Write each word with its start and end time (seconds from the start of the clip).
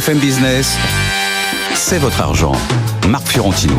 BFM 0.00 0.18
Business, 0.18 0.78
c'est 1.74 1.98
votre 1.98 2.22
argent. 2.22 2.52
Marc 3.06 3.28
Fiorentino. 3.28 3.74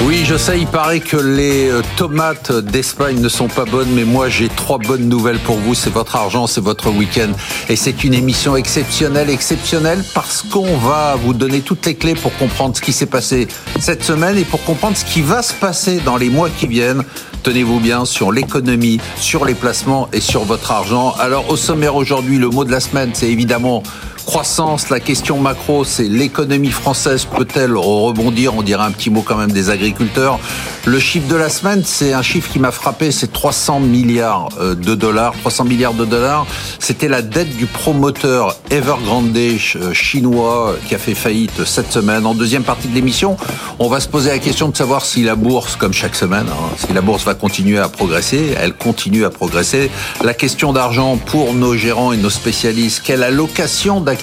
Oui, 0.00 0.24
je 0.24 0.36
sais, 0.36 0.58
il 0.58 0.66
paraît 0.66 0.98
que 0.98 1.16
les 1.16 1.68
euh, 1.68 1.80
tomates 1.96 2.50
d'Espagne 2.50 3.20
ne 3.20 3.28
sont 3.28 3.46
pas 3.46 3.64
bonnes, 3.64 3.90
mais 3.94 4.02
moi 4.02 4.28
j'ai 4.28 4.48
trois 4.48 4.78
bonnes 4.78 5.08
nouvelles 5.08 5.38
pour 5.38 5.58
vous. 5.58 5.76
C'est 5.76 5.92
votre 5.92 6.16
argent, 6.16 6.48
c'est 6.48 6.60
votre 6.60 6.90
week-end. 6.90 7.30
Et 7.68 7.76
c'est 7.76 8.02
une 8.02 8.14
émission 8.14 8.56
exceptionnelle, 8.56 9.30
exceptionnelle, 9.30 10.02
parce 10.12 10.42
qu'on 10.42 10.76
va 10.76 11.14
vous 11.14 11.32
donner 11.32 11.60
toutes 11.60 11.86
les 11.86 11.94
clés 11.94 12.14
pour 12.14 12.36
comprendre 12.36 12.74
ce 12.74 12.80
qui 12.80 12.92
s'est 12.92 13.06
passé 13.06 13.46
cette 13.78 14.02
semaine 14.02 14.36
et 14.36 14.44
pour 14.44 14.64
comprendre 14.64 14.96
ce 14.96 15.04
qui 15.04 15.22
va 15.22 15.40
se 15.40 15.54
passer 15.54 16.00
dans 16.04 16.16
les 16.16 16.30
mois 16.30 16.50
qui 16.50 16.66
viennent. 16.66 17.04
Tenez-vous 17.44 17.78
bien 17.78 18.04
sur 18.04 18.32
l'économie, 18.32 18.98
sur 19.20 19.44
les 19.44 19.54
placements 19.54 20.08
et 20.12 20.20
sur 20.20 20.42
votre 20.42 20.72
argent. 20.72 21.14
Alors 21.20 21.48
au 21.48 21.56
sommaire 21.56 21.94
aujourd'hui, 21.94 22.38
le 22.38 22.48
mot 22.48 22.64
de 22.64 22.72
la 22.72 22.80
semaine, 22.80 23.10
c'est 23.14 23.30
évidemment 23.30 23.84
croissance, 24.26 24.90
la 24.90 24.98
question 24.98 25.38
macro, 25.38 25.84
c'est 25.84 26.08
l'économie 26.08 26.72
française 26.72 27.24
peut-elle 27.24 27.76
rebondir? 27.76 28.56
On 28.56 28.62
dirait 28.62 28.82
un 28.82 28.90
petit 28.90 29.08
mot 29.08 29.22
quand 29.22 29.36
même 29.36 29.52
des 29.52 29.70
agriculteurs. 29.70 30.40
Le 30.84 30.98
chiffre 30.98 31.28
de 31.28 31.36
la 31.36 31.48
semaine, 31.48 31.82
c'est 31.84 32.12
un 32.12 32.22
chiffre 32.22 32.50
qui 32.52 32.58
m'a 32.58 32.72
frappé, 32.72 33.12
c'est 33.12 33.32
300 33.32 33.80
milliards 33.80 34.48
euh, 34.60 34.74
de 34.74 34.94
dollars. 34.94 35.32
300 35.40 35.64
milliards 35.64 35.94
de 35.94 36.04
dollars, 36.04 36.46
c'était 36.80 37.08
la 37.08 37.22
dette 37.22 37.56
du 37.56 37.66
promoteur 37.66 38.56
Evergrande 38.70 39.36
euh, 39.36 39.92
chinois 39.92 40.74
qui 40.86 40.94
a 40.94 40.98
fait 40.98 41.14
faillite 41.14 41.64
cette 41.64 41.92
semaine. 41.92 42.26
En 42.26 42.34
deuxième 42.34 42.64
partie 42.64 42.88
de 42.88 42.94
l'émission, 42.94 43.36
on 43.78 43.88
va 43.88 44.00
se 44.00 44.08
poser 44.08 44.30
la 44.30 44.38
question 44.38 44.68
de 44.68 44.76
savoir 44.76 45.04
si 45.04 45.22
la 45.22 45.36
bourse, 45.36 45.76
comme 45.76 45.92
chaque 45.92 46.16
semaine, 46.16 46.46
hein, 46.50 46.74
si 46.76 46.92
la 46.92 47.00
bourse 47.00 47.24
va 47.24 47.34
continuer 47.34 47.78
à 47.78 47.88
progresser. 47.88 48.54
Elle 48.60 48.74
continue 48.74 49.24
à 49.24 49.30
progresser. 49.30 49.90
La 50.24 50.34
question 50.34 50.72
d'argent 50.72 51.16
pour 51.16 51.54
nos 51.54 51.76
gérants 51.76 52.12
et 52.12 52.16
nos 52.16 52.30
spécialistes, 52.30 53.02
quelle 53.04 53.22
allocation 53.22 54.00
d'actifs 54.00 54.15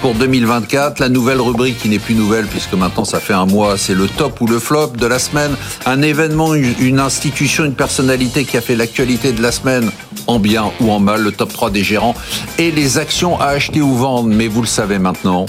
pour 0.00 0.14
2024. 0.14 1.00
La 1.00 1.08
nouvelle 1.08 1.40
rubrique 1.40 1.78
qui 1.78 1.88
n'est 1.88 1.98
plus 1.98 2.14
nouvelle 2.14 2.46
puisque 2.46 2.74
maintenant 2.74 3.04
ça 3.04 3.20
fait 3.20 3.32
un 3.32 3.46
mois, 3.46 3.76
c'est 3.78 3.94
le 3.94 4.08
top 4.08 4.40
ou 4.40 4.46
le 4.46 4.58
flop 4.58 4.92
de 4.98 5.06
la 5.06 5.18
semaine. 5.18 5.54
Un 5.84 6.02
événement, 6.02 6.54
une 6.54 7.00
institution, 7.00 7.64
une 7.64 7.74
personnalité 7.74 8.44
qui 8.44 8.56
a 8.56 8.60
fait 8.60 8.76
l'actualité 8.76 9.32
de 9.32 9.42
la 9.42 9.52
semaine 9.52 9.90
en 10.26 10.38
bien 10.38 10.70
ou 10.80 10.90
en 10.90 11.00
mal, 11.00 11.22
le 11.22 11.32
top 11.32 11.52
3 11.52 11.70
des 11.70 11.84
gérants 11.84 12.14
et 12.58 12.70
les 12.70 12.98
actions 12.98 13.40
à 13.40 13.46
acheter 13.46 13.80
ou 13.80 13.94
vendre. 13.94 14.28
Mais 14.28 14.48
vous 14.48 14.60
le 14.60 14.66
savez 14.66 14.98
maintenant, 14.98 15.46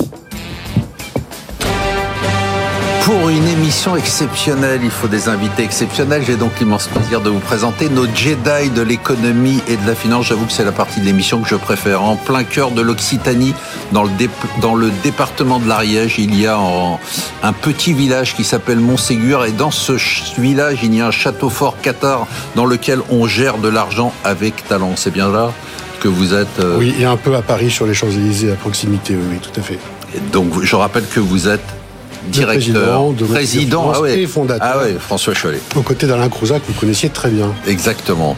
pour 3.07 3.29
une 3.29 3.47
émission 3.47 3.95
exceptionnelle, 3.95 4.81
il 4.83 4.91
faut 4.91 5.07
des 5.07 5.29
invités 5.29 5.63
exceptionnels. 5.63 6.23
J'ai 6.27 6.35
donc 6.35 6.59
l'immense 6.59 6.87
plaisir 6.87 7.21
de 7.21 7.29
vous 7.29 7.39
présenter 7.39 7.87
nos 7.87 8.03
Jedi 8.05 8.69
de 8.75 8.81
l'économie 8.81 9.61
et 9.69 9.77
de 9.77 9.87
la 9.87 9.95
finance. 9.95 10.25
J'avoue 10.25 10.45
que 10.45 10.51
c'est 10.51 10.65
la 10.65 10.73
partie 10.73 10.99
de 10.99 11.05
l'émission 11.05 11.39
que 11.39 11.47
je 11.47 11.55
préfère. 11.55 12.03
En 12.03 12.17
plein 12.17 12.43
cœur 12.43 12.71
de 12.71 12.81
l'Occitanie, 12.81 13.53
dans 13.93 14.03
le, 14.03 14.09
dans 14.59 14.75
le 14.75 14.91
département 15.03 15.59
de 15.59 15.69
l'Ariège, 15.69 16.15
il 16.17 16.37
y 16.37 16.47
a 16.47 16.59
un 17.43 17.53
petit 17.53 17.93
village 17.93 18.35
qui 18.35 18.43
s'appelle 18.43 18.79
Montségur. 18.79 19.45
Et 19.45 19.53
dans 19.53 19.71
ce 19.71 19.93
village, 20.37 20.79
il 20.83 20.93
y 20.93 20.99
a 20.99 21.07
un 21.07 21.11
château 21.11 21.49
fort 21.49 21.79
Qatar 21.81 22.27
dans 22.55 22.65
lequel 22.65 22.99
on 23.09 23.25
gère 23.25 23.57
de 23.57 23.69
l'argent 23.69 24.11
avec 24.25 24.67
talent. 24.67 24.95
C'est 24.97 25.11
bien 25.11 25.31
là 25.31 25.53
que 26.01 26.09
vous 26.09 26.33
êtes 26.33 26.59
euh, 26.59 26.75
Oui, 26.77 26.93
et 26.99 27.05
un 27.05 27.15
peu 27.15 27.33
à 27.35 27.41
Paris 27.41 27.71
sur 27.71 27.85
les 27.85 27.93
Champs-Élysées 27.93 28.51
à 28.51 28.55
proximité, 28.55 29.15
oui, 29.15 29.23
oui, 29.31 29.37
tout 29.39 29.57
à 29.57 29.63
fait. 29.63 29.79
Et 30.13 30.19
donc, 30.33 30.61
je 30.61 30.75
rappelle 30.75 31.07
que 31.07 31.21
vous 31.21 31.47
êtes 31.47 31.76
directeur, 32.27 33.13
président, 33.29 33.91
ah 33.95 34.07
et 34.07 34.27
fondateur. 34.27 34.67
Ah 34.75 34.77
ouais, 34.79 34.95
François 34.99 35.33
Chollet. 35.33 35.61
Aux 35.75 35.81
côtés 35.81 36.07
d'Alain 36.07 36.29
Crouzat, 36.29 36.59
que 36.59 36.67
vous 36.67 36.79
connaissiez 36.79 37.09
très 37.09 37.29
bien. 37.29 37.51
Exactement. 37.67 38.35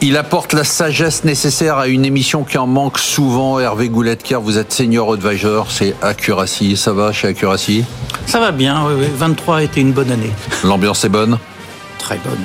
Il 0.00 0.16
apporte 0.16 0.52
la 0.52 0.62
sagesse 0.62 1.24
nécessaire 1.24 1.76
à 1.76 1.88
une 1.88 2.04
émission 2.04 2.44
qui 2.44 2.56
en 2.56 2.68
manque 2.68 2.98
souvent. 2.98 3.58
Hervé 3.58 3.88
Gouletker, 3.88 4.40
vous 4.40 4.56
êtes 4.56 4.72
senior 4.72 5.12
advisor, 5.12 5.66
c'est 5.70 5.94
Accuracy. 6.02 6.76
Ça 6.76 6.92
va 6.92 7.12
chez 7.12 7.28
Accuracy? 7.28 7.84
Ça 8.24 8.38
va 8.38 8.52
bien, 8.52 8.84
oui, 8.86 8.94
oui. 9.00 9.06
23 9.16 9.56
a 9.56 9.62
été 9.62 9.80
une 9.80 9.90
bonne 9.90 10.12
année. 10.12 10.30
L'ambiance 10.62 11.04
est 11.04 11.08
bonne? 11.08 11.38
Très 11.98 12.16
bonne. 12.18 12.38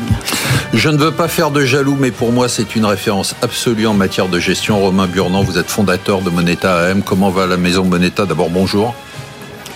Je 0.74 0.90
ne 0.90 0.98
veux 0.98 1.12
pas 1.12 1.28
faire 1.28 1.52
de 1.52 1.64
jaloux, 1.64 1.96
mais 2.00 2.10
pour 2.10 2.32
moi, 2.32 2.50
c'est 2.50 2.76
une 2.76 2.86
référence 2.86 3.36
absolue 3.44 3.86
en 3.86 3.94
matière 3.94 4.30
de 4.30 4.40
gestion. 4.40 4.80
Romain 4.80 5.06
Burnand, 5.06 5.44
vous 5.44 5.60
êtes 5.60 5.70
fondateur 5.70 6.22
de 6.22 6.32
Moneta 6.32 6.88
AM. 6.88 7.04
Comment 7.04 7.30
va 7.30 7.46
la 7.46 7.58
maison 7.58 7.84
Moneta? 7.84 8.26
D'abord, 8.26 8.50
bonjour. 8.50 8.96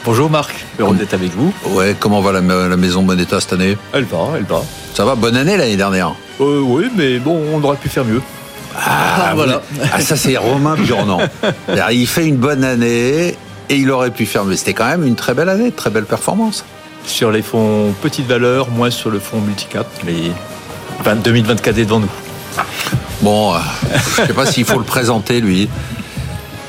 Bonjour 0.05 0.29
Marc, 0.29 0.65
heureux 0.79 0.95
d'être 0.95 1.13
avec 1.13 1.31
vous. 1.31 1.53
Ouais, 1.65 1.95
comment 1.99 2.21
va 2.21 2.31
la, 2.31 2.41
maison 2.41 3.01
Moneta 3.01 3.41
cette 3.41 3.53
année? 3.53 3.77
Elle 3.93 4.05
va, 4.05 4.17
elle 4.37 4.45
va. 4.45 4.61
Ça 4.93 5.05
va, 5.05 5.15
bonne 5.15 5.35
année 5.35 5.57
l'année 5.57 5.75
dernière 5.75 6.13
euh, 6.39 6.61
Oui, 6.61 6.89
mais 6.95 7.19
bon, 7.19 7.41
on 7.53 7.63
aurait 7.63 7.77
pu 7.77 7.89
faire 7.89 8.05
mieux. 8.05 8.21
Ah, 8.75 9.33
voilà. 9.35 9.61
Ah, 9.91 9.99
ça 9.99 10.15
c'est 10.15 10.37
Romain 10.37 10.75
Burnand. 10.75 11.19
il 11.91 12.07
fait 12.07 12.25
une 12.25 12.37
bonne 12.37 12.63
année 12.63 13.35
et 13.69 13.75
il 13.75 13.91
aurait 13.91 14.11
pu 14.11 14.25
faire 14.25 14.45
mieux. 14.45 14.55
C'était 14.55 14.73
quand 14.73 14.87
même 14.87 15.05
une 15.05 15.15
très 15.15 15.33
belle 15.33 15.49
année, 15.49 15.71
très 15.71 15.89
belle 15.89 16.05
performance. 16.05 16.63
Sur 17.05 17.31
les 17.31 17.41
fonds 17.41 17.93
petites 18.01 18.27
valeurs, 18.27 18.69
moins 18.69 18.91
sur 18.91 19.09
le 19.09 19.19
fonds 19.19 19.39
multicap, 19.39 19.87
mais 20.05 20.31
2024 21.15 21.77
est 21.77 21.85
devant 21.85 21.99
nous. 21.99 22.09
Bon, 23.21 23.53
euh, 23.53 23.57
je 24.15 24.21
ne 24.21 24.27
sais 24.27 24.33
pas 24.33 24.45
s'il 24.45 24.65
faut 24.65 24.77
le 24.77 24.85
présenter 24.85 25.41
lui. 25.41 25.69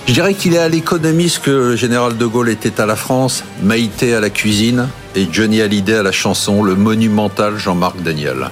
Je 0.09 0.15
dirais 0.15 0.33
qu'il 0.33 0.55
est 0.55 0.59
à 0.59 0.71
l'économie 0.71 1.29
ce 1.29 1.39
que 1.39 1.51
le 1.51 1.77
général 1.77 2.17
de 2.17 2.25
Gaulle 2.25 2.49
était 2.49 2.81
à 2.81 2.87
la 2.87 2.97
France, 2.97 3.45
Maïté 3.63 4.15
à 4.15 4.21
la 4.21 4.31
cuisine 4.31 4.89
et 5.15 5.29
Johnny 5.31 5.61
Hallyday 5.61 5.97
à 5.97 6.03
la 6.03 6.13
chanson, 6.13 6.63
le 6.63 6.77
monumental 6.77 7.59
Jean-Marc 7.59 8.01
Daniel. 8.03 8.49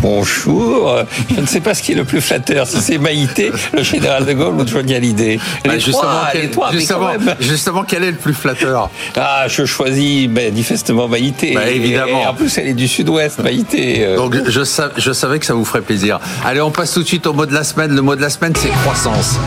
Bonjour. 0.00 0.96
Je 1.28 1.42
ne 1.42 1.46
sais 1.46 1.60
pas 1.60 1.74
ce 1.74 1.82
qui 1.82 1.92
est 1.92 1.94
le 1.94 2.04
plus 2.04 2.22
flatteur, 2.22 2.66
si 2.66 2.80
c'est 2.80 2.96
Maïté, 2.96 3.52
le 3.74 3.82
général 3.82 4.24
de 4.24 4.32
Gaulle 4.32 4.54
ou 4.54 4.66
Johnny 4.66 4.94
Hallyday. 4.94 5.38
Bah, 5.66 5.76
justement, 5.78 6.22
quel, 6.32 8.02
est 8.02 8.10
le 8.10 8.16
plus 8.16 8.32
flatteur? 8.32 8.88
Ah, 9.14 9.44
je 9.46 9.66
choisis 9.66 10.26
manifestement 10.26 11.06
Maïté. 11.06 11.52
Bah, 11.52 11.68
évidemment. 11.68 12.22
Et 12.22 12.26
en 12.26 12.32
plus, 12.32 12.56
elle 12.56 12.68
est 12.68 12.72
du 12.72 12.88
sud-ouest, 12.88 13.40
Maïté. 13.40 14.06
Euh. 14.06 14.16
Donc, 14.16 14.36
je, 14.46 14.60
je 14.96 15.12
savais 15.12 15.38
que 15.38 15.44
ça 15.44 15.52
vous 15.52 15.66
ferait 15.66 15.82
plaisir. 15.82 16.18
Allez, 16.46 16.62
on 16.62 16.70
passe 16.70 16.94
tout 16.94 17.02
de 17.02 17.06
suite 17.06 17.26
au 17.26 17.34
mot 17.34 17.44
de 17.44 17.52
la 17.52 17.62
semaine. 17.62 17.94
Le 17.94 18.00
mot 18.00 18.16
de 18.16 18.22
la 18.22 18.30
semaine, 18.30 18.54
c'est 18.56 18.70
croissance. 18.70 19.38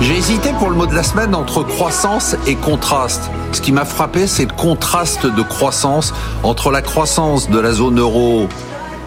J'ai 0.00 0.16
hésité 0.16 0.50
pour 0.58 0.70
le 0.70 0.76
mot 0.76 0.86
de 0.86 0.94
la 0.94 1.02
semaine 1.02 1.34
entre 1.34 1.62
croissance 1.62 2.36
et 2.46 2.54
contraste. 2.54 3.30
Ce 3.52 3.60
qui 3.60 3.72
m'a 3.72 3.84
frappé, 3.84 4.26
c'est 4.26 4.44
le 4.44 4.54
contraste 4.54 5.26
de 5.26 5.42
croissance 5.42 6.14
entre 6.42 6.70
la 6.70 6.82
croissance 6.82 7.50
de 7.50 7.58
la 7.58 7.72
zone 7.72 7.98
euro 7.98 8.48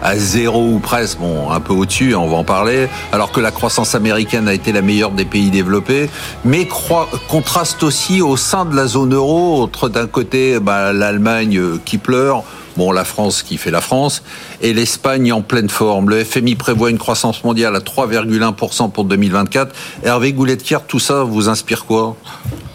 à 0.02 0.16
zéro 0.16 0.66
ou 0.66 0.78
presque, 0.80 1.18
bon, 1.18 1.50
un 1.50 1.60
peu 1.60 1.72
au-dessus, 1.72 2.14
on 2.14 2.26
va 2.26 2.36
en 2.36 2.44
parler, 2.44 2.88
alors 3.12 3.30
que 3.30 3.40
la 3.40 3.52
croissance 3.52 3.94
américaine 3.94 4.48
a 4.48 4.54
été 4.54 4.72
la 4.72 4.82
meilleure 4.82 5.12
des 5.12 5.24
pays 5.24 5.50
développés, 5.50 6.10
mais 6.44 6.68
contraste 7.28 7.82
aussi 7.84 8.20
au 8.20 8.36
sein 8.36 8.64
de 8.64 8.74
la 8.74 8.86
zone 8.86 9.14
euro, 9.14 9.62
entre 9.62 9.88
d'un 9.88 10.08
côté 10.08 10.58
bah, 10.58 10.92
l'Allemagne 10.92 11.56
euh, 11.56 11.80
qui 11.84 11.98
pleure, 11.98 12.42
bon, 12.76 12.92
la 12.92 13.04
France 13.04 13.42
qui 13.42 13.58
fait 13.58 13.70
la 13.70 13.80
France, 13.80 14.22
et 14.60 14.72
l'Espagne 14.72 15.32
en 15.32 15.42
pleine 15.42 15.68
forme. 15.68 16.10
Le 16.10 16.24
FMI 16.24 16.54
prévoit 16.54 16.90
une 16.90 16.98
croissance 16.98 17.44
mondiale 17.44 17.76
à 17.76 17.80
3,1% 17.80 18.90
pour 18.90 19.04
2024. 19.04 19.74
Hervé 20.04 20.32
Goulettier, 20.32 20.78
tout 20.86 20.98
ça 20.98 21.22
vous 21.22 21.48
inspire 21.48 21.84
quoi? 21.84 22.16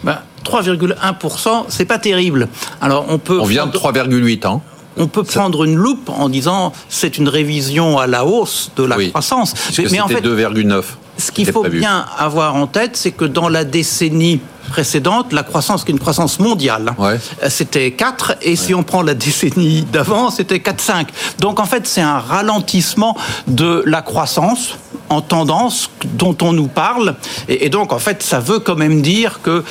Ben, 0.04 0.18
3,1%, 0.44 1.64
c'est 1.68 1.84
pas 1.84 1.98
terrible. 1.98 2.48
Alors 2.80 3.06
on 3.08 3.18
peut. 3.18 3.38
On 3.40 3.44
vient 3.44 3.66
de 3.66 3.72
3,8, 3.72 4.46
hein 4.46 4.60
on 4.98 5.06
peut 5.06 5.22
prendre 5.22 5.64
une 5.64 5.76
loupe 5.76 6.10
en 6.10 6.28
disant 6.28 6.72
c'est 6.88 7.18
une 7.18 7.28
révision 7.28 7.98
à 7.98 8.06
la 8.06 8.26
hausse 8.26 8.72
de 8.76 8.84
la 8.84 8.96
croissance. 8.96 9.54
mais, 9.78 10.00
en 10.00 10.08
fait, 10.08 10.20
2,9. 10.20 10.82
Ce 11.16 11.32
qu'il 11.32 11.46
faut 11.50 11.64
bien 11.64 12.04
avoir 12.16 12.54
en 12.56 12.66
tête, 12.66 12.96
c'est 12.96 13.12
que 13.12 13.24
dans 13.24 13.48
la 13.48 13.64
décennie 13.64 14.40
précédente, 14.68 15.32
la 15.32 15.42
croissance, 15.42 15.84
qui 15.84 15.90
est 15.90 15.94
une 15.94 16.00
croissance 16.00 16.38
mondiale, 16.38 16.94
euh, 17.00 17.16
c'était 17.48 17.90
4, 17.92 18.36
et 18.42 18.56
si 18.56 18.74
on 18.74 18.82
prend 18.82 19.02
la 19.02 19.14
décennie 19.14 19.82
d'avant, 19.82 20.30
c'était 20.30 20.58
4,5. 20.58 21.06
Donc 21.40 21.60
en 21.60 21.64
fait, 21.64 21.86
c'est 21.86 22.00
un 22.00 22.18
ralentissement 22.18 23.16
de 23.46 23.82
la 23.86 24.02
croissance 24.02 24.76
en 25.08 25.20
tendance 25.20 25.90
dont 26.04 26.36
on 26.42 26.52
nous 26.52 26.68
parle, 26.68 27.16
et 27.48 27.70
donc 27.70 27.92
en 27.92 27.98
fait, 27.98 28.22
ça 28.22 28.40
veut 28.40 28.58
quand 28.58 28.76
même 28.76 29.02
dire 29.02 29.40
que 29.42 29.64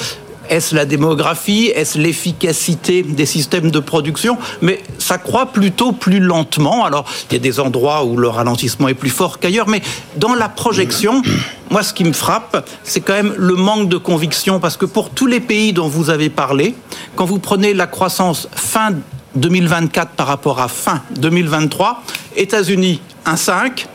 est-ce 0.49 0.75
la 0.75 0.85
démographie? 0.85 1.71
Est-ce 1.75 1.97
l'efficacité 1.97 3.03
des 3.03 3.25
systèmes 3.25 3.71
de 3.71 3.79
production? 3.79 4.37
Mais 4.61 4.81
ça 4.99 5.17
croît 5.17 5.47
plutôt 5.47 5.91
plus 5.91 6.19
lentement. 6.19 6.85
Alors, 6.85 7.05
il 7.29 7.33
y 7.33 7.35
a 7.37 7.39
des 7.39 7.59
endroits 7.59 8.03
où 8.03 8.17
le 8.17 8.27
ralentissement 8.27 8.87
est 8.87 8.93
plus 8.93 9.09
fort 9.09 9.39
qu'ailleurs, 9.39 9.67
mais 9.67 9.81
dans 10.17 10.33
la 10.33 10.49
projection, 10.49 11.21
moi, 11.69 11.83
ce 11.83 11.93
qui 11.93 12.03
me 12.03 12.13
frappe, 12.13 12.67
c'est 12.83 13.01
quand 13.01 13.13
même 13.13 13.33
le 13.37 13.55
manque 13.55 13.89
de 13.89 13.97
conviction, 13.97 14.59
parce 14.59 14.77
que 14.77 14.85
pour 14.85 15.09
tous 15.09 15.27
les 15.27 15.39
pays 15.39 15.73
dont 15.73 15.87
vous 15.87 16.09
avez 16.09 16.29
parlé, 16.29 16.75
quand 17.15 17.25
vous 17.25 17.39
prenez 17.39 17.73
la 17.73 17.87
croissance 17.87 18.47
fin 18.53 18.91
2024 19.35 20.11
par 20.11 20.27
rapport 20.27 20.59
à 20.59 20.67
fin 20.67 21.01
2023, 21.11 22.03
États-Unis 22.35 23.01
1,5, 23.25 23.85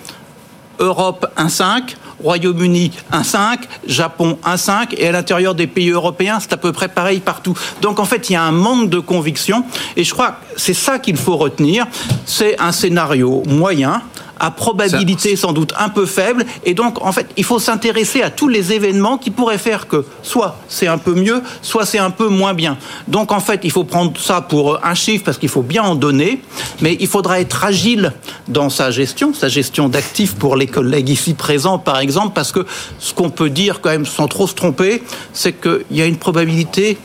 Europe 0.78 1.26
1,5, 1.36 1.96
Royaume-Uni 2.22 2.92
1,5, 3.12 3.58
Japon 3.86 4.38
1,5 4.44 4.94
et 4.96 5.08
à 5.08 5.12
l'intérieur 5.12 5.54
des 5.54 5.66
pays 5.66 5.90
européens, 5.90 6.38
c'est 6.40 6.52
à 6.52 6.56
peu 6.56 6.72
près 6.72 6.88
pareil 6.88 7.20
partout. 7.20 7.56
Donc 7.80 7.98
en 7.98 8.04
fait, 8.04 8.30
il 8.30 8.34
y 8.34 8.36
a 8.36 8.42
un 8.42 8.52
manque 8.52 8.90
de 8.90 8.98
conviction 8.98 9.64
et 9.96 10.04
je 10.04 10.12
crois 10.12 10.32
que 10.32 10.60
c'est 10.60 10.74
ça 10.74 10.98
qu'il 10.98 11.16
faut 11.16 11.36
retenir. 11.36 11.86
C'est 12.24 12.60
un 12.60 12.72
scénario 12.72 13.42
moyen 13.46 14.02
à 14.42 14.50
probabilité 14.50 15.36
sans 15.36 15.52
doute 15.52 15.72
un 15.78 15.88
peu 15.88 16.04
faible. 16.04 16.44
Et 16.64 16.74
donc, 16.74 17.00
en 17.00 17.12
fait, 17.12 17.28
il 17.36 17.44
faut 17.44 17.60
s'intéresser 17.60 18.22
à 18.22 18.28
tous 18.28 18.48
les 18.48 18.72
événements 18.72 19.16
qui 19.16 19.30
pourraient 19.30 19.56
faire 19.56 19.86
que 19.86 20.04
soit 20.22 20.58
c'est 20.68 20.88
un 20.88 20.98
peu 20.98 21.14
mieux, 21.14 21.42
soit 21.62 21.86
c'est 21.86 21.98
un 21.98 22.10
peu 22.10 22.28
moins 22.28 22.52
bien. 22.52 22.76
Donc, 23.06 23.30
en 23.30 23.38
fait, 23.38 23.60
il 23.62 23.70
faut 23.70 23.84
prendre 23.84 24.12
ça 24.18 24.40
pour 24.40 24.84
un 24.84 24.94
chiffre 24.94 25.24
parce 25.24 25.38
qu'il 25.38 25.48
faut 25.48 25.62
bien 25.62 25.84
en 25.84 25.94
donner, 25.94 26.42
mais 26.80 26.96
il 26.98 27.06
faudra 27.06 27.40
être 27.40 27.64
agile 27.64 28.12
dans 28.48 28.68
sa 28.68 28.90
gestion, 28.90 29.32
sa 29.32 29.48
gestion 29.48 29.88
d'actifs 29.88 30.34
pour 30.34 30.56
les 30.56 30.66
collègues 30.66 31.08
ici 31.08 31.34
présents, 31.34 31.78
par 31.78 32.00
exemple, 32.00 32.32
parce 32.34 32.50
que 32.50 32.66
ce 32.98 33.14
qu'on 33.14 33.30
peut 33.30 33.50
dire 33.50 33.80
quand 33.80 33.90
même 33.90 34.06
sans 34.06 34.26
trop 34.26 34.48
se 34.48 34.54
tromper, 34.54 35.04
c'est 35.32 35.52
qu'il 35.52 35.84
y 35.92 36.02
a 36.02 36.06
une 36.06 36.18
probabilité 36.18 36.98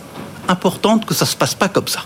importante 0.48 1.06
que 1.06 1.14
ça 1.14 1.28
se 1.28 1.36
passe 1.36 1.54
pas 1.54 1.70
comme 1.70 1.88
ça. 1.88 2.02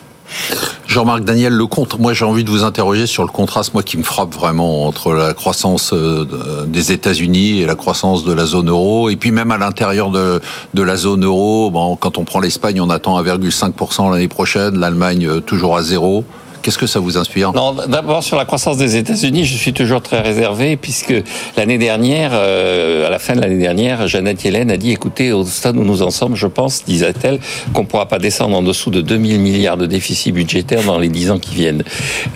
Jean-Marc 0.87 1.23
Daniel 1.23 1.53
Lecomte, 1.53 1.97
moi 1.99 2.13
j'ai 2.13 2.25
envie 2.25 2.43
de 2.43 2.49
vous 2.49 2.63
interroger 2.63 3.07
sur 3.07 3.23
le 3.23 3.29
contraste, 3.29 3.73
moi 3.73 3.81
qui 3.83 3.97
me 3.97 4.03
frappe 4.03 4.33
vraiment 4.33 4.85
entre 4.85 5.13
la 5.13 5.33
croissance 5.33 5.93
euh, 5.93 6.65
des 6.67 6.91
États-Unis 6.91 7.61
et 7.61 7.65
la 7.65 7.75
croissance 7.75 8.25
de 8.25 8.33
la 8.33 8.45
zone 8.45 8.69
euro, 8.69 9.09
et 9.09 9.15
puis 9.15 9.31
même 9.31 9.51
à 9.51 9.57
l'intérieur 9.57 10.11
de, 10.11 10.41
de 10.73 10.81
la 10.81 10.97
zone 10.97 11.23
euro, 11.23 11.71
bon, 11.71 11.95
quand 11.95 12.17
on 12.17 12.25
prend 12.25 12.39
l'Espagne, 12.39 12.81
on 12.81 12.89
attend 12.89 13.21
1,5% 13.21 14.11
l'année 14.11 14.27
prochaine, 14.27 14.77
l'Allemagne 14.77 15.27
euh, 15.27 15.39
toujours 15.39 15.77
à 15.77 15.83
zéro. 15.83 16.25
Qu'est-ce 16.61 16.77
que 16.77 16.87
ça 16.87 16.99
vous 16.99 17.17
inspire? 17.17 17.53
Non, 17.53 17.73
d'abord 17.73 18.23
sur 18.23 18.37
la 18.37 18.45
croissance 18.45 18.77
des 18.77 18.95
États-Unis, 18.95 19.45
je 19.45 19.57
suis 19.57 19.73
toujours 19.73 20.01
très 20.01 20.21
réservé 20.21 20.77
puisque 20.77 21.13
l'année 21.57 21.77
dernière, 21.77 22.31
euh, 22.33 23.07
à 23.07 23.09
la 23.09 23.19
fin 23.19 23.35
de 23.35 23.41
l'année 23.41 23.57
dernière, 23.57 24.07
Jeannette 24.07 24.43
Yellen 24.43 24.69
a 24.69 24.77
dit 24.77 24.91
"Écoutez, 24.91 25.31
au 25.31 25.43
stade 25.43 25.77
où 25.77 25.83
nous 25.83 26.03
en 26.03 26.11
sommes, 26.11 26.35
je 26.35 26.47
pense, 26.47 26.85
disait-elle, 26.85 27.39
qu'on 27.73 27.85
pourra 27.85 28.07
pas 28.07 28.19
descendre 28.19 28.55
en 28.55 28.61
dessous 28.61 28.91
de 28.91 29.01
2000 29.01 29.39
milliards 29.39 29.77
de 29.77 29.87
déficit 29.87 30.33
budgétaire 30.33 30.83
dans 30.83 30.99
les 30.99 31.09
10 31.09 31.31
ans 31.31 31.39
qui 31.39 31.55
viennent." 31.55 31.83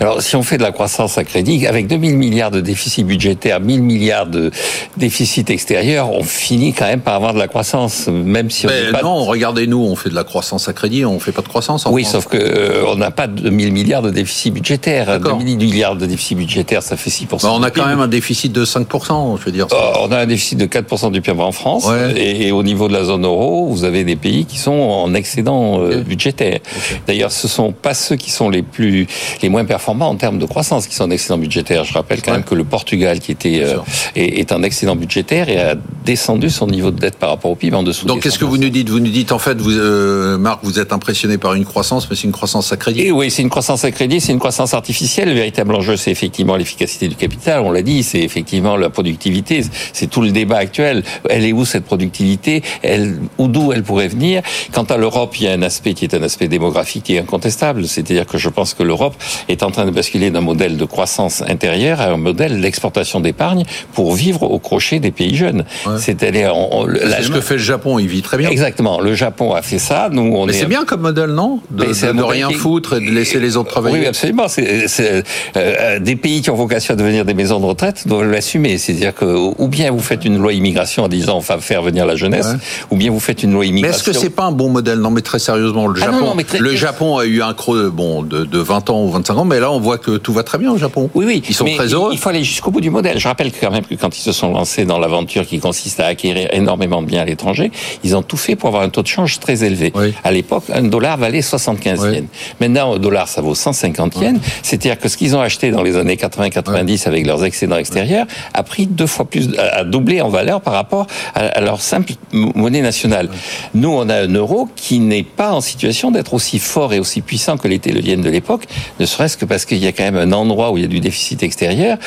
Alors, 0.00 0.20
si 0.22 0.34
on 0.34 0.42
fait 0.42 0.58
de 0.58 0.62
la 0.62 0.72
croissance 0.72 1.18
à 1.18 1.24
crédit, 1.24 1.66
avec 1.66 1.86
2000 1.86 2.16
milliards 2.16 2.50
de 2.50 2.60
déficit 2.60 3.06
budgétaire, 3.06 3.60
1000 3.60 3.82
milliards 3.82 4.26
de 4.26 4.50
déficit 4.96 5.50
extérieur, 5.50 6.10
on 6.10 6.24
finit 6.24 6.72
quand 6.72 6.86
même 6.86 7.00
par 7.00 7.14
avoir 7.14 7.32
de 7.32 7.38
la 7.38 7.48
croissance, 7.48 8.08
même 8.08 8.50
si 8.50 8.66
on 8.66 8.70
Mais 8.70 8.90
pas 8.90 9.02
non, 9.02 9.24
regardez-nous, 9.24 9.78
on 9.78 9.94
fait 9.94 10.10
de 10.10 10.14
la 10.14 10.24
croissance 10.24 10.68
à 10.68 10.72
crédit, 10.72 11.04
on 11.04 11.20
fait 11.20 11.32
pas 11.32 11.42
de 11.42 11.48
croissance. 11.48 11.86
En 11.86 11.92
oui, 11.92 12.02
France. 12.02 12.12
sauf 12.12 12.26
que 12.26 12.36
euh, 12.36 12.84
on 12.88 12.96
n'a 12.96 13.10
pas 13.10 13.28
de 13.28 13.50
1000 13.50 13.72
milliards 13.72 14.02
de 14.02 14.10
déficit 14.16 14.52
budgétaire. 14.52 15.06
D'accord. 15.06 15.38
2000 15.38 15.56
milliards 15.58 15.94
de 15.96 16.06
déficit 16.06 16.36
budgétaire, 16.36 16.82
ça 16.82 16.96
fait 16.96 17.10
6%. 17.10 17.42
Bah, 17.42 17.50
on 17.52 17.62
a 17.62 17.70
quand 17.70 17.86
même 17.86 18.00
un 18.00 18.08
déficit 18.08 18.52
de 18.52 18.64
5%, 18.64 19.38
je 19.38 19.44
veux 19.44 19.52
dire. 19.52 19.66
Euh, 19.72 19.76
on 20.00 20.10
a 20.10 20.18
un 20.18 20.26
déficit 20.26 20.58
de 20.58 20.66
4% 20.66 21.10
du 21.12 21.20
PIB 21.20 21.40
en 21.40 21.52
France 21.52 21.86
Ouais. 21.86 22.12
et, 22.16 22.48
et 22.48 22.52
au 22.52 22.62
niveau 22.64 22.88
de 22.88 22.92
la 22.92 23.04
zone 23.04 23.24
euro, 23.24 23.66
vous 23.68 23.84
avez 23.84 24.02
des 24.04 24.16
pays 24.16 24.44
qui 24.44 24.58
sont 24.58 24.72
en 24.72 25.14
excédent 25.14 25.80
euh, 25.80 26.00
budgétaire. 26.02 26.58
D'ailleurs, 27.06 27.30
ce 27.32 27.46
sont 27.48 27.72
pas 27.72 27.94
ceux 27.94 28.16
qui 28.16 28.30
sont 28.30 28.48
les 28.50 28.62
plus 28.62 29.06
les 29.42 29.48
moins 29.48 29.64
performants 29.64 30.08
en 30.08 30.16
termes 30.16 30.38
de 30.38 30.46
croissance 30.46 30.86
qui 30.86 30.94
sont 30.94 31.04
en 31.04 31.10
excédent 31.10 31.38
budgétaire. 31.38 31.84
Je 31.84 31.92
rappelle 31.92 32.22
quand 32.22 32.32
Ouais. 32.32 32.38
même 32.38 32.44
que 32.44 32.54
le 32.54 32.64
Portugal 32.64 33.20
qui 33.20 33.32
était 33.32 33.60
euh, 33.62 33.76
est, 34.16 34.40
est 34.40 34.52
en 34.52 34.62
excédent 34.62 34.96
budgétaire 34.96 35.48
et 35.48 35.58
a 35.60 35.74
descendu 36.04 36.50
son 36.50 36.66
niveau 36.66 36.90
de 36.90 36.98
dette 36.98 37.16
par 37.16 37.30
rapport 37.30 37.50
au 37.50 37.54
PIB 37.54 37.76
en 37.76 37.82
dessous. 37.82 38.06
Donc 38.06 38.22
qu'est-ce 38.22 38.38
que 38.38 38.44
vous 38.44 38.56
100%. 38.56 38.60
nous 38.60 38.68
dites? 38.70 38.88
Vous 38.88 39.00
nous 39.00 39.10
dites 39.10 39.32
en 39.32 39.38
fait, 39.38 39.60
vous, 39.60 39.72
euh, 39.72 40.38
Marc, 40.38 40.60
vous 40.62 40.78
êtes 40.78 40.92
impressionné 40.92 41.36
par 41.38 41.54
une 41.54 41.64
croissance, 41.64 42.08
mais 42.08 42.14
c'est 42.16 42.24
une 42.24 42.32
croissance 42.32 42.72
à 42.72 42.76
crédit. 42.76 43.02
Et 43.02 43.12
oui, 43.12 43.30
c'est 43.30 43.42
une 43.42 43.50
croissance 43.50 43.84
à 43.84 43.90
crédit, 43.90 44.05
c'est 44.20 44.32
une 44.32 44.38
croissance 44.38 44.74
artificielle. 44.74 45.28
Le 45.28 45.34
véritable 45.34 45.74
enjeu, 45.74 45.96
c'est 45.96 46.10
effectivement 46.10 46.56
l'efficacité 46.56 47.08
du 47.08 47.14
capital. 47.16 47.60
On 47.60 47.70
l'a 47.70 47.82
dit, 47.82 48.02
c'est 48.02 48.20
effectivement 48.20 48.76
la 48.76 48.90
productivité. 48.90 49.62
C'est 49.92 50.08
tout 50.08 50.22
le 50.22 50.30
débat 50.30 50.56
actuel. 50.58 51.02
Elle 51.28 51.44
est 51.44 51.52
où 51.52 51.64
cette 51.64 51.84
productivité? 51.84 52.62
Elle, 52.82 53.18
ou 53.38 53.48
d'où 53.48 53.72
elle 53.72 53.82
pourrait 53.82 54.08
venir? 54.08 54.42
Quant 54.72 54.84
à 54.84 54.96
l'Europe, 54.96 55.34
il 55.38 55.44
y 55.44 55.48
a 55.48 55.52
un 55.52 55.62
aspect 55.62 55.94
qui 55.94 56.04
est 56.04 56.14
un 56.14 56.22
aspect 56.22 56.48
démographique 56.48 57.04
qui 57.04 57.16
est 57.16 57.20
incontestable. 57.20 57.86
C'est-à-dire 57.86 58.26
que 58.26 58.38
je 58.38 58.48
pense 58.48 58.74
que 58.74 58.82
l'Europe 58.82 59.14
est 59.48 59.62
en 59.62 59.70
train 59.70 59.84
de 59.84 59.90
basculer 59.90 60.30
d'un 60.30 60.40
modèle 60.40 60.76
de 60.76 60.84
croissance 60.84 61.42
intérieure 61.42 62.00
à 62.00 62.06
un 62.10 62.16
modèle 62.16 62.60
d'exportation 62.60 63.20
d'épargne 63.20 63.64
pour 63.92 64.14
vivre 64.14 64.42
au 64.44 64.58
crochet 64.58 64.98
des 65.00 65.10
pays 65.10 65.34
jeunes. 65.36 65.64
C'est-à-dire, 65.98 66.54
on- 66.56 66.84
on- 66.84 66.88
C'est 66.94 67.22
ce 67.24 67.30
que 67.30 67.40
fait 67.40 67.54
le 67.54 67.60
Japon, 67.60 67.98
il 67.98 68.08
vit 68.08 68.22
très 68.22 68.36
bien. 68.36 68.50
Exactement. 68.50 69.00
Le 69.00 69.14
Japon 69.14 69.52
a 69.54 69.62
fait 69.62 69.78
ça. 69.78 70.08
Nous, 70.12 70.22
on 70.22 70.46
Mais 70.46 70.54
est 70.54 70.60
c'est 70.60 70.66
bien 70.66 70.84
comme 70.84 71.00
modèle, 71.02 71.30
non? 71.30 71.60
De, 71.70 71.84
de 71.86 72.22
rien 72.22 72.48
qui- 72.48 72.54
foutre 72.54 72.96
et 72.96 73.00
de 73.00 73.10
laisser 73.10 73.38
les 73.40 73.56
autres 73.56 73.70
travailler. 73.70 73.95
Oui, 73.95 73.95
absolument. 74.06 74.48
C'est, 74.48 74.88
c'est, 74.88 75.22
euh, 75.56 75.98
des 75.98 76.16
pays 76.16 76.42
qui 76.42 76.50
ont 76.50 76.56
vocation 76.56 76.94
à 76.94 76.96
devenir 76.96 77.24
des 77.24 77.34
maisons 77.34 77.60
de 77.60 77.64
retraite 77.66 78.06
doivent 78.06 78.30
l'assumer. 78.30 78.78
C'est-à-dire 78.78 79.14
que 79.14 79.24
ou 79.24 79.68
bien 79.68 79.90
vous 79.90 80.00
faites 80.00 80.24
une 80.24 80.38
loi 80.38 80.52
immigration 80.52 81.04
en 81.04 81.08
disant 81.08 81.36
on 81.36 81.40
va 81.40 81.58
faire 81.58 81.82
venir 81.82 82.04
la 82.06 82.16
jeunesse, 82.16 82.46
Ouais. 82.46 82.58
ou 82.90 82.96
bien 82.96 83.10
vous 83.10 83.20
faites 83.20 83.42
une 83.42 83.52
loi 83.52 83.62
Mais 83.62 83.68
immigration. 83.68 83.96
est-ce 83.96 84.04
que 84.04 84.12
c'est 84.12 84.30
pas 84.30 84.44
un 84.44 84.52
bon 84.52 84.68
modèle? 84.68 84.98
Non, 84.98 85.10
mais 85.10 85.22
très 85.22 85.38
sérieusement, 85.38 85.86
le 85.86 86.00
Ah 86.02 86.06
non, 86.06 86.12
Japon, 86.12 86.26
non, 86.26 86.34
mais 86.34 86.44
très- 86.44 86.58
le 86.58 86.74
Japon 86.74 87.16
a 87.18 87.24
eu 87.24 87.42
un 87.42 87.54
creux, 87.54 87.90
bon, 87.90 88.22
de, 88.22 88.44
de 88.44 88.58
20 88.58 88.90
ans 88.90 89.02
ou 89.04 89.10
25 89.10 89.36
ans, 89.38 89.44
mais 89.44 89.60
là, 89.60 89.70
on 89.70 89.80
voit 89.80 89.98
que 89.98 90.16
tout 90.16 90.32
va 90.32 90.42
très 90.42 90.58
bien 90.58 90.72
au 90.72 90.76
Japon. 90.78 91.10
Oui, 91.14 91.24
oui. 91.26 91.42
Ils 91.48 91.54
sont 91.54 91.64
mais 91.64 91.76
très 91.76 91.86
heureux. 91.94 92.10
Il 92.12 92.18
faut 92.18 92.28
aller 92.28 92.44
jusqu'au 92.44 92.70
bout 92.70 92.80
du 92.80 92.90
modèle. 92.90 93.18
Je 93.18 93.28
rappelle 93.28 93.50
quand 93.52 93.70
même 93.70 93.84
que 93.84 93.94
quand 93.94 94.16
ils 94.16 94.22
se 94.22 94.32
sont 94.32 94.50
lancés 94.52 94.84
dans 94.84 94.98
l'aventure 94.98 95.46
qui 95.46 95.58
consiste 95.60 96.00
à 96.00 96.06
acquérir 96.06 96.48
énormément 96.52 97.02
de 97.02 97.06
biens 97.06 97.22
à 97.22 97.24
l'étranger, 97.24 97.70
ils 98.04 98.16
ont 98.16 98.22
tout 98.22 98.36
fait 98.36 98.56
pour 98.56 98.68
avoir 98.68 98.82
un 98.82 98.88
taux 98.88 99.02
de 99.02 99.06
change 99.06 99.38
très 99.40 99.64
élevé. 99.64 99.92
Oui. 99.94 100.12
À 100.24 100.30
l'époque, 100.32 100.64
un 100.72 100.82
dollar 100.82 101.16
valait 101.16 101.42
75 101.42 102.00
Oui. 102.02 102.14
yens. 102.14 102.24
Maintenant, 102.60 102.94
un 102.94 102.98
dollar, 102.98 103.28
ça 103.28 103.40
vaut 103.40 103.54
150 103.54 103.85
yens. 103.86 104.40
C'est-à-dire 104.62 104.98
que 104.98 105.08
ce 105.08 105.16
qu'ils 105.16 105.36
ont 105.36 105.40
acheté 105.40 105.70
dans 105.70 105.82
les 105.82 105.96
années 105.96 106.16
80-90 106.16 107.06
avec 107.06 107.26
leurs 107.26 107.44
excédents 107.44 107.76
extérieurs 107.76 108.26
a 108.54 108.62
pris 108.62 108.86
deux 108.86 109.06
fois 109.06 109.24
plus, 109.24 109.56
a 109.58 109.84
doublé 109.84 110.20
en 110.20 110.28
valeur 110.28 110.60
par 110.60 110.74
rapport 110.74 111.06
à, 111.34 111.60
leur 111.60 111.80
simple 111.80 112.12
monnaie 112.32 112.82
nationale. 112.82 113.28
Nous, 113.74 113.88
on 113.88 114.08
a 114.08 114.22
un 114.22 114.32
euro 114.32 114.68
qui 114.76 114.98
n'est 114.98 115.22
pas 115.22 115.52
en 115.52 115.60
situation 115.60 116.10
d'être 116.10 116.34
aussi 116.34 116.58
fort 116.58 116.92
et 116.92 117.00
aussi 117.00 117.20
puissant 117.20 117.56
que 117.56 117.68
l'était 117.68 117.92
le 117.92 118.00
yen 118.00 118.20
de 118.20 118.30
l'époque, 118.30 118.66
ne 119.00 119.06
serait-ce 119.06 119.36
que 119.36 119.44
parce 119.44 119.64
qu'il 119.64 119.78
y 119.78 119.86
a 119.86 119.92
quand 119.92 120.04
même 120.04 120.16
un 120.16 120.32
endroit 120.32 120.70
où 120.70 120.76
il 120.76 120.82
y 120.82 120.84
a 120.84 120.88
du 120.88 121.00
déficit 121.00 121.42
extérieur 121.42 121.98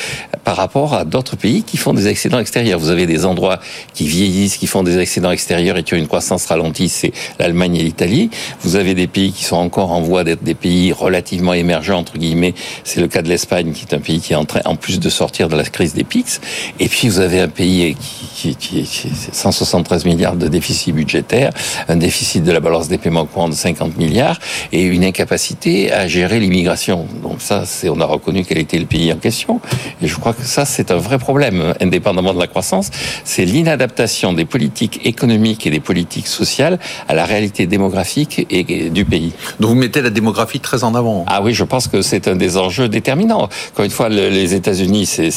par 0.44 0.56
rapport 0.56 0.94
à 0.94 1.04
d'autres 1.04 1.36
pays 1.36 1.62
qui 1.62 1.76
font 1.76 1.92
des 1.92 2.08
excédents 2.08 2.38
extérieurs. 2.38 2.78
Vous 2.78 2.90
avez 2.90 3.06
des 3.06 3.24
endroits 3.24 3.60
qui 3.94 4.06
vieillissent, 4.06 4.56
qui 4.56 4.66
font 4.66 4.82
des 4.82 4.98
excédents 4.98 5.30
extérieurs 5.30 5.76
et 5.76 5.82
qui 5.82 5.94
ont 5.94 5.98
une 5.98 6.08
croissance 6.08 6.46
ralentie, 6.46 6.88
c'est 6.88 7.12
l'Allemagne 7.38 7.76
et 7.76 7.82
l'Italie. 7.82 8.30
Vous 8.62 8.76
avez 8.76 8.94
des 8.94 9.06
pays 9.06 9.32
qui 9.32 9.44
sont 9.44 9.56
encore 9.56 9.92
en 9.92 10.00
voie 10.00 10.24
d'être 10.24 10.42
des 10.42 10.54
pays 10.54 10.92
relativement 10.92 11.54
émergents, 11.54 11.69
entre 11.74 12.18
guillemets. 12.18 12.54
C'est 12.84 13.00
le 13.00 13.08
cas 13.08 13.22
de 13.22 13.28
l'Espagne, 13.28 13.72
qui 13.72 13.84
est 13.84 13.94
un 13.94 14.00
pays 14.00 14.20
qui 14.20 14.32
est 14.32 14.36
en 14.36 14.44
train, 14.44 14.60
en 14.64 14.76
plus 14.76 15.00
de 15.00 15.08
sortir 15.08 15.48
de 15.48 15.56
la 15.56 15.64
crise 15.64 15.94
des 15.94 16.04
PIX. 16.04 16.40
Et 16.78 16.88
puis, 16.88 17.08
vous 17.08 17.20
avez 17.20 17.40
un 17.40 17.48
pays 17.48 17.96
qui, 18.34 18.54
qui, 18.54 18.56
qui, 18.56 18.82
qui 18.82 19.08
est 19.08 19.34
173 19.34 20.04
milliards 20.04 20.36
de 20.36 20.48
déficit 20.48 20.94
budgétaire, 20.94 21.52
un 21.88 21.96
déficit 21.96 22.42
de 22.44 22.52
la 22.52 22.60
balance 22.60 22.88
des 22.88 22.98
paiements 22.98 23.26
courants 23.26 23.48
de 23.48 23.54
50 23.54 23.96
milliards 23.96 24.38
et 24.72 24.82
une 24.82 25.04
incapacité 25.04 25.92
à 25.92 26.08
gérer 26.08 26.40
l'immigration. 26.40 27.06
Donc 27.22 27.40
ça, 27.40 27.64
c'est, 27.66 27.88
on 27.88 28.00
a 28.00 28.04
reconnu 28.04 28.44
quel 28.44 28.58
était 28.58 28.78
le 28.78 28.86
pays 28.86 29.12
en 29.12 29.16
question. 29.16 29.60
Et 30.02 30.06
je 30.06 30.16
crois 30.16 30.32
que 30.32 30.42
ça, 30.42 30.64
c'est 30.64 30.90
un 30.90 30.96
vrai 30.96 31.18
problème, 31.18 31.74
indépendamment 31.80 32.34
de 32.34 32.40
la 32.40 32.46
croissance. 32.46 32.90
C'est 33.24 33.44
l'inadaptation 33.44 34.32
des 34.32 34.44
politiques 34.44 35.00
économiques 35.04 35.66
et 35.66 35.70
des 35.70 35.80
politiques 35.80 36.26
sociales 36.26 36.78
à 37.08 37.14
la 37.14 37.24
réalité 37.24 37.66
démographique 37.66 38.46
et, 38.50 38.90
du 38.90 39.04
pays. 39.04 39.32
Donc 39.58 39.70
vous 39.70 39.76
mettez 39.76 40.02
la 40.02 40.10
démographie 40.10 40.60
très 40.60 40.84
en 40.84 40.94
avant. 40.94 41.24
Ah 41.26 41.42
oui, 41.42 41.49
je 41.52 41.64
pense 41.64 41.88
que 41.88 42.02
c'est 42.02 42.28
un 42.28 42.36
des 42.36 42.56
enjeux 42.56 42.88
déterminants. 42.88 43.48
Encore 43.72 43.84
une 43.84 43.90
fois, 43.90 44.08
le- 44.08 44.28
les 44.28 44.54
États-Unis, 44.54 45.06
c'est, 45.06 45.30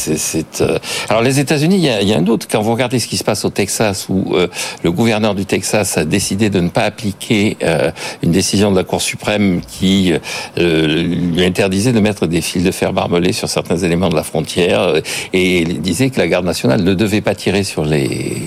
euh, 0.61 0.77
alors 1.09 1.21
les 1.21 1.39
États-Unis, 1.39 1.75
il 1.75 1.83
y, 1.83 1.89
a, 1.89 2.01
y 2.01 2.13
a 2.13 2.17
un 2.17 2.21
doute. 2.21 2.47
Quand 2.49 2.61
vous 2.61 2.71
regardez 2.71 2.99
ce 2.99 3.07
qui 3.07 3.17
se 3.17 3.23
passe 3.23 3.45
au 3.45 3.49
Texas, 3.49 4.07
où 4.09 4.33
euh, 4.35 4.47
le 4.83 4.91
gouverneur 4.91 5.35
du 5.35 5.45
Texas 5.45 5.97
a 5.97 6.05
décidé 6.05 6.49
de 6.49 6.59
ne 6.59 6.69
pas 6.69 6.83
appliquer 6.83 7.57
euh, 7.63 7.91
une 8.21 8.31
décision 8.31 8.71
de 8.71 8.75
la 8.77 8.83
Cour 8.83 9.01
suprême 9.01 9.61
qui 9.67 10.13
euh, 10.57 11.03
lui 11.03 11.43
interdisait 11.43 11.93
de 11.93 11.99
mettre 11.99 12.27
des 12.27 12.41
fils 12.41 12.63
de 12.63 12.71
fer 12.71 12.93
barbelés 12.93 13.33
sur 13.33 13.49
certains 13.49 13.77
éléments 13.77 14.09
de 14.09 14.15
la 14.15 14.23
frontière 14.23 14.81
euh, 14.81 15.01
et 15.33 15.63
disait 15.63 16.09
que 16.09 16.19
la 16.19 16.27
garde 16.27 16.45
nationale 16.45 16.83
ne 16.83 16.93
devait 16.93 17.21
pas 17.21 17.35
tirer 17.35 17.63
sur 17.63 17.85
les 17.85 18.37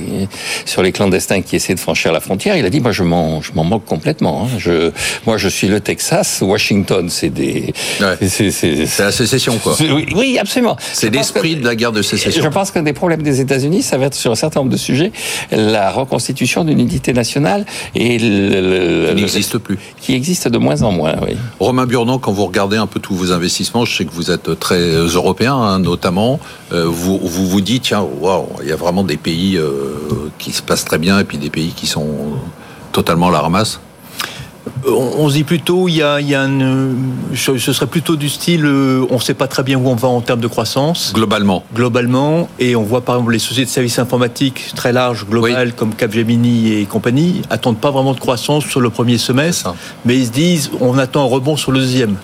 sur 0.64 0.82
les 0.82 0.92
clandestins 0.92 1.42
qui 1.42 1.56
essaient 1.56 1.74
de 1.74 1.80
franchir 1.80 2.12
la 2.12 2.20
frontière. 2.20 2.56
Il 2.56 2.64
a 2.64 2.70
dit 2.70 2.80
moi 2.80 2.92
je 2.92 3.02
m'en 3.02 3.42
je 3.42 3.52
m'en 3.54 3.64
moque 3.64 3.84
complètement. 3.84 4.44
hein. 4.44 4.48
Je 4.58 4.90
moi 5.26 5.36
je 5.36 5.48
suis 5.48 5.68
le 5.68 5.80
Texas, 5.80 6.42
Washington 6.42 7.08
c'est 7.10 7.30
des. 7.30 7.55
C'est 8.28 8.98
la 8.98 9.12
sécession, 9.12 9.58
quoi. 9.62 9.74
oui, 9.80 10.06
oui, 10.14 10.38
absolument. 10.38 10.76
C'est 10.92 11.10
l'esprit 11.12 11.54
que- 11.56 11.60
de 11.60 11.64
la 11.66 11.74
guerre 11.74 11.92
de 11.92 12.02
sécession. 12.02 12.42
Je 12.42 12.48
pense 12.48 12.70
qu'un 12.70 12.82
des 12.82 12.92
problèmes 12.92 13.22
des 13.22 13.40
États-Unis, 13.40 13.82
ça 13.82 13.96
va 13.98 14.06
être 14.06 14.14
sur 14.14 14.30
un 14.32 14.34
certain 14.36 14.60
nombre 14.60 14.72
de 14.72 14.76
sujets 14.76 15.12
la 15.50 15.90
reconstitution 15.90 16.64
d'une 16.64 16.80
unité 16.80 17.12
nationale 17.12 17.64
et 17.94 18.18
le, 18.18 19.06
le- 19.08 19.08
Qui 19.14 19.20
n'existe 19.22 19.58
plus. 19.58 19.78
qui 20.00 20.14
existe 20.14 20.48
de 20.48 20.58
moins 20.58 20.82
en 20.82 20.92
moins. 20.92 21.14
Oui. 21.22 21.36
Romain 21.60 21.86
Burnand, 21.86 22.18
quand 22.18 22.32
vous 22.32 22.46
regardez 22.46 22.76
un 22.76 22.86
peu 22.86 23.00
tous 23.00 23.14
vos 23.14 23.32
investissements, 23.32 23.84
je 23.84 23.96
sais 23.96 24.04
que 24.04 24.12
vous 24.12 24.30
êtes 24.30 24.58
très 24.58 24.76
euh, 24.76 25.06
européen, 25.08 25.54
hein, 25.54 25.78
notamment, 25.78 26.38
euh, 26.72 26.84
vous, 26.86 27.18
vous 27.22 27.46
vous 27.48 27.60
dites, 27.60 27.84
tiens, 27.84 28.04
waouh, 28.20 28.48
il 28.62 28.68
y 28.68 28.72
a 28.72 28.76
vraiment 28.76 29.04
des 29.04 29.16
pays 29.16 29.56
euh, 29.56 29.94
qui 30.38 30.52
se 30.52 30.62
passent 30.62 30.84
très 30.84 30.98
bien 30.98 31.18
et 31.18 31.24
puis 31.24 31.38
des 31.38 31.50
pays 31.50 31.72
qui 31.74 31.86
sont 31.86 32.06
totalement 32.92 33.28
à 33.28 33.32
la 33.32 33.40
ramasse. 33.40 33.80
On, 34.86 35.28
se 35.28 35.34
dit 35.34 35.44
plutôt, 35.44 35.88
il 35.88 35.96
y 35.96 36.02
a, 36.02 36.20
il 36.20 36.28
y 36.28 36.34
a 36.34 36.46
ce 37.34 37.58
serait 37.58 37.86
plutôt 37.86 38.16
du 38.16 38.28
style, 38.28 38.64
euh, 38.64 39.06
on 39.10 39.16
ne 39.16 39.20
sait 39.20 39.34
pas 39.34 39.48
très 39.48 39.62
bien 39.62 39.78
où 39.78 39.88
on 39.88 39.94
va 39.94 40.08
en 40.08 40.20
termes 40.20 40.40
de 40.40 40.46
croissance. 40.46 41.12
Globalement. 41.14 41.64
Globalement, 41.74 42.48
et 42.58 42.76
on 42.76 42.82
voit 42.82 43.00
par 43.00 43.16
exemple 43.16 43.32
les 43.32 43.38
sociétés 43.38 43.66
de 43.66 43.70
services 43.70 43.98
informatiques 43.98 44.72
très 44.74 44.92
larges, 44.92 45.26
globales, 45.26 45.72
comme 45.74 45.94
Capgemini 45.94 46.72
et 46.72 46.84
compagnie, 46.84 47.42
attendent 47.50 47.78
pas 47.78 47.90
vraiment 47.90 48.14
de 48.14 48.20
croissance 48.20 48.64
sur 48.64 48.80
le 48.80 48.90
premier 48.90 49.18
semestre, 49.18 49.74
mais 50.04 50.16
ils 50.16 50.26
se 50.26 50.32
disent, 50.32 50.70
on 50.80 50.98
attend 50.98 51.22
un 51.22 51.28
rebond 51.28 51.56
sur 51.56 51.72
le 51.72 51.80
deuxième. 51.80 52.16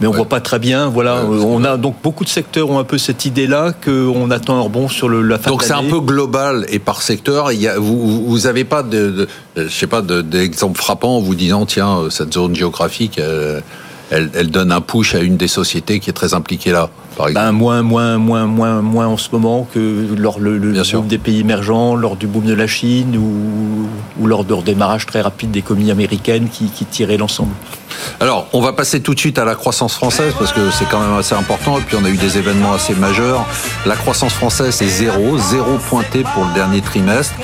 Mais 0.00 0.06
on 0.06 0.10
ne 0.10 0.16
voit 0.16 0.28
pas 0.28 0.40
très 0.40 0.58
bien, 0.58 0.88
voilà. 0.88 1.24
on 1.24 1.64
a 1.64 1.76
donc 1.76 1.96
beaucoup 2.02 2.24
de 2.24 2.28
secteurs 2.28 2.70
ont 2.70 2.78
un 2.78 2.84
peu 2.84 2.98
cette 2.98 3.24
idée-là 3.24 3.72
qu'on 3.72 4.30
attend 4.30 4.56
un 4.56 4.60
rebond 4.60 4.88
sur 4.88 5.08
le, 5.08 5.22
la 5.22 5.38
fin 5.38 5.50
Donc 5.50 5.62
c'est 5.62 5.72
un 5.72 5.84
peu 5.84 6.00
global 6.00 6.66
et 6.68 6.78
par 6.78 7.02
secteur. 7.02 7.52
Il 7.52 7.60
y 7.60 7.68
a, 7.68 7.78
vous, 7.78 8.24
vous 8.26 8.46
avez 8.46 8.64
pas 8.64 8.82
de, 8.82 9.28
je 9.56 9.68
sais 9.68 9.86
pas 9.86 10.02
d'exemple 10.02 10.78
frappant 10.78 11.16
en 11.16 11.20
vous 11.20 11.34
disant 11.34 11.66
tiens 11.66 11.98
euh, 11.98 12.10
cette 12.10 12.34
zone 12.34 12.54
géographique, 12.54 13.20
elle, 14.10 14.30
elle, 14.34 14.50
donne 14.50 14.72
un 14.72 14.80
push 14.80 15.14
à 15.14 15.20
une 15.20 15.36
des 15.36 15.48
sociétés 15.48 16.00
qui 16.00 16.10
est 16.10 16.14
très 16.14 16.34
impliquée 16.34 16.72
là. 16.72 16.90
Par 17.16 17.30
ben, 17.30 17.52
moins, 17.52 17.82
moins, 17.82 18.18
moins, 18.18 18.46
moins, 18.46 18.82
moins 18.82 19.06
en 19.06 19.16
ce 19.16 19.28
moment 19.30 19.68
que 19.72 20.14
lors 20.16 20.40
le, 20.40 20.58
le 20.58 20.82
boom 20.82 21.06
des 21.06 21.18
pays 21.18 21.40
émergents, 21.40 21.94
lors 21.94 22.16
du 22.16 22.26
boom 22.26 22.44
de 22.44 22.54
la 22.54 22.66
Chine 22.66 23.16
ou, 23.16 23.88
ou 24.20 24.26
lors 24.26 24.44
de 24.44 24.52
redémarrage 24.52 25.06
très 25.06 25.20
rapide 25.20 25.52
des 25.52 25.60
économies 25.60 25.92
américaines 25.92 26.48
qui, 26.48 26.66
qui 26.66 26.84
tiraient 26.84 27.16
l'ensemble. 27.16 27.52
Alors, 28.18 28.48
on 28.52 28.60
va 28.60 28.72
passer 28.72 29.00
tout 29.00 29.14
de 29.14 29.20
suite 29.20 29.38
à 29.38 29.44
la 29.44 29.54
croissance 29.54 29.94
française 29.94 30.34
parce 30.38 30.52
que 30.52 30.70
c'est 30.72 30.88
quand 30.88 31.00
même 31.00 31.16
assez 31.16 31.34
important. 31.36 31.78
Et 31.78 31.82
puis, 31.82 31.96
on 32.00 32.04
a 32.04 32.10
eu 32.10 32.16
des 32.16 32.36
événements 32.36 32.72
assez 32.72 32.94
majeurs. 32.94 33.46
La 33.86 33.94
croissance 33.94 34.32
française, 34.32 34.74
c'est 34.74 34.88
zéro, 34.88 35.38
zéro 35.38 35.78
pointé 35.88 36.24
pour 36.34 36.44
le 36.44 36.54
dernier 36.54 36.80
trimestre. 36.80 37.34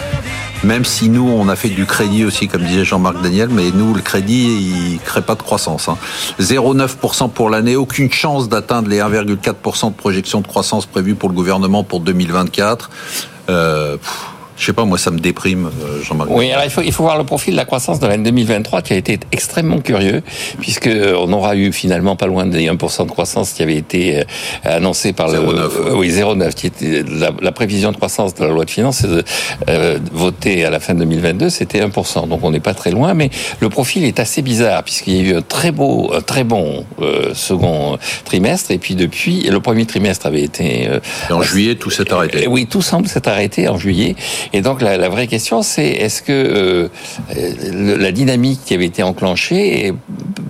Même 0.62 0.84
si 0.84 1.08
nous, 1.08 1.26
on 1.26 1.48
a 1.48 1.56
fait 1.56 1.70
du 1.70 1.86
crédit 1.86 2.24
aussi, 2.24 2.46
comme 2.46 2.62
disait 2.62 2.84
Jean-Marc 2.84 3.22
Daniel, 3.22 3.48
mais 3.50 3.70
nous, 3.72 3.94
le 3.94 4.02
crédit, 4.02 4.92
il 4.94 5.00
crée 5.00 5.22
pas 5.22 5.34
de 5.34 5.42
croissance. 5.42 5.88
Hein. 5.88 5.96
0,9% 6.38 7.30
pour 7.30 7.48
l'année, 7.48 7.76
aucune 7.76 8.12
chance 8.12 8.48
d'atteindre 8.48 8.88
les 8.88 8.98
1,4% 8.98 9.90
de 9.90 9.94
projection 9.94 10.42
de 10.42 10.46
croissance 10.46 10.84
prévue 10.84 11.14
pour 11.14 11.30
le 11.30 11.34
gouvernement 11.34 11.82
pour 11.82 12.00
2024. 12.00 12.90
Euh, 13.48 13.96
je 14.60 14.66
sais 14.66 14.72
pas, 14.74 14.84
moi, 14.84 14.98
ça 14.98 15.10
me 15.10 15.18
déprime, 15.18 15.70
euh, 15.82 16.02
Jean-Marc. 16.02 16.28
Oui, 16.30 16.52
alors 16.52 16.64
il 16.64 16.70
faut, 16.70 16.82
il 16.82 16.92
faut 16.92 17.02
voir 17.02 17.16
le 17.16 17.24
profil 17.24 17.54
de 17.54 17.56
la 17.56 17.64
croissance 17.64 17.98
de 17.98 18.06
l'année 18.06 18.24
2023 18.24 18.82
qui 18.82 18.92
a 18.92 18.96
été 18.96 19.18
extrêmement 19.32 19.78
curieux, 19.78 20.22
puisque 20.60 20.90
on 21.16 21.32
aura 21.32 21.56
eu 21.56 21.72
finalement 21.72 22.14
pas 22.14 22.26
loin 22.26 22.44
des 22.44 22.68
1% 22.68 23.06
de 23.06 23.10
croissance 23.10 23.52
qui 23.52 23.62
avait 23.62 23.76
été 23.76 24.18
euh, 24.18 24.22
annoncé 24.64 25.14
par 25.14 25.30
0, 25.30 25.50
le... 25.50 25.58
9, 25.58 25.78
oui, 25.94 26.10
0,9, 26.10 26.52
qui 26.52 26.66
était 26.66 27.02
la, 27.08 27.30
la, 27.40 27.52
prévision 27.52 27.90
de 27.90 27.96
croissance 27.96 28.34
de 28.34 28.44
la 28.44 28.50
loi 28.50 28.66
de 28.66 28.70
finances 28.70 29.06
euh, 29.68 29.98
votée 30.12 30.66
à 30.66 30.70
la 30.70 30.78
fin 30.78 30.92
de 30.92 30.98
2022, 30.98 31.48
c'était 31.48 31.80
1%. 31.80 32.28
Donc 32.28 32.40
on 32.42 32.50
n'est 32.50 32.60
pas 32.60 32.74
très 32.74 32.90
loin, 32.90 33.14
mais 33.14 33.30
le 33.60 33.70
profil 33.70 34.04
est 34.04 34.20
assez 34.20 34.42
bizarre, 34.42 34.82
puisqu'il 34.82 35.16
y 35.16 35.20
a 35.20 35.22
eu 35.22 35.36
un 35.36 35.42
très 35.42 35.70
beau, 35.70 36.10
un 36.14 36.20
très 36.20 36.44
bon 36.44 36.84
euh, 37.00 37.32
second 37.32 37.96
trimestre, 38.26 38.72
et 38.72 38.78
puis 38.78 38.94
depuis, 38.94 39.48
le 39.48 39.60
premier 39.60 39.86
trimestre 39.86 40.26
avait 40.26 40.42
été... 40.42 40.90
et 41.30 41.32
en 41.32 41.40
juillet, 41.40 41.76
tout 41.76 41.90
s'est 41.90 42.12
arrêté. 42.12 42.46
Oui, 42.46 42.66
tout 42.66 42.82
semble 42.82 43.08
s'être 43.08 43.28
arrêté 43.28 43.66
en 43.66 43.78
juillet. 43.78 44.16
Et 44.52 44.62
donc 44.62 44.82
la, 44.82 44.96
la 44.96 45.08
vraie 45.08 45.26
question, 45.26 45.62
c'est 45.62 45.86
est-ce 45.86 46.22
que 46.22 46.32
euh, 46.32 46.88
la 47.96 48.12
dynamique 48.12 48.60
qui 48.64 48.74
avait 48.74 48.86
été 48.86 49.02
enclenchée 49.02 49.92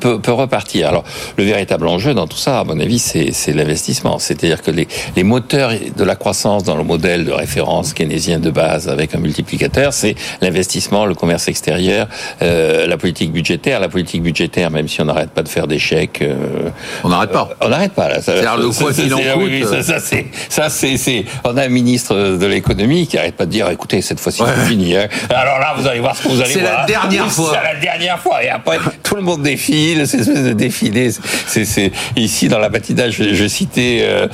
peut, 0.01 0.19
peut, 0.19 0.33
repartir? 0.33 0.89
Alors 0.89 1.05
le 1.37 1.45
véritable 1.45 1.87
enjeu 1.87 2.15
dans 2.15 2.27
tout 2.27 2.39
ça, 2.39 2.61
à 2.61 2.65
mon 2.65 2.79
avis, 2.81 2.99
c'est 2.99 3.53
l'investissement. 3.53 4.19
C'est-à-dire 4.19 4.63
que 4.63 4.71
les, 4.71 4.89
les, 5.17 5.25
moteurs 5.25 5.73
de 5.97 6.05
la 6.05 6.17
croissance 6.17 6.65
dans 6.65 6.77
le 6.77 6.85
modèle 6.85 7.25
de 7.25 7.33
référence 7.33 7.93
keynésien 7.93 8.39
de 8.39 8.51
base 8.51 8.89
avec 8.89 9.15
un 9.15 9.19
multiplicateur, 9.19 9.93
c'est 9.93 10.15
l'investissement, 10.41 11.05
le 11.05 11.15
commerce 11.15 11.49
extérieur, 11.49 12.09
euh, 12.43 12.87
la 12.87 12.97
politique 12.97 13.33
budgétaire. 13.33 13.81
La 13.81 13.89
politique 13.89 14.23
budgétaire, 14.23 14.71
même 14.71 14.89
si 14.89 15.01
on 15.01 15.05
n'arrête 15.05 15.31
pas 15.31 15.43
de 15.43 15.49
faire 15.49 15.67
des 15.67 15.79
chèques, 15.79 16.23
euh, 16.23 16.71
on 17.05 17.11
n'arrête 17.11 17.33
pas. 17.33 17.51
on 17.61 17.69
n'arrête 17.69 17.93
pas. 17.93 18.09
Là. 18.09 18.23
Ça, 18.23 18.57
le 18.57 18.71
quoi 18.71 18.93
qu'il 18.93 19.13
en 19.13 19.19
coûte. 19.19 19.83
ça, 19.83 20.01
ça 20.49 20.71
c'est. 20.71 21.25
On 21.45 21.57
a 21.57 21.65
un 21.65 21.69
ministre 21.69 22.37
de 22.37 22.47
l'économie 22.47 23.07
qui 23.07 23.19
arrête 23.19 23.37
pas 23.37 23.47
de 23.47 23.51
dire, 23.51 23.69
écoutez, 23.91 24.03
cette 24.03 24.21
fois-ci, 24.21 24.43
c'est 24.47 24.69
fini. 24.69 24.97
Hein. 24.97 25.09
Alors 25.31 25.59
là, 25.59 25.75
vous 25.77 25.87
allez 25.87 26.01
voir 26.01 26.17
ce 26.17 26.23
que 26.23 26.29
vous 26.29 26.41
allez 26.41 26.55
voir. 26.55 26.85
C'est 26.87 26.93
la 26.93 27.01
dernière 27.01 27.31
fois. 27.31 27.53
C'est 27.55 27.75
la 27.75 27.81
dernière 27.81 28.19
fois. 28.19 28.45
Et 28.45 28.49
après, 28.49 28.79
tout 29.03 29.17
le 29.17 29.23
monde 29.23 29.43
défile, 29.43 30.07
c'est 30.07 30.21
espèce 30.21 30.45
de 30.45 30.53
défilé. 30.53 31.11
C'est 31.47 31.93
ici 32.17 32.49
dans 32.49 32.59
la 32.59 32.69
matinale, 32.69 33.11
je, 33.11 33.35
je 33.35 33.49
citais 33.49 34.01
euh, 34.03 34.29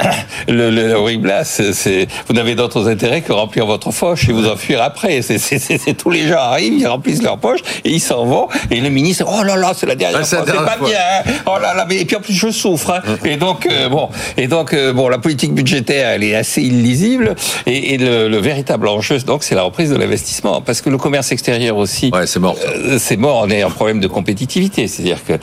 le, 0.48 0.70
le 0.70 1.16
Blas. 1.18 1.44
C'est 1.44 2.06
vous 2.28 2.34
n'avez 2.34 2.54
d'autres 2.54 2.88
intérêts 2.88 3.22
que 3.22 3.32
remplir 3.32 3.66
votre 3.66 3.90
poche 3.90 4.28
et 4.28 4.32
vous 4.32 4.46
enfuir 4.46 4.82
après. 4.82 5.22
C'est 5.22 5.94
tous 5.96 6.10
les 6.10 6.28
gens 6.28 6.38
arrivent, 6.38 6.74
ils 6.74 6.86
remplissent 6.86 7.22
leur 7.22 7.38
poche 7.38 7.60
et 7.84 7.90
ils 7.90 8.00
s'en 8.00 8.24
vont. 8.24 8.48
Et 8.70 8.80
le 8.80 8.90
ministre, 8.90 9.24
oh 9.28 9.42
là 9.42 9.56
là, 9.56 9.72
c'est 9.74 9.86
la 9.86 9.96
dernière 9.96 10.26
fois. 10.26 10.44
C'est 10.46 10.52
pas 10.52 10.78
bien. 10.84 10.98
Hein. 10.98 11.30
Oh 11.46 11.58
là 11.60 11.74
là, 11.74 11.86
mais 11.88 11.96
et 11.96 12.04
puis 12.04 12.16
en 12.16 12.20
plus 12.20 12.34
je 12.34 12.50
souffre. 12.50 12.90
Hein. 12.90 13.16
Et 13.24 13.36
donc 13.36 13.66
euh, 13.66 13.88
bon, 13.88 14.08
et 14.36 14.46
donc 14.46 14.72
euh, 14.72 14.92
bon, 14.92 15.08
la 15.08 15.18
politique 15.18 15.54
budgétaire, 15.54 16.10
elle 16.10 16.22
est 16.22 16.34
assez 16.34 16.62
illisible. 16.62 17.34
Et, 17.66 17.94
et 17.94 17.98
le, 17.98 18.28
le 18.28 18.38
véritable 18.38 18.86
donc, 19.26 19.42
c'est 19.42 19.54
la 19.54 19.62
reprise 19.62 19.90
de 19.90 19.96
l'investissement. 19.96 20.60
Parce 20.60 20.80
que 20.80 20.90
le 20.90 20.98
commerce 20.98 21.32
extérieur 21.32 21.76
aussi, 21.76 22.10
ouais, 22.12 22.26
c'est 22.26 22.40
mort. 22.40 22.56
Euh, 22.64 22.98
c'est 22.98 23.16
mort. 23.16 23.42
On 23.44 23.50
est 23.50 23.62
un 23.62 23.70
problème 23.70 24.00
de 24.00 24.06
compétitivité. 24.06 24.88
C'est-à-dire 24.88 25.24
que 25.24 25.34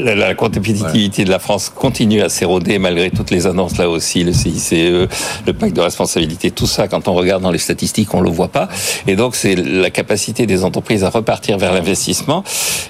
la, 0.00 0.34
compétitivité 0.34 1.24
de 1.24 1.30
la 1.30 1.38
France 1.38 1.70
continue 1.74 2.22
à 2.22 2.28
s'éroder 2.28 2.78
malgré 2.78 3.10
toutes 3.10 3.30
les 3.30 3.46
annonces 3.46 3.78
là 3.78 3.88
aussi, 3.88 4.24
le 4.24 4.32
CICE, 4.32 4.72
le 4.72 5.52
pacte 5.52 5.74
de 5.74 5.80
responsabilité, 5.80 6.50
tout 6.50 6.66
ça. 6.66 6.88
Quand 6.88 7.08
on 7.08 7.14
regarde 7.14 7.42
dans 7.42 7.50
les 7.50 7.58
statistiques, 7.58 8.14
on 8.14 8.20
le 8.20 8.30
voit 8.30 8.48
pas. 8.48 8.68
Et 9.06 9.16
donc 9.16 9.36
c'est 9.36 9.54
la 9.54 9.90
capacité 9.90 10.46
des 10.46 10.64
entreprises 10.64 11.04
à 11.04 11.10
repartir 11.10 11.58
vers 11.58 11.72
l'investissement. 11.72 12.44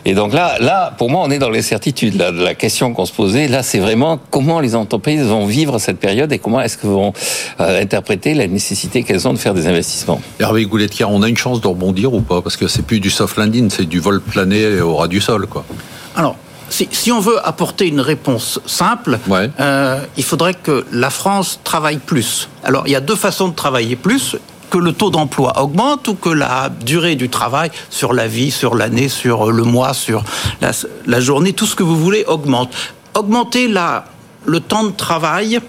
Et 0.04 0.14
donc 0.14 0.32
là, 0.32 0.56
là, 0.60 0.94
pour 0.96 1.10
moi, 1.10 1.22
on 1.24 1.30
est 1.30 1.38
dans 1.38 1.50
les 1.50 1.62
certitudes. 1.62 2.16
Là, 2.16 2.30
la 2.30 2.54
question 2.54 2.92
qu'on 2.92 3.06
se 3.06 3.12
posait, 3.12 3.48
là, 3.48 3.62
c'est 3.62 3.78
vraiment 3.78 4.18
comment 4.30 4.60
les 4.60 4.74
entreprises 4.74 5.22
vont 5.22 5.46
vivre 5.46 5.78
cette 5.78 5.98
période 5.98 6.32
et 6.32 6.38
comment 6.38 6.60
est-ce 6.60 6.76
qu'elles 6.76 6.90
vont 6.90 7.12
euh, 7.60 7.80
interpréter 7.80 8.34
la 8.34 8.46
nécessité 8.46 9.02
qu'elles 9.02 9.26
ont 9.28 9.32
de 9.32 9.38
faire 9.38 9.54
des 9.54 9.66
investissements. 9.66 10.20
Hervé 10.40 10.64
goulet 10.64 10.88
on 11.04 11.22
a 11.22 11.28
une 11.28 11.36
chance 11.36 11.60
de 11.60 11.68
rebondir 11.68 12.12
ou 12.12 12.20
pas? 12.20 12.42
Parce 12.42 12.56
que 12.56 12.68
c'est 12.68 12.82
plus 12.82 13.00
du 13.00 13.10
soft 13.10 13.36
landing, 13.36 13.70
c'est 13.70 13.88
du 13.88 13.98
vol 13.98 14.20
plané 14.20 14.80
au 14.80 14.96
ras 14.96 15.08
du 15.08 15.20
sol, 15.20 15.46
quoi. 15.46 15.64
Alors, 16.16 16.36
si, 16.72 17.12
on 17.12 17.20
veut 17.20 17.38
apporter 17.46 17.86
une 17.86 18.00
réponse 18.00 18.60
simple, 18.66 19.18
euh, 19.60 20.00
il 20.16 20.24
faudrait 20.24 20.54
que 20.54 20.84
la 20.92 21.10
France 21.10 21.60
travaille 21.64 21.98
plus. 21.98 22.48
Alors, 22.64 22.84
il 22.86 22.92
y 22.92 22.96
a 22.96 23.00
deux 23.00 23.16
façons 23.16 23.48
de 23.48 23.54
travailler 23.54 23.96
plus 23.96 24.36
que 24.70 24.78
le 24.78 24.92
taux 24.92 25.10
d'emploi 25.10 25.60
augmente 25.60 26.08
ou 26.08 26.14
que 26.14 26.30
la 26.30 26.70
durée 26.70 27.14
du 27.14 27.28
travail 27.28 27.70
sur 27.90 28.14
la 28.14 28.26
vie, 28.26 28.50
sur 28.50 28.74
l'année, 28.74 29.10
sur 29.10 29.52
le 29.52 29.64
mois, 29.64 29.92
sur 29.92 30.24
la, 31.06 31.20
journée, 31.20 31.52
tout 31.52 31.66
ce 31.66 31.76
que 31.76 31.82
vous 31.82 31.98
voulez 31.98 32.24
augmente. 32.26 32.72
Augmenter 33.14 33.68
la, 33.68 34.06
le 34.46 34.60
temps 34.60 34.84
de 34.84 34.92
travail, 34.92 35.60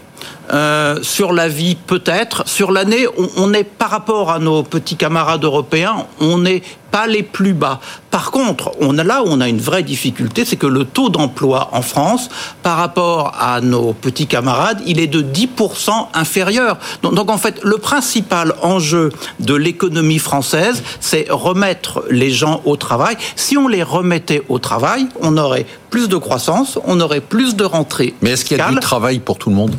euh, 0.54 1.00
sur 1.02 1.34
la 1.34 1.50
vie 1.50 1.76
peut-être. 1.76 2.48
Sur 2.48 2.72
l'année, 2.72 3.06
on, 3.38 3.54
est 3.54 3.66
par 3.66 3.90
rapport 3.90 4.32
à 4.32 4.40
nos 4.40 4.64
petits 4.64 4.96
camarades 4.96 5.44
européens, 5.44 6.06
on 6.22 6.40
n'est 6.40 6.64
pas 6.94 7.08
les 7.08 7.24
plus 7.24 7.54
bas. 7.54 7.80
Par 8.12 8.30
contre, 8.30 8.72
on 8.80 9.00
a 9.00 9.04
là 9.04 9.24
où 9.24 9.26
on 9.28 9.42
a 9.42 9.50
une 9.50 9.60
vraie 9.60 9.82
difficulté, 9.82 10.46
c'est 10.46 10.58
que 10.58 10.68
le 10.68 10.86
taux 10.86 11.10
d'emploi 11.10 11.70
en 11.72 11.82
France, 11.82 12.30
par 12.62 12.78
rapport 12.78 13.34
à 13.40 13.62
nos 13.62 13.94
petits 13.94 14.28
camarades, 14.28 14.80
il 14.86 15.00
est 15.00 15.08
de 15.08 15.24
10% 15.24 15.90
inférieur. 16.14 16.78
Donc, 17.02 17.16
donc 17.16 17.32
en 17.32 17.40
fait, 17.40 17.60
le 17.64 17.80
principal 17.80 18.54
enjeu 18.62 19.10
de 19.40 19.56
l'économie 19.56 20.20
française, 20.20 20.84
c'est 21.00 21.26
remettre 21.32 22.04
les 22.12 22.30
gens 22.30 22.62
au 22.64 22.76
travail. 22.76 23.18
Si 23.36 23.58
on 23.58 23.68
les 23.68 23.82
remettait 23.82 24.44
au 24.48 24.60
travail, 24.60 25.08
on 25.20 25.36
aurait 25.38 25.66
plus 25.90 26.08
de 26.08 26.18
croissance, 26.18 26.78
on 26.86 27.02
aurait 27.02 27.22
plus 27.22 27.56
de 27.56 27.64
rentrées. 27.64 28.14
Mais 28.22 28.32
est-ce 28.34 28.46
qu'il 28.46 28.60
y 28.60 28.62
a 28.62 28.70
du 28.70 28.78
travail 28.78 29.18
pour 29.18 29.40
tout 29.40 29.50
le 29.50 29.56
monde? 29.56 29.76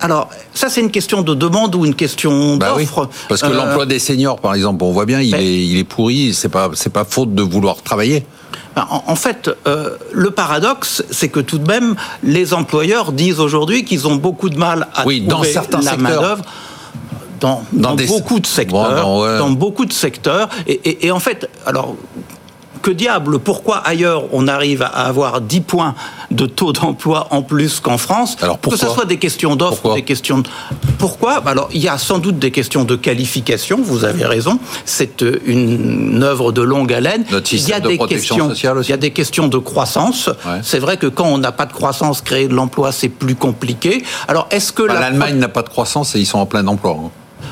Alors, 0.00 0.28
ça, 0.54 0.68
c'est 0.68 0.80
une 0.80 0.90
question 0.90 1.22
de 1.22 1.34
demande 1.34 1.74
ou 1.74 1.84
une 1.84 1.94
question 1.94 2.56
bah 2.56 2.74
d'offre. 2.76 3.08
parce 3.28 3.42
que 3.42 3.46
euh, 3.46 3.54
l'emploi 3.54 3.86
des 3.86 3.98
seniors, 3.98 4.38
par 4.38 4.54
exemple, 4.54 4.84
on 4.84 4.92
voit 4.92 5.06
bien, 5.06 5.20
il, 5.20 5.34
est, 5.34 5.66
il 5.66 5.78
est 5.78 5.84
pourri. 5.84 6.32
C'est 6.34 6.48
pas, 6.48 6.70
c'est 6.74 6.92
pas 6.92 7.04
faute 7.04 7.34
de 7.34 7.42
vouloir 7.42 7.82
travailler. 7.82 8.24
Ben, 8.76 8.86
en, 8.90 9.16
fait, 9.16 9.50
euh, 9.66 9.96
le 10.12 10.30
paradoxe, 10.30 11.02
c'est 11.10 11.28
que 11.28 11.40
tout 11.40 11.58
de 11.58 11.66
même, 11.66 11.96
les 12.22 12.54
employeurs 12.54 13.12
disent 13.12 13.40
aujourd'hui 13.40 13.84
qu'ils 13.84 14.06
ont 14.06 14.16
beaucoup 14.16 14.50
de 14.50 14.58
mal 14.58 14.88
à 14.94 15.04
oui, 15.04 15.26
trouver 15.26 15.52
dans 15.52 15.60
certains 15.60 15.80
la 15.80 15.96
main 15.96 16.10
d'œuvre. 16.10 16.44
Dans, 17.40 17.62
dans, 17.72 17.94
beaucoup 17.94 18.40
de 18.40 18.46
secteurs, 18.46 18.90
ben, 18.90 19.38
dans 19.38 19.50
beaucoup 19.50 19.84
de 19.84 19.92
secteurs, 19.92 20.48
et, 20.66 20.72
et, 20.72 21.06
et 21.06 21.10
en 21.12 21.20
fait, 21.20 21.48
alors 21.66 21.94
que 22.78 22.90
diable, 22.90 23.38
pourquoi 23.38 23.78
ailleurs 23.78 24.24
on 24.32 24.48
arrive 24.48 24.82
à 24.82 25.06
avoir 25.06 25.40
10 25.40 25.60
points 25.62 25.94
de 26.30 26.46
taux 26.46 26.72
d'emploi 26.72 27.28
en 27.30 27.42
plus 27.42 27.80
qu'en 27.80 27.98
France? 27.98 28.36
Alors 28.40 28.60
Que 28.60 28.76
ce 28.76 28.86
soit 28.86 29.04
des 29.04 29.18
questions 29.18 29.56
d'offres, 29.56 29.94
des 29.94 30.02
questions 30.02 30.38
de... 30.38 30.48
Pourquoi? 30.98 31.42
Alors, 31.46 31.68
il 31.72 31.80
y 31.80 31.88
a 31.88 31.98
sans 31.98 32.18
doute 32.18 32.38
des 32.38 32.50
questions 32.50 32.84
de 32.84 32.96
qualification, 32.96 33.78
vous 33.82 34.04
avez 34.04 34.24
raison, 34.24 34.58
c'est 34.84 35.22
euh, 35.22 35.40
une 35.46 36.22
œuvre 36.22 36.52
de 36.52 36.62
longue 36.62 36.92
haleine. 36.92 37.24
il 37.52 37.68
y 37.68 37.72
a 37.72 37.80
de 37.80 37.88
des 37.88 37.98
questions, 37.98 38.48
sociale 38.50 38.78
aussi. 38.78 38.88
Il 38.88 38.92
y 38.92 38.94
a 38.94 38.98
des 38.98 39.10
questions 39.10 39.48
de 39.48 39.58
croissance. 39.58 40.30
C'est 40.62 40.78
vrai 40.78 40.96
que 40.96 41.06
quand 41.06 41.26
on 41.26 41.38
n'a 41.38 41.52
pas 41.52 41.66
de 41.66 41.72
croissance, 41.72 42.20
créer 42.20 42.48
de 42.48 42.54
l'emploi, 42.54 42.92
c'est 42.92 43.08
plus 43.08 43.34
compliqué. 43.34 44.04
Alors, 44.28 44.46
est-ce 44.50 44.72
que... 44.72 44.82
L'Allemagne 44.82 45.36
n'a 45.36 45.48
pas 45.48 45.62
de 45.62 45.68
croissance 45.68 46.14
et 46.14 46.20
ils 46.20 46.26
sont 46.26 46.38
en 46.38 46.46
plein 46.46 46.66
emploi. 46.66 46.96
Hein. 46.98 47.10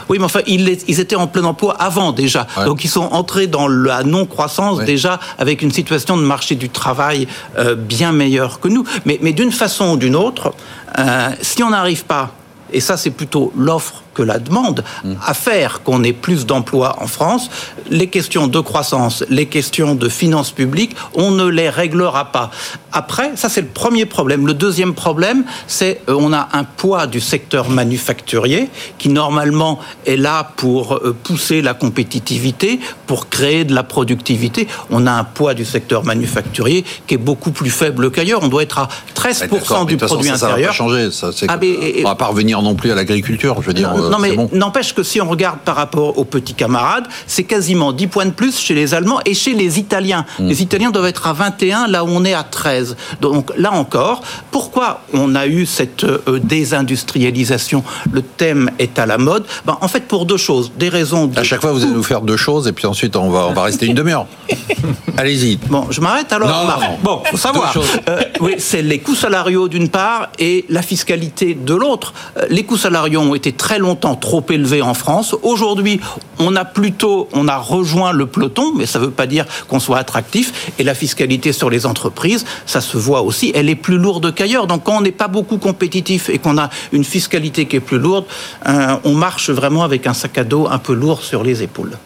Oui, 0.08 0.18
mais 0.18 0.24
enfin, 0.24 0.40
ils, 0.46 0.68
étaient 0.68 1.16
en 1.16 1.26
plein 1.26 1.44
emploi 1.44 1.74
avant 1.74 2.12
déjà. 2.12 2.46
Donc, 2.64 2.84
ils 2.84 2.90
sont 2.90 3.08
entrés 3.12 3.46
dans 3.46 3.68
la 3.68 4.02
non-croissance 4.02 4.84
déjà 4.84 5.18
avec 5.38 5.62
une 5.62 5.72
situation 5.72 6.16
de 6.16 6.22
marché 6.22 6.54
du 6.54 6.68
travail 6.68 7.26
euh, 7.58 7.74
bien 7.74 8.12
meilleure 8.12 8.60
que 8.60 8.68
nous. 8.68 8.84
Mais, 9.04 9.18
mais 9.22 9.32
d'une 9.32 9.52
façon 9.52 9.92
ou 9.92 9.96
d'une 9.96 10.16
autre, 10.16 10.54
euh, 10.98 11.30
si 11.42 11.62
on 11.62 11.70
n'arrive 11.70 12.04
pas, 12.04 12.32
et 12.72 12.80
ça 12.80 12.96
c'est 12.96 13.10
plutôt 13.10 13.52
l'offre 13.56 14.02
que 14.16 14.22
la 14.22 14.38
demande 14.38 14.82
à 15.24 15.34
faire 15.34 15.82
qu'on 15.82 16.02
ait 16.02 16.14
plus 16.14 16.46
d'emplois 16.46 16.96
en 17.02 17.06
France. 17.06 17.50
Les 17.90 18.06
questions 18.06 18.46
de 18.46 18.60
croissance, 18.60 19.24
les 19.28 19.44
questions 19.46 19.94
de 19.94 20.08
finances 20.08 20.52
publiques, 20.52 20.96
on 21.14 21.30
ne 21.32 21.44
les 21.44 21.68
réglera 21.68 22.32
pas. 22.32 22.50
Après, 22.92 23.32
ça 23.36 23.50
c'est 23.50 23.60
le 23.60 23.66
premier 23.66 24.06
problème. 24.06 24.46
Le 24.46 24.54
deuxième 24.54 24.94
problème, 24.94 25.44
c'est 25.66 26.00
euh, 26.08 26.16
on 26.18 26.32
a 26.32 26.48
un 26.54 26.64
poids 26.64 27.06
du 27.06 27.20
secteur 27.20 27.68
manufacturier 27.68 28.70
qui 28.96 29.10
normalement 29.10 29.78
est 30.06 30.16
là 30.16 30.52
pour 30.56 30.94
euh, 30.94 31.14
pousser 31.22 31.60
la 31.60 31.74
compétitivité, 31.74 32.80
pour 33.06 33.28
créer 33.28 33.64
de 33.64 33.74
la 33.74 33.82
productivité. 33.82 34.66
On 34.90 35.06
a 35.06 35.12
un 35.12 35.24
poids 35.24 35.52
du 35.52 35.66
secteur 35.66 36.04
manufacturier 36.04 36.86
qui 37.06 37.14
est 37.14 37.18
beaucoup 37.18 37.50
plus 37.50 37.70
faible 37.70 38.10
qu'ailleurs. 38.10 38.40
On 38.42 38.48
doit 38.48 38.62
être 38.62 38.78
à 38.78 38.88
13% 39.14 39.86
du 39.86 39.98
produit 39.98 40.30
intérieur. 40.30 40.38
Ça 40.38 40.48
va 40.48 40.66
pas 40.66 40.72
changer. 40.72 41.10
Ça, 41.10 41.30
ah, 41.48 41.58
on 41.60 42.08
va 42.08 42.14
pas 42.14 42.26
revenir 42.26 42.62
non 42.62 42.74
plus 42.74 42.90
à 42.90 42.94
l'agriculture. 42.94 43.60
Je 43.60 43.66
veux 43.66 43.74
dire. 43.74 43.94
Non, 43.94 44.05
mais 44.18 44.36
n'empêche 44.52 44.94
que 44.94 45.02
si 45.02 45.20
on 45.20 45.28
regarde 45.28 45.58
par 45.60 45.76
rapport 45.76 46.18
aux 46.18 46.24
petits 46.24 46.54
camarades, 46.54 47.06
c'est 47.26 47.44
quasiment 47.44 47.92
10 47.92 48.06
points 48.06 48.26
de 48.26 48.30
plus 48.30 48.58
chez 48.58 48.74
les 48.74 48.94
Allemands 48.94 49.20
et 49.24 49.34
chez 49.34 49.54
les 49.54 49.78
Italiens. 49.78 50.24
Hmm. 50.38 50.48
Les 50.48 50.62
Italiens 50.62 50.90
doivent 50.90 51.06
être 51.06 51.26
à 51.26 51.32
21, 51.32 51.88
là 51.88 52.04
où 52.04 52.08
on 52.08 52.24
est 52.24 52.34
à 52.34 52.42
13. 52.42 52.96
Donc 53.20 53.52
là 53.56 53.72
encore, 53.72 54.22
pourquoi 54.50 55.02
on 55.12 55.34
a 55.34 55.46
eu 55.46 55.66
cette 55.66 56.04
euh, 56.04 56.40
désindustrialisation? 56.42 57.82
Le 58.10 58.22
thème 58.22 58.70
est 58.78 58.98
à 58.98 59.06
la 59.06 59.18
mode. 59.18 59.44
Ben, 59.64 59.78
en 59.80 59.88
fait, 59.88 60.06
pour 60.06 60.26
deux 60.26 60.36
choses. 60.36 60.72
Des 60.78 60.88
raisons. 60.88 61.30
À 61.36 61.42
chaque 61.42 61.60
fois, 61.60 61.72
vous 61.72 61.82
allez 61.82 61.92
nous 61.92 62.02
faire 62.02 62.20
deux 62.20 62.36
choses 62.36 62.68
et 62.68 62.72
puis 62.72 62.86
ensuite, 62.86 63.16
on 63.16 63.30
va, 63.30 63.46
on 63.46 63.52
va 63.52 63.62
rester 63.62 63.86
une 63.86 63.94
demi-heure. 63.94 64.26
Allez-y. 65.16 65.56
Bon, 65.56 65.86
je 65.90 66.00
m'arrête 66.00 66.32
alors. 66.32 66.48
Non, 66.48 66.64
non, 66.64 66.80
non. 66.80 66.98
Bon, 67.02 67.22
faut 67.24 67.36
savoir. 67.36 67.74
Euh, 68.08 68.20
oui, 68.40 68.54
c'est 68.58 68.82
les 68.82 68.98
coûts 68.98 69.14
salariaux 69.14 69.68
d'une 69.68 69.88
part 69.88 70.28
et 70.38 70.64
la 70.68 70.82
fiscalité 70.82 71.54
de 71.54 71.74
l'autre. 71.74 72.12
Euh, 72.36 72.46
les 72.50 72.64
coûts 72.64 72.76
salariaux 72.76 73.20
ont 73.20 73.34
été 73.34 73.52
très 73.52 73.78
longtemps 73.78 73.95
trop 73.96 74.44
élevé 74.48 74.82
en 74.82 74.94
France. 74.94 75.34
Aujourd'hui, 75.42 76.00
on 76.38 76.54
a 76.56 76.64
plutôt, 76.64 77.28
on 77.32 77.48
a 77.48 77.56
rejoint 77.56 78.12
le 78.12 78.26
peloton, 78.26 78.72
mais 78.74 78.86
ça 78.86 78.98
ne 78.98 79.06
veut 79.06 79.10
pas 79.10 79.26
dire 79.26 79.44
qu'on 79.68 79.80
soit 79.80 79.98
attractif. 79.98 80.70
Et 80.78 80.84
la 80.84 80.94
fiscalité 80.94 81.52
sur 81.52 81.70
les 81.70 81.86
entreprises, 81.86 82.44
ça 82.66 82.80
se 82.80 82.96
voit 82.96 83.22
aussi, 83.22 83.52
elle 83.54 83.68
est 83.68 83.74
plus 83.74 83.98
lourde 83.98 84.34
qu'ailleurs. 84.34 84.66
Donc 84.66 84.84
quand 84.84 84.98
on 84.98 85.00
n'est 85.00 85.12
pas 85.12 85.28
beaucoup 85.28 85.58
compétitif 85.58 86.28
et 86.28 86.38
qu'on 86.38 86.58
a 86.58 86.70
une 86.92 87.04
fiscalité 87.04 87.66
qui 87.66 87.76
est 87.76 87.80
plus 87.80 87.98
lourde, 87.98 88.26
euh, 88.68 88.96
on 89.04 89.14
marche 89.14 89.50
vraiment 89.50 89.82
avec 89.82 90.06
un 90.06 90.14
sac 90.14 90.38
à 90.38 90.44
dos 90.44 90.68
un 90.70 90.78
peu 90.78 90.94
lourd 90.94 91.22
sur 91.22 91.42
les 91.42 91.62
épaules. 91.62 91.96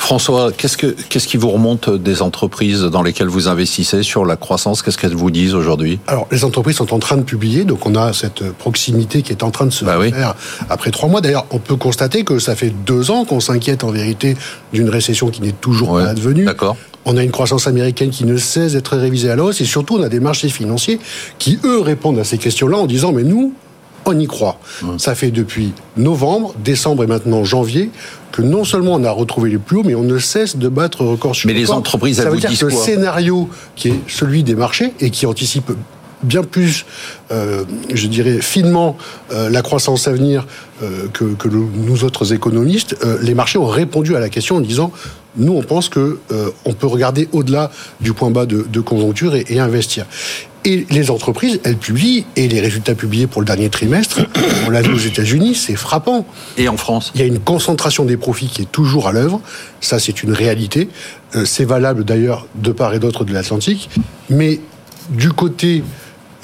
François, 0.00 0.50
qu'est-ce, 0.50 0.78
que, 0.78 0.86
qu'est-ce 0.86 1.28
qui 1.28 1.36
vous 1.36 1.50
remonte 1.50 1.90
des 1.90 2.22
entreprises 2.22 2.80
dans 2.80 3.02
lesquelles 3.02 3.28
vous 3.28 3.48
investissez 3.48 4.02
sur 4.02 4.24
la 4.24 4.34
croissance? 4.34 4.82
Qu'est-ce 4.82 4.96
qu'elles 4.96 5.14
vous 5.14 5.30
disent 5.30 5.54
aujourd'hui? 5.54 6.00
Alors, 6.06 6.26
les 6.32 6.42
entreprises 6.44 6.76
sont 6.76 6.92
en 6.94 6.98
train 6.98 7.18
de 7.18 7.22
publier, 7.22 7.64
donc 7.64 7.86
on 7.86 7.94
a 7.94 8.12
cette 8.14 8.50
proximité 8.52 9.20
qui 9.20 9.30
est 9.30 9.44
en 9.44 9.50
train 9.50 9.66
de 9.66 9.70
se 9.70 9.84
bah 9.84 10.00
faire 10.00 10.34
après 10.70 10.90
trois 10.90 11.08
mois. 11.08 11.20
D'ailleurs, 11.20 11.46
on 11.50 11.58
peut 11.58 11.76
constater 11.76 12.24
que 12.24 12.38
ça 12.38 12.56
fait 12.56 12.70
deux 12.70 13.10
ans 13.10 13.24
qu'on 13.26 13.40
s'inquiète 13.40 13.84
en 13.84 13.90
vérité 13.90 14.36
d'une 14.72 14.88
récession 14.88 15.28
qui 15.28 15.42
n'est 15.42 15.52
toujours 15.52 15.98
pas 15.98 16.08
advenue. 16.08 16.46
D'accord. 16.46 16.76
On 17.04 17.16
a 17.16 17.22
une 17.22 17.30
croissance 17.30 17.66
américaine 17.66 18.10
qui 18.10 18.24
ne 18.24 18.36
cesse 18.36 18.72
d'être 18.72 18.96
révisée 18.96 19.30
à 19.30 19.36
la 19.36 19.44
hausse 19.44 19.60
et 19.60 19.64
surtout 19.64 19.98
on 19.98 20.02
a 20.02 20.08
des 20.08 20.20
marchés 20.20 20.48
financiers 20.48 20.98
qui, 21.38 21.58
eux, 21.64 21.80
répondent 21.80 22.18
à 22.18 22.24
ces 22.24 22.38
questions-là 22.38 22.78
en 22.78 22.86
disant 22.86 23.12
mais 23.12 23.22
nous, 23.22 23.54
on 24.06 24.18
y 24.18 24.26
croit. 24.26 24.58
Ça 24.98 25.14
fait 25.14 25.30
depuis 25.30 25.72
novembre, 25.96 26.54
décembre 26.62 27.04
et 27.04 27.06
maintenant 27.06 27.44
janvier 27.44 27.90
que 28.32 28.42
non 28.42 28.64
seulement 28.64 28.94
on 28.94 29.04
a 29.04 29.10
retrouvé 29.10 29.50
les 29.50 29.58
plus 29.58 29.78
hauts, 29.78 29.82
mais 29.84 29.94
on 29.94 30.04
ne 30.04 30.18
cesse 30.18 30.56
de 30.56 30.68
battre 30.68 31.04
record 31.04 31.34
sur 31.34 31.48
Mais 31.48 31.54
les 31.54 31.70
entreprises, 31.70 32.18
ça 32.18 32.30
veut 32.30 32.38
dire 32.38 32.56
que 32.56 32.64
le 32.64 32.70
scénario 32.70 33.48
qui 33.76 33.88
est 33.88 34.00
celui 34.06 34.42
des 34.42 34.54
marchés 34.54 34.92
et 35.00 35.10
qui 35.10 35.26
anticipe 35.26 35.72
bien 36.22 36.42
plus, 36.42 36.84
euh, 37.30 37.64
je 37.92 38.06
dirais, 38.06 38.40
finement 38.40 38.96
euh, 39.32 39.48
la 39.48 39.62
croissance 39.62 40.06
à 40.08 40.12
venir 40.12 40.46
euh, 40.82 41.06
que, 41.12 41.48
nous 41.48 42.04
autres 42.04 42.32
économistes, 42.32 42.96
les 43.22 43.34
marchés 43.34 43.58
ont 43.58 43.66
répondu 43.66 44.16
à 44.16 44.20
la 44.20 44.28
question 44.28 44.56
en 44.56 44.60
disant 44.60 44.92
nous, 45.36 45.52
on 45.52 45.62
pense 45.62 45.88
que 45.88 46.18
on 46.64 46.72
peut 46.72 46.88
regarder 46.88 47.28
au-delà 47.30 47.70
du 48.00 48.12
point 48.12 48.30
bas 48.30 48.46
de, 48.46 48.80
conjoncture 48.80 49.36
et, 49.36 49.60
investir. 49.60 50.06
Et 50.64 50.86
les 50.90 51.10
entreprises, 51.10 51.60
elles 51.64 51.76
publient, 51.76 52.26
et 52.36 52.46
les 52.46 52.60
résultats 52.60 52.94
publiés 52.94 53.26
pour 53.26 53.40
le 53.40 53.46
dernier 53.46 53.70
trimestre, 53.70 54.20
on 54.66 54.70
l'a 54.70 54.82
vu 54.82 54.92
aux 54.92 54.98
États-Unis, 54.98 55.54
c'est 55.54 55.76
frappant. 55.76 56.26
Et 56.58 56.68
en 56.68 56.76
France 56.76 57.12
Il 57.14 57.20
y 57.20 57.24
a 57.24 57.26
une 57.26 57.38
concentration 57.38 58.04
des 58.04 58.16
profits 58.16 58.48
qui 58.48 58.62
est 58.62 58.70
toujours 58.70 59.08
à 59.08 59.12
l'œuvre. 59.12 59.40
Ça, 59.80 59.98
c'est 59.98 60.22
une 60.22 60.32
réalité. 60.32 60.88
c'est 61.44 61.64
valable 61.64 62.04
d'ailleurs 62.04 62.46
de 62.56 62.72
part 62.72 62.92
et 62.92 62.98
d'autre 62.98 63.24
de 63.24 63.32
l'Atlantique. 63.32 63.88
Mais 64.28 64.60
du 65.10 65.30
côté 65.32 65.82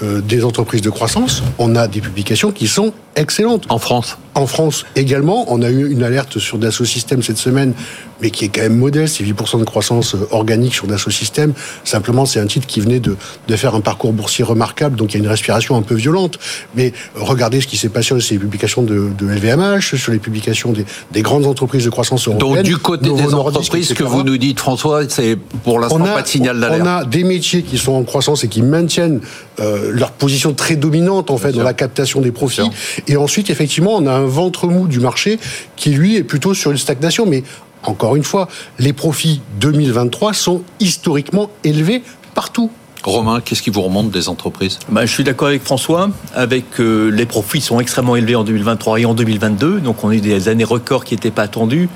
euh, 0.02 0.20
des 0.20 0.44
entreprises 0.44 0.82
de 0.82 0.90
croissance, 0.90 1.42
on 1.58 1.74
a 1.74 1.88
des 1.88 2.00
publications 2.00 2.52
qui 2.52 2.66
sont 2.66 2.92
excellentes. 3.16 3.64
En 3.68 3.78
France 3.78 4.18
En 4.34 4.46
France 4.46 4.86
également. 4.94 5.46
On 5.48 5.62
a 5.62 5.70
eu 5.70 5.90
une 5.90 6.02
alerte 6.02 6.38
sur 6.38 6.58
Dassault 6.58 6.84
Systèmes 6.84 7.22
cette 7.22 7.38
semaine, 7.38 7.72
mais 8.20 8.30
qui 8.30 8.44
est 8.44 8.48
quand 8.48 8.62
même 8.62 8.76
modeste. 8.76 9.16
C'est 9.18 9.24
8% 9.24 9.58
de 9.58 9.64
croissance 9.64 10.14
euh, 10.14 10.28
organique 10.30 10.74
sur 10.74 10.86
Dassault 10.86 11.10
Systèmes. 11.10 11.52
Simplement, 11.84 12.26
c'est 12.26 12.40
un 12.40 12.46
titre 12.46 12.66
qui 12.66 12.80
venait 12.80 13.00
de, 13.00 13.16
de 13.48 13.56
faire 13.56 13.74
un 13.74 13.80
parcours 13.80 14.12
boursier 14.12 14.44
remarquable, 14.44 14.96
donc 14.96 15.12
il 15.12 15.18
y 15.18 15.20
a 15.20 15.24
une 15.24 15.30
respiration 15.30 15.76
un 15.76 15.82
peu 15.82 15.94
violente. 15.94 16.38
Mais 16.74 16.92
regardez 17.14 17.60
ce 17.60 17.66
qui 17.66 17.76
s'est 17.76 17.88
passé 17.88 18.06
sur 18.20 18.34
les 18.34 18.38
publications 18.38 18.82
de, 18.82 19.10
de, 19.16 19.26
LVMH, 19.26 19.96
sur 19.96 20.12
les 20.12 20.18
publications 20.18 20.72
des, 20.72 20.84
des, 21.12 21.22
grandes 21.22 21.46
entreprises 21.46 21.84
de 21.84 21.90
croissance 21.90 22.28
européennes. 22.28 22.54
Donc 22.54 22.62
du 22.64 22.76
côté 22.76 23.10
des 23.10 23.34
entreprises, 23.34 23.94
que 23.94 24.04
vous 24.04 24.22
nous 24.22 24.36
dites, 24.36 24.60
François, 24.60 25.08
c'est 25.08 25.36
pour 25.64 25.80
l'instant 25.80 25.98
pas 25.98 26.22
de 26.22 26.28
signal 26.28 26.60
d'alerte. 26.60 26.82
On 26.84 26.86
a 26.86 27.04
des 27.04 27.24
métiers 27.24 27.62
qui 27.62 27.78
sont 27.78 27.92
en 27.92 28.04
croissance 28.04 28.44
et 28.44 28.48
qui 28.48 28.62
maintiennent 28.62 29.20
euh, 29.58 29.90
leur 29.90 30.12
position 30.12 30.52
très 30.52 30.76
dominante 30.76 31.30
en 31.30 31.38
fait 31.38 31.52
dans 31.52 31.62
la 31.62 31.74
captation 31.74 32.20
des 32.20 32.30
profits. 32.32 32.70
Et 33.08 33.16
ensuite, 33.16 33.50
effectivement, 33.50 33.96
on 33.96 34.06
a 34.06 34.12
un 34.12 34.26
ventre 34.26 34.66
mou 34.66 34.88
du 34.88 35.00
marché 35.00 35.38
qui 35.76 35.90
lui 35.90 36.16
est 36.16 36.24
plutôt 36.24 36.54
sur 36.54 36.70
une 36.70 36.78
stagnation. 36.78 37.26
Mais 37.26 37.44
encore 37.82 38.16
une 38.16 38.24
fois, 38.24 38.48
les 38.78 38.92
profits 38.92 39.40
2023 39.60 40.32
sont 40.32 40.62
historiquement 40.80 41.50
élevés 41.64 42.02
partout. 42.34 42.70
Romain, 43.04 43.40
qu'est-ce 43.40 43.62
qui 43.62 43.70
vous 43.70 43.82
remonte 43.82 44.10
des 44.10 44.28
entreprises? 44.28 44.80
Ben, 44.88 45.06
Je 45.06 45.12
suis 45.12 45.22
d'accord 45.22 45.48
avec 45.48 45.62
François. 45.62 46.10
Avec 46.34 46.80
euh, 46.80 47.08
les 47.08 47.24
profits 47.24 47.60
sont 47.60 47.78
extrêmement 47.78 48.16
élevés 48.16 48.34
en 48.34 48.42
2023 48.42 49.00
et 49.00 49.04
en 49.04 49.14
2022, 49.14 49.80
donc 49.80 50.02
on 50.02 50.08
a 50.08 50.14
eu 50.14 50.20
des 50.20 50.48
années 50.48 50.64
records 50.64 51.04
qui 51.04 51.14
n'étaient 51.14 51.30
pas 51.30 51.42
attendues. 51.42 51.88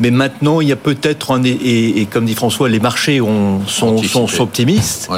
Mais 0.00 0.10
maintenant, 0.10 0.60
il 0.60 0.68
y 0.68 0.72
a 0.72 0.76
peut-être 0.76 1.32
un 1.32 1.42
et, 1.42 1.50
et, 1.50 2.06
comme 2.06 2.24
dit 2.24 2.34
François, 2.34 2.68
les 2.68 2.80
marchés 2.80 3.20
ont, 3.20 3.66
sont, 3.66 4.02
sont, 4.02 4.28
optimistes. 4.40 5.08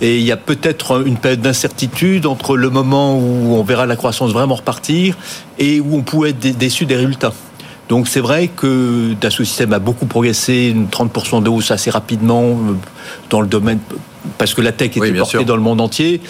Et 0.00 0.18
il 0.18 0.24
y 0.24 0.32
a 0.32 0.36
peut-être 0.36 1.06
une 1.06 1.16
période 1.16 1.42
d'incertitude 1.42 2.26
entre 2.26 2.56
le 2.56 2.70
moment 2.70 3.18
où 3.18 3.54
on 3.54 3.62
verra 3.62 3.86
la 3.86 3.96
croissance 3.96 4.32
vraiment 4.32 4.54
repartir 4.54 5.16
et 5.58 5.80
où 5.80 5.96
on 5.96 6.02
pourrait 6.02 6.30
être 6.30 6.56
déçu 6.56 6.86
des 6.86 6.96
résultats. 6.96 7.32
Donc 7.90 8.06
c'est 8.06 8.20
vrai 8.20 8.46
que 8.46 9.14
Dassault 9.20 9.44
Systèmes 9.44 9.72
a 9.72 9.80
beaucoup 9.80 10.06
progressé, 10.06 10.74
30% 10.92 11.42
de 11.42 11.48
hausse 11.48 11.72
assez 11.72 11.90
rapidement 11.90 12.44
euh, 12.44 12.74
dans 13.30 13.40
le 13.40 13.48
domaine 13.48 13.80
parce 14.38 14.54
que 14.54 14.60
la 14.60 14.70
tech 14.70 14.96
était 14.96 15.12
portée 15.12 15.44
dans 15.44 15.56
le 15.56 15.62
monde 15.62 15.80
entier. 15.80 16.20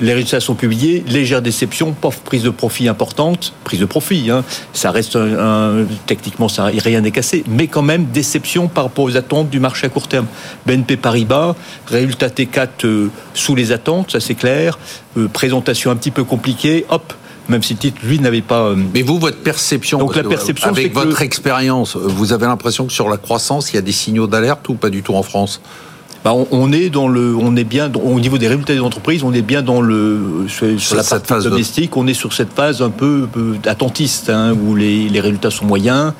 Les 0.00 0.14
résultats 0.14 0.40
sont 0.40 0.54
publiés, 0.54 1.04
légère 1.06 1.42
déception, 1.42 1.92
pauvre 1.92 2.20
prise 2.20 2.42
de 2.42 2.48
profit 2.50 2.88
importante, 2.88 3.52
prise 3.64 3.80
de 3.80 3.84
profit, 3.84 4.30
hein. 4.30 4.44
ça 4.72 4.90
reste 4.90 5.16
un, 5.16 5.84
techniquement 6.06 6.48
ça, 6.48 6.66
rien 6.66 7.02
n'est 7.02 7.10
cassé, 7.10 7.44
mais 7.48 7.66
quand 7.66 7.82
même 7.82 8.06
déception 8.06 8.68
par 8.68 8.84
rapport 8.84 9.04
aux 9.04 9.16
attentes 9.16 9.50
du 9.50 9.60
marché 9.60 9.88
à 9.88 9.90
court 9.90 10.08
terme. 10.08 10.26
BNP 10.64 10.96
Paribas, 10.96 11.54
résultat 11.86 12.28
T4 12.28 12.68
euh, 12.84 13.08
sous 13.34 13.54
les 13.54 13.72
attentes, 13.72 14.12
ça 14.12 14.20
c'est 14.20 14.36
clair, 14.36 14.78
euh, 15.18 15.28
présentation 15.28 15.90
un 15.90 15.96
petit 15.96 16.12
peu 16.12 16.24
compliquée, 16.24 16.86
hop, 16.88 17.12
même 17.50 17.62
si 17.62 17.74
le 17.74 17.78
titre, 17.78 17.98
lui, 18.02 18.18
n'avait 18.18 18.40
pas. 18.40 18.68
Euh, 18.68 18.76
Mais 18.94 19.02
vous, 19.02 19.18
votre 19.18 19.38
perception, 19.38 19.98
Donc 19.98 20.16
la 20.16 20.24
perception 20.24 20.70
avec 20.70 20.94
votre 20.94 21.20
expérience, 21.22 21.96
vous 21.96 22.32
avez 22.32 22.46
l'impression 22.46 22.86
que 22.86 22.92
sur 22.92 23.08
la 23.08 23.16
croissance, 23.16 23.72
il 23.72 23.76
y 23.76 23.78
a 23.78 23.82
des 23.82 23.92
signaux 23.92 24.26
d'alerte 24.26 24.68
ou 24.68 24.74
pas 24.74 24.90
du 24.90 25.02
tout 25.02 25.14
en 25.14 25.22
France? 25.22 25.60
Bah 26.22 26.34
on, 26.34 26.70
est 26.70 26.90
dans 26.90 27.08
le, 27.08 27.34
on 27.34 27.56
est 27.56 27.64
bien 27.64 27.90
au 27.94 28.20
niveau 28.20 28.36
des 28.36 28.46
résultats 28.46 28.74
des 28.74 28.80
entreprises, 28.80 29.24
on 29.24 29.32
est 29.32 29.40
bien 29.40 29.62
dans 29.62 29.80
le 29.80 30.44
sur, 30.48 30.94
la 30.94 31.02
phase 31.02 31.44
domestique, 31.44 31.96
on 31.96 32.06
est 32.06 32.12
sur 32.12 32.34
cette 32.34 32.52
phase 32.52 32.82
un 32.82 32.90
peu, 32.90 33.26
attentiste 33.64 34.28
hein, 34.28 34.52
où 34.52 34.76
les, 34.76 35.08
les, 35.08 35.20
résultats 35.20 35.50
sont 35.50 35.64
moyens, 35.64 36.12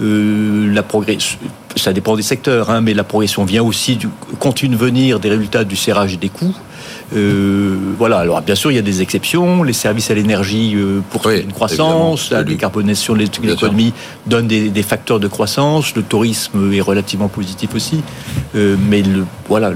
euh, 0.00 0.72
la 0.72 0.84
progression, 0.84 1.40
ça 1.74 1.92
dépend 1.92 2.14
des 2.14 2.22
secteurs, 2.22 2.70
hein, 2.70 2.82
mais 2.82 2.94
la 2.94 3.02
progression 3.02 3.44
vient 3.44 3.64
aussi 3.64 3.96
du 3.96 4.08
continue 4.38 4.76
de 4.76 4.80
venir 4.80 5.18
des 5.18 5.30
résultats 5.30 5.64
du 5.64 5.74
serrage 5.74 6.20
des 6.20 6.28
coûts. 6.28 6.54
Euh, 7.16 7.76
voilà, 7.96 8.18
alors 8.18 8.40
bien 8.42 8.54
sûr, 8.54 8.70
il 8.70 8.74
y 8.74 8.78
a 8.78 8.82
des 8.82 9.02
exceptions. 9.02 9.62
Les 9.62 9.72
services 9.72 10.10
à 10.10 10.14
l'énergie 10.14 10.74
euh, 10.76 11.00
pour 11.10 11.28
une 11.28 11.52
croissance, 11.52 12.30
la 12.30 12.44
décarbonation 12.44 13.14
de 13.14 13.20
l'économie 13.42 13.92
donne 14.26 14.46
des, 14.46 14.82
facteurs 14.82 15.20
de 15.20 15.28
croissance. 15.28 15.94
Le 15.94 16.02
tourisme 16.02 16.72
est 16.72 16.80
relativement 16.80 17.28
positif 17.28 17.74
aussi. 17.74 18.02
Euh, 18.54 18.76
mais 18.88 19.02
le, 19.02 19.24
voilà, 19.48 19.72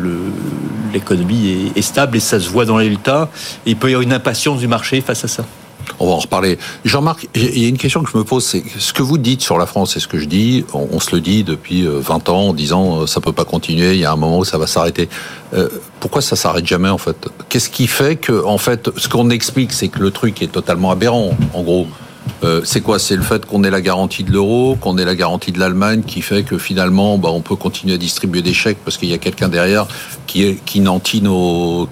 l'économie 0.93 1.71
est, 1.75 1.79
est, 1.79 1.83
stable 1.83 2.17
et 2.17 2.21
ça 2.21 2.39
se 2.39 2.49
voit 2.49 2.65
dans 2.65 2.79
les 2.79 2.85
résultats. 2.85 3.29
il 3.67 3.77
peut 3.77 3.89
y 3.89 3.95
avoir 3.95 4.03
une 4.03 4.13
impatience 4.13 4.61
du 4.61 4.69
marché 4.69 5.01
face 5.01 5.25
à 5.25 5.29
ça. 5.29 5.45
On 6.03 6.07
va 6.07 6.13
en 6.15 6.19
reparler. 6.19 6.59
Jean-Marc, 6.85 7.29
il 7.35 7.59
y 7.59 7.65
a 7.65 7.69
une 7.69 7.79
question 7.79 8.03
que 8.03 8.11
je 8.11 8.17
me 8.17 8.25
pose, 8.25 8.45
c'est 8.45 8.63
ce 8.79 8.93
que 8.93 9.03
vous 9.03 9.19
dites 9.19 9.41
sur 9.41 9.57
la 9.57 9.67
France 9.67 9.97
et 9.97 10.01
ce 10.01 10.09
que 10.09 10.19
je 10.19 10.27
dis, 10.27 10.65
on, 10.75 11.01
se 11.01 11.15
le 11.15 11.21
dit 11.21 11.45
depuis 11.45 11.87
20 11.87 12.29
ans 12.29 12.49
en 12.49 12.53
disant 12.55 13.07
ça 13.07 13.21
peut 13.21 13.33
pas 13.33 13.45
continuer, 13.45 13.93
il 13.95 14.01
y 14.01 14.05
a 14.05 14.13
un 14.13 14.17
moment 14.17 14.39
où 14.39 14.45
ça 14.45 14.59
va 14.59 14.67
s'arrêter. 14.67 15.09
pourquoi 16.01 16.23
ça 16.23 16.37
s'arrête 16.37 16.67
jamais 16.67 16.89
en 16.89 16.99
fait? 16.99 17.17
Qu'est-ce 17.49 17.71
qui 17.71 17.87
fait 17.87 18.17
que 18.17 18.45
en 18.45 18.59
fait 18.59 18.91
ce 18.97 19.09
qu'on 19.09 19.31
explique 19.31 19.73
c'est 19.73 19.89
que 19.89 20.01
le 20.01 20.11
truc 20.11 20.43
est 20.43 20.53
totalement 20.53 20.91
aberrant 20.91 21.37
en 21.55 21.63
gros 21.63 21.87
euh, 22.45 22.61
c'est 22.65 22.81
quoi? 22.81 22.99
C'est 22.99 23.17
le 23.17 23.23
fait 23.23 23.47
qu'on 23.47 23.65
ait 23.65 23.71
la 23.71 23.81
garantie 23.81 24.25
de 24.25 24.33
l'euro, 24.33 24.77
qu'on 24.81 24.99
ait 24.99 25.05
la 25.05 25.15
garantie 25.15 25.53
de 25.53 25.59
l'Allemagne, 25.59 26.03
qui 26.03 26.23
fait 26.23 26.43
que 26.43 26.59
finalement, 26.59 27.19
bah, 27.19 27.31
on 27.33 27.41
peut 27.41 27.57
continuer 27.57 27.95
à 27.95 27.99
distribuer 27.99 28.43
des 28.43 28.53
chèques 28.53 28.79
parce 28.85 28.97
qu'il 28.97 29.09
y 29.09 29.13
a 29.13 29.19
quelqu'un 29.19 29.49
derrière 29.49 29.87
qui, 30.27 30.59
garantit 30.67 31.21
nos 31.21 31.89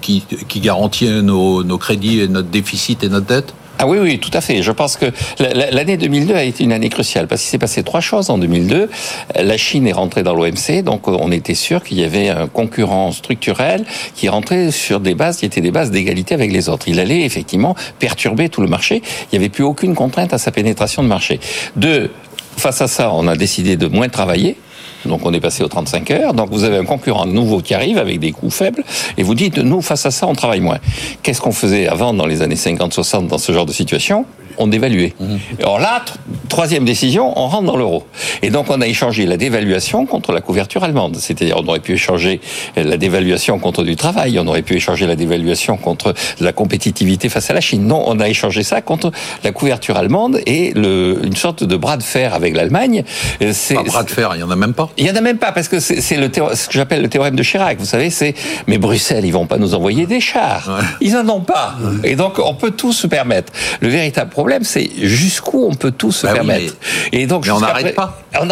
crédits 1.79 2.21
et 2.21 2.27
notre 2.27 2.49
déficit 2.49 3.03
et 3.03 3.09
notre 3.09 3.27
dette? 3.27 3.53
Ah 3.81 3.87
oui, 3.87 3.97
oui, 3.99 4.19
tout 4.19 4.29
à 4.33 4.41
fait. 4.41 4.61
Je 4.61 4.71
pense 4.71 4.95
que 4.95 5.07
l'année 5.39 5.97
2002 5.97 6.35
a 6.35 6.43
été 6.43 6.63
une 6.63 6.71
année 6.71 6.89
cruciale 6.89 7.25
parce 7.27 7.41
qu'il 7.41 7.49
s'est 7.49 7.57
passé 7.57 7.81
trois 7.81 7.99
choses 7.99 8.29
en 8.29 8.37
2002. 8.37 8.91
La 9.33 9.57
Chine 9.57 9.87
est 9.87 9.91
rentrée 9.91 10.21
dans 10.21 10.35
l'OMC, 10.35 10.83
donc 10.83 11.07
on 11.07 11.31
était 11.31 11.55
sûr 11.55 11.83
qu'il 11.83 11.99
y 11.99 12.03
avait 12.03 12.29
un 12.29 12.45
concurrent 12.45 13.11
structurel 13.11 13.83
qui 14.13 14.29
rentrait 14.29 14.69
sur 14.69 14.99
des 14.99 15.15
bases 15.15 15.37
qui 15.37 15.47
étaient 15.47 15.61
des 15.61 15.71
bases 15.71 15.89
d'égalité 15.89 16.35
avec 16.35 16.51
les 16.51 16.69
autres. 16.69 16.89
Il 16.89 16.99
allait 16.99 17.21
effectivement 17.21 17.75
perturber 17.97 18.49
tout 18.49 18.61
le 18.61 18.67
marché. 18.67 19.01
Il 19.31 19.39
n'y 19.39 19.43
avait 19.43 19.49
plus 19.49 19.63
aucune 19.63 19.95
contrainte 19.95 20.31
à 20.31 20.37
sa 20.37 20.51
pénétration 20.51 21.01
de 21.01 21.07
marché. 21.07 21.39
Deux, 21.75 22.11
face 22.57 22.83
à 22.83 22.87
ça, 22.87 23.11
on 23.11 23.27
a 23.27 23.35
décidé 23.35 23.77
de 23.77 23.87
moins 23.87 24.09
travailler 24.09 24.57
donc 25.05 25.25
on 25.25 25.33
est 25.33 25.39
passé 25.39 25.63
aux 25.63 25.67
35 25.67 26.11
heures. 26.11 26.33
Donc 26.33 26.49
vous 26.51 26.63
avez 26.63 26.77
un 26.77 26.85
concurrent 26.85 27.25
nouveau 27.25 27.61
qui 27.61 27.73
arrive 27.73 27.97
avec 27.97 28.19
des 28.19 28.31
coûts 28.31 28.49
faibles 28.49 28.83
et 29.17 29.23
vous 29.23 29.35
dites, 29.35 29.57
nous, 29.57 29.81
face 29.81 30.05
à 30.05 30.11
ça, 30.11 30.27
on 30.27 30.35
travaille 30.35 30.61
moins. 30.61 30.79
Qu'est-ce 31.23 31.41
qu'on 31.41 31.51
faisait 31.51 31.87
avant 31.87 32.13
dans 32.13 32.25
les 32.25 32.41
années 32.41 32.55
50-60 32.55 33.27
dans 33.27 33.37
ce 33.37 33.51
genre 33.51 33.65
de 33.65 33.73
situation? 33.73 34.25
On 34.57 34.67
dévaluait. 34.67 35.13
Mhm. 35.19 35.39
Alors 35.59 35.79
là, 35.79 36.03
troisième 36.49 36.85
décision, 36.85 37.33
on 37.37 37.47
rentre 37.47 37.65
dans 37.65 37.77
l'euro. 37.77 38.05
Et 38.41 38.49
donc 38.49 38.67
on 38.69 38.81
a 38.81 38.87
échangé 38.87 39.25
la 39.25 39.37
dévaluation 39.37 40.05
contre 40.05 40.31
la 40.31 40.41
couverture 40.41 40.83
allemande. 40.83 41.17
C'est-à-dire 41.17 41.57
on 41.57 41.67
aurait 41.67 41.79
pu 41.79 41.93
échanger 41.93 42.41
la 42.75 42.97
dévaluation 42.97 43.59
contre 43.59 43.83
du 43.83 43.95
travail, 43.95 44.39
on 44.39 44.47
aurait 44.47 44.61
pu 44.61 44.75
échanger 44.75 45.07
la 45.07 45.15
dévaluation 45.15 45.77
contre 45.77 46.13
la 46.39 46.53
compétitivité 46.53 47.29
face 47.29 47.49
à 47.49 47.53
la 47.53 47.61
Chine. 47.61 47.85
Non, 47.87 48.03
on 48.07 48.19
a 48.19 48.29
échangé 48.29 48.63
ça 48.63 48.81
contre 48.81 49.11
la 49.43 49.51
couverture 49.51 49.97
allemande 49.97 50.39
et 50.45 50.71
le, 50.73 51.19
une 51.23 51.35
sorte 51.35 51.63
de 51.63 51.75
bras 51.75 51.97
de 51.97 52.03
fer 52.03 52.33
avec 52.33 52.55
l'Allemagne. 52.55 53.03
C'est 53.51 53.77
un 53.77 53.83
bras 53.83 54.03
de 54.03 54.09
fer, 54.09 54.31
il 54.35 54.41
y 54.41 54.43
en 54.43 54.51
a 54.51 54.55
même 54.55 54.73
pas. 54.73 54.89
Il 54.97 55.05
y 55.05 55.11
en 55.11 55.15
a 55.15 55.21
même 55.21 55.37
pas 55.37 55.51
parce 55.51 55.67
que 55.67 55.79
c'est 55.79 56.17
le 56.17 56.29
ce 56.53 56.67
que 56.67 56.73
j'appelle 56.73 57.01
le 57.01 57.09
théorème 57.09 57.35
de 57.35 57.43
Chirac. 57.43 57.77
Vous 57.79 57.85
savez, 57.85 58.09
c'est 58.09 58.33
mais 58.67 58.77
Bruxelles, 58.77 59.25
ils 59.25 59.31
vont 59.31 59.45
pas 59.45 59.57
nous 59.57 59.73
envoyer 59.73 60.05
des 60.05 60.19
chars. 60.19 60.79
Ils 61.01 61.15
en 61.15 61.27
ont 61.29 61.41
pas. 61.41 61.75
Et 62.03 62.15
donc 62.15 62.39
on 62.43 62.53
peut 62.53 62.71
tout 62.71 62.93
se 62.93 63.07
permettre. 63.07 63.51
Le 63.79 63.89
véritable 63.89 64.31
problème, 64.41 64.63
c'est 64.63 64.89
jusqu'où 64.97 65.67
on 65.69 65.75
peut 65.75 65.91
tout 65.91 66.11
se 66.11 66.25
bah 66.25 66.33
permettre. 66.33 66.73
Et 67.11 67.27
donc, 67.27 67.45
mais 67.45 67.51
on 67.51 67.59
n'arrête 67.59 67.93
pas. 67.93 68.23
On 68.39 68.45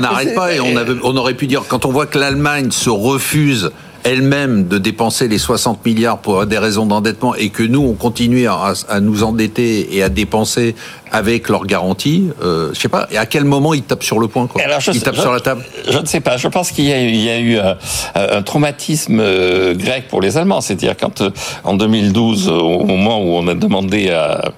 n'arrête 0.00 0.34
pas 0.34 0.54
et 0.54 0.60
on, 0.60 0.72
on 1.02 1.16
aurait 1.16 1.34
pu 1.34 1.48
dire 1.48 1.64
quand 1.66 1.84
on 1.84 1.90
voit 1.90 2.06
que 2.06 2.16
l'Allemagne 2.18 2.70
se 2.70 2.90
refuse 2.90 3.72
elle-même 4.06 4.68
de 4.68 4.78
dépenser 4.78 5.26
les 5.26 5.38
60 5.38 5.84
milliards 5.84 6.18
pour 6.18 6.46
des 6.46 6.58
raisons 6.58 6.86
d'endettement 6.86 7.34
et 7.34 7.48
que 7.48 7.64
nous, 7.64 7.82
on 7.82 7.94
continue 7.94 8.46
à, 8.46 9.00
nous 9.00 9.24
endetter 9.24 9.96
et 9.96 10.02
à 10.04 10.08
dépenser 10.08 10.76
avec 11.10 11.48
leur 11.48 11.66
garantie, 11.66 12.28
euh, 12.40 12.70
je 12.72 12.80
sais 12.80 12.88
pas, 12.88 13.08
et 13.10 13.18
à 13.18 13.26
quel 13.26 13.44
moment 13.44 13.74
ils 13.74 13.82
tapent 13.82 14.04
sur 14.04 14.20
le 14.20 14.28
point 14.28 14.46
quoi 14.46 14.62
Ils 14.62 15.02
tapent 15.02 15.16
sur 15.16 15.32
la 15.32 15.40
table 15.40 15.64
Je 15.88 15.98
ne 15.98 16.06
sais 16.06 16.20
pas. 16.20 16.36
Je 16.36 16.46
pense 16.46 16.70
qu'il 16.70 16.84
y, 16.84 16.92
a 16.92 17.38
eu 17.38 17.58
un, 17.58 17.76
un 18.14 18.42
traumatisme 18.42 19.18
euh, 19.20 19.74
grec 19.74 20.06
pour 20.08 20.20
les 20.20 20.36
Allemands. 20.36 20.60
C'est-à-dire 20.60 20.94
quand, 20.96 21.20
euh, 21.20 21.30
en 21.64 21.74
2012, 21.74 22.48
au 22.48 22.84
moment 22.84 23.20
où 23.20 23.36
on 23.36 23.48
a 23.48 23.54
demandé 23.54 24.10
à 24.10 24.52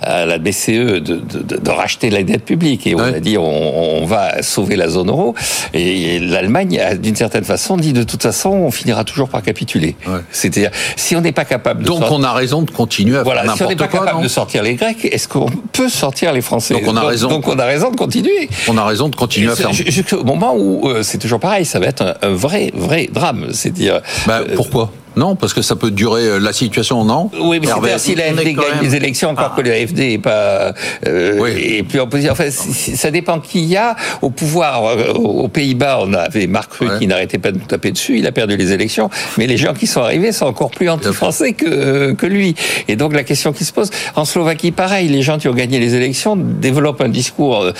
à 0.00 0.26
la 0.26 0.38
BCE 0.38 0.68
de, 0.68 0.98
de, 1.00 1.56
de, 1.56 1.70
racheter 1.70 2.10
la 2.10 2.22
dette 2.22 2.44
publique. 2.44 2.86
Et 2.86 2.94
on 2.94 3.00
a 3.00 3.20
dit 3.20 3.38
on, 3.38 4.02
on, 4.02 4.06
va 4.06 4.42
sauver 4.42 4.76
la 4.76 4.88
zone 4.88 5.08
euro. 5.08 5.34
Et 5.72 6.18
l'Allemagne, 6.18 6.80
d'une 7.00 7.16
certaine 7.16 7.44
façon, 7.44 7.76
dit 7.76 7.92
de 7.92 8.02
toute 8.02 8.22
façon, 8.22 8.50
on 8.50 8.70
finira 8.70 9.04
toujours 9.04 9.28
par 9.28 9.42
capituler. 9.42 9.96
C'est-à-dire, 10.30 10.70
si 10.96 11.16
on 11.16 11.20
n'est 11.20 11.32
pas 11.32 11.44
capable 11.44 11.82
de 11.82 11.86
Donc 11.86 12.04
on 12.10 12.22
a 12.22 12.32
raison 12.32 12.62
de 12.62 12.70
continuer 12.70 13.18
à 13.18 13.22
voilà, 13.22 13.42
faire 13.42 13.50
n'importe 13.50 13.66
quoi. 13.66 13.66
Si 13.66 13.82
on 13.82 13.84
n'est 13.84 13.90
pas 13.90 13.98
capable 13.98 14.22
de 14.22 14.28
sortir 14.28 14.62
les 14.62 14.74
Grecs, 14.74 15.04
est-ce 15.04 15.28
qu'on 15.28 15.50
peut 15.72 15.88
sortir 15.88 16.32
les 16.32 16.40
Français 16.40 16.74
Donc 16.74 16.84
on 16.86 16.96
a 16.96 17.02
raison. 17.02 17.28
Donc 17.28 17.48
on 17.48 17.58
a 17.58 17.64
raison 17.64 17.90
de 17.90 17.96
continuer. 17.96 18.48
On 18.68 18.76
a 18.76 18.84
raison 18.84 19.08
de 19.08 19.16
continuer 19.16 19.52
à 19.52 19.56
faire. 19.56 19.72
Jusqu'au 19.72 20.24
moment 20.24 20.54
où 20.56 20.88
euh, 20.88 21.02
c'est 21.02 21.18
toujours 21.18 21.40
pareil, 21.40 21.64
ça 21.64 21.78
va 21.78 21.86
être 21.86 22.16
un, 22.22 22.30
vrai, 22.30 22.70
vrai 22.74 23.08
drame. 23.12 23.48
C'est-à-dire. 23.52 24.00
Bah, 24.26 24.40
pourquoi? 24.54 24.90
Non, 25.16 25.36
parce 25.36 25.54
que 25.54 25.62
ça 25.62 25.76
peut 25.76 25.90
durer 25.90 26.26
euh, 26.26 26.38
la 26.38 26.52
situation, 26.52 27.04
non 27.04 27.30
Oui, 27.40 27.60
mais 27.60 27.68
si 27.98 28.14
la 28.14 28.32
gagne 28.32 28.56
les 28.82 28.96
élections, 28.96 29.30
encore 29.30 29.52
ah. 29.52 29.56
que 29.56 29.66
l'AFD 29.66 29.98
n'est 29.98 30.18
pas 30.18 30.74
euh, 31.06 31.38
oui. 31.38 31.52
et 31.56 31.82
puis 31.82 31.98
opposition. 31.98 32.32
Enfin, 32.32 32.50
ça 32.50 33.10
dépend 33.10 33.40
qui 33.40 33.64
y 33.64 33.76
a 33.76 33.96
au 34.22 34.30
pouvoir. 34.30 34.84
Euh, 34.84 35.12
aux 35.12 35.48
Pays-Bas, 35.48 36.00
on 36.02 36.12
avait 36.12 36.46
Marc 36.46 36.72
Rutte 36.74 36.98
qui 36.98 37.06
n'arrêtait 37.06 37.38
pas 37.38 37.52
de 37.52 37.58
nous 37.58 37.64
taper 37.64 37.92
dessus. 37.92 38.18
Il 38.18 38.26
a 38.26 38.32
perdu 38.32 38.56
les 38.56 38.72
élections, 38.72 39.10
mais 39.38 39.46
les 39.46 39.56
gens 39.56 39.74
qui 39.74 39.86
sont 39.86 40.00
arrivés 40.00 40.32
sont 40.32 40.46
encore 40.46 40.70
plus 40.70 40.88
anti-français 40.88 41.52
que 41.52 41.66
euh, 41.66 42.14
que 42.14 42.26
lui. 42.26 42.54
Et 42.88 42.96
donc 42.96 43.12
la 43.12 43.24
question 43.24 43.52
qui 43.52 43.64
se 43.64 43.72
pose 43.72 43.90
en 44.16 44.24
Slovaquie, 44.24 44.72
pareil, 44.72 45.08
les 45.08 45.22
gens 45.22 45.38
qui 45.38 45.48
ont 45.48 45.54
gagné 45.54 45.78
les 45.78 45.94
élections 45.94 46.36
développent 46.36 47.00
un 47.00 47.08
discours 47.08 47.72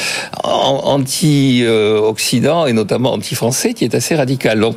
anti-Occident 0.43 2.67
et 2.67 2.73
notamment 2.73 3.13
anti-français 3.13 3.75
qui 3.75 3.85
est 3.85 3.95
assez 3.95 4.15
radical. 4.15 4.61
Donc 4.61 4.77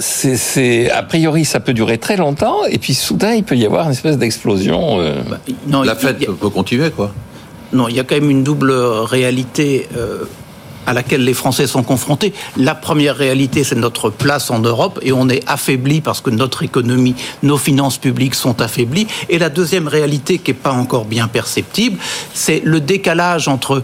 c'est 0.00 0.90
a 0.90 1.02
priori 1.02 1.44
ça 1.44 1.60
peut 1.60 1.73
durer 1.74 1.98
très 1.98 2.16
longtemps, 2.16 2.64
et 2.64 2.78
puis 2.78 2.94
soudain, 2.94 3.34
il 3.34 3.44
peut 3.44 3.56
y 3.56 3.66
avoir 3.66 3.86
une 3.86 3.92
espèce 3.92 4.18
d'explosion. 4.18 5.00
Euh. 5.00 5.22
Bah, 5.28 5.40
non, 5.66 5.82
La 5.82 5.94
fête 5.94 6.24
peut 6.26 6.50
continuer, 6.50 6.90
quoi. 6.90 7.12
Non, 7.72 7.88
il 7.88 7.96
y 7.96 8.00
a 8.00 8.04
quand 8.04 8.14
même 8.14 8.30
une 8.30 8.44
double 8.44 8.72
réalité. 8.72 9.88
Euh, 9.96 10.24
à 10.86 10.92
laquelle 10.92 11.24
les 11.24 11.32
Français 11.32 11.66
sont 11.66 11.82
confrontés. 11.82 12.34
La 12.58 12.74
première 12.74 13.16
réalité, 13.16 13.64
c'est 13.64 13.74
notre 13.74 14.10
place 14.10 14.50
en 14.50 14.58
Europe 14.58 14.98
et 15.02 15.12
on 15.12 15.28
est 15.28 15.42
affaibli 15.48 16.02
parce 16.02 16.20
que 16.20 16.28
notre 16.28 16.62
économie, 16.62 17.14
nos 17.42 17.56
finances 17.56 17.98
publiques 17.98 18.34
sont 18.34 18.60
affaiblies. 18.60 19.06
Et 19.28 19.38
la 19.38 19.48
deuxième 19.48 19.88
réalité 19.88 20.38
qui 20.38 20.50
n'est 20.50 20.56
pas 20.58 20.72
encore 20.72 21.06
bien 21.06 21.28
perceptible, 21.28 21.98
c'est 22.32 22.60
le 22.64 22.80
décalage 22.80 23.48
entre 23.48 23.82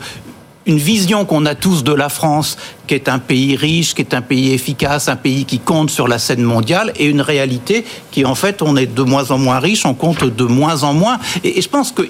une 0.66 0.78
vision 0.78 1.24
qu'on 1.24 1.46
a 1.46 1.54
tous 1.54 1.82
de 1.84 1.92
la 1.92 2.08
France, 2.08 2.56
qui 2.86 2.94
est 2.94 3.08
un 3.08 3.18
pays 3.18 3.56
riche, 3.56 3.94
qui 3.94 4.02
est 4.02 4.14
un 4.14 4.22
pays 4.22 4.52
efficace, 4.52 5.08
un 5.08 5.16
pays 5.16 5.44
qui 5.44 5.58
compte 5.58 5.90
sur 5.90 6.06
la 6.06 6.18
scène 6.18 6.42
mondiale, 6.42 6.92
et 6.96 7.06
une 7.06 7.22
réalité 7.22 7.84
qui, 8.10 8.24
en 8.24 8.34
fait, 8.34 8.62
on 8.62 8.76
est 8.76 8.86
de 8.86 9.02
moins 9.02 9.30
en 9.30 9.38
moins 9.38 9.58
riche, 9.58 9.86
on 9.86 9.94
compte 9.94 10.24
de 10.24 10.44
moins 10.44 10.82
en 10.82 10.92
moins. 10.92 11.18
Et, 11.44 11.60
je 11.60 11.68
pense 11.68 11.92
que 11.92 12.02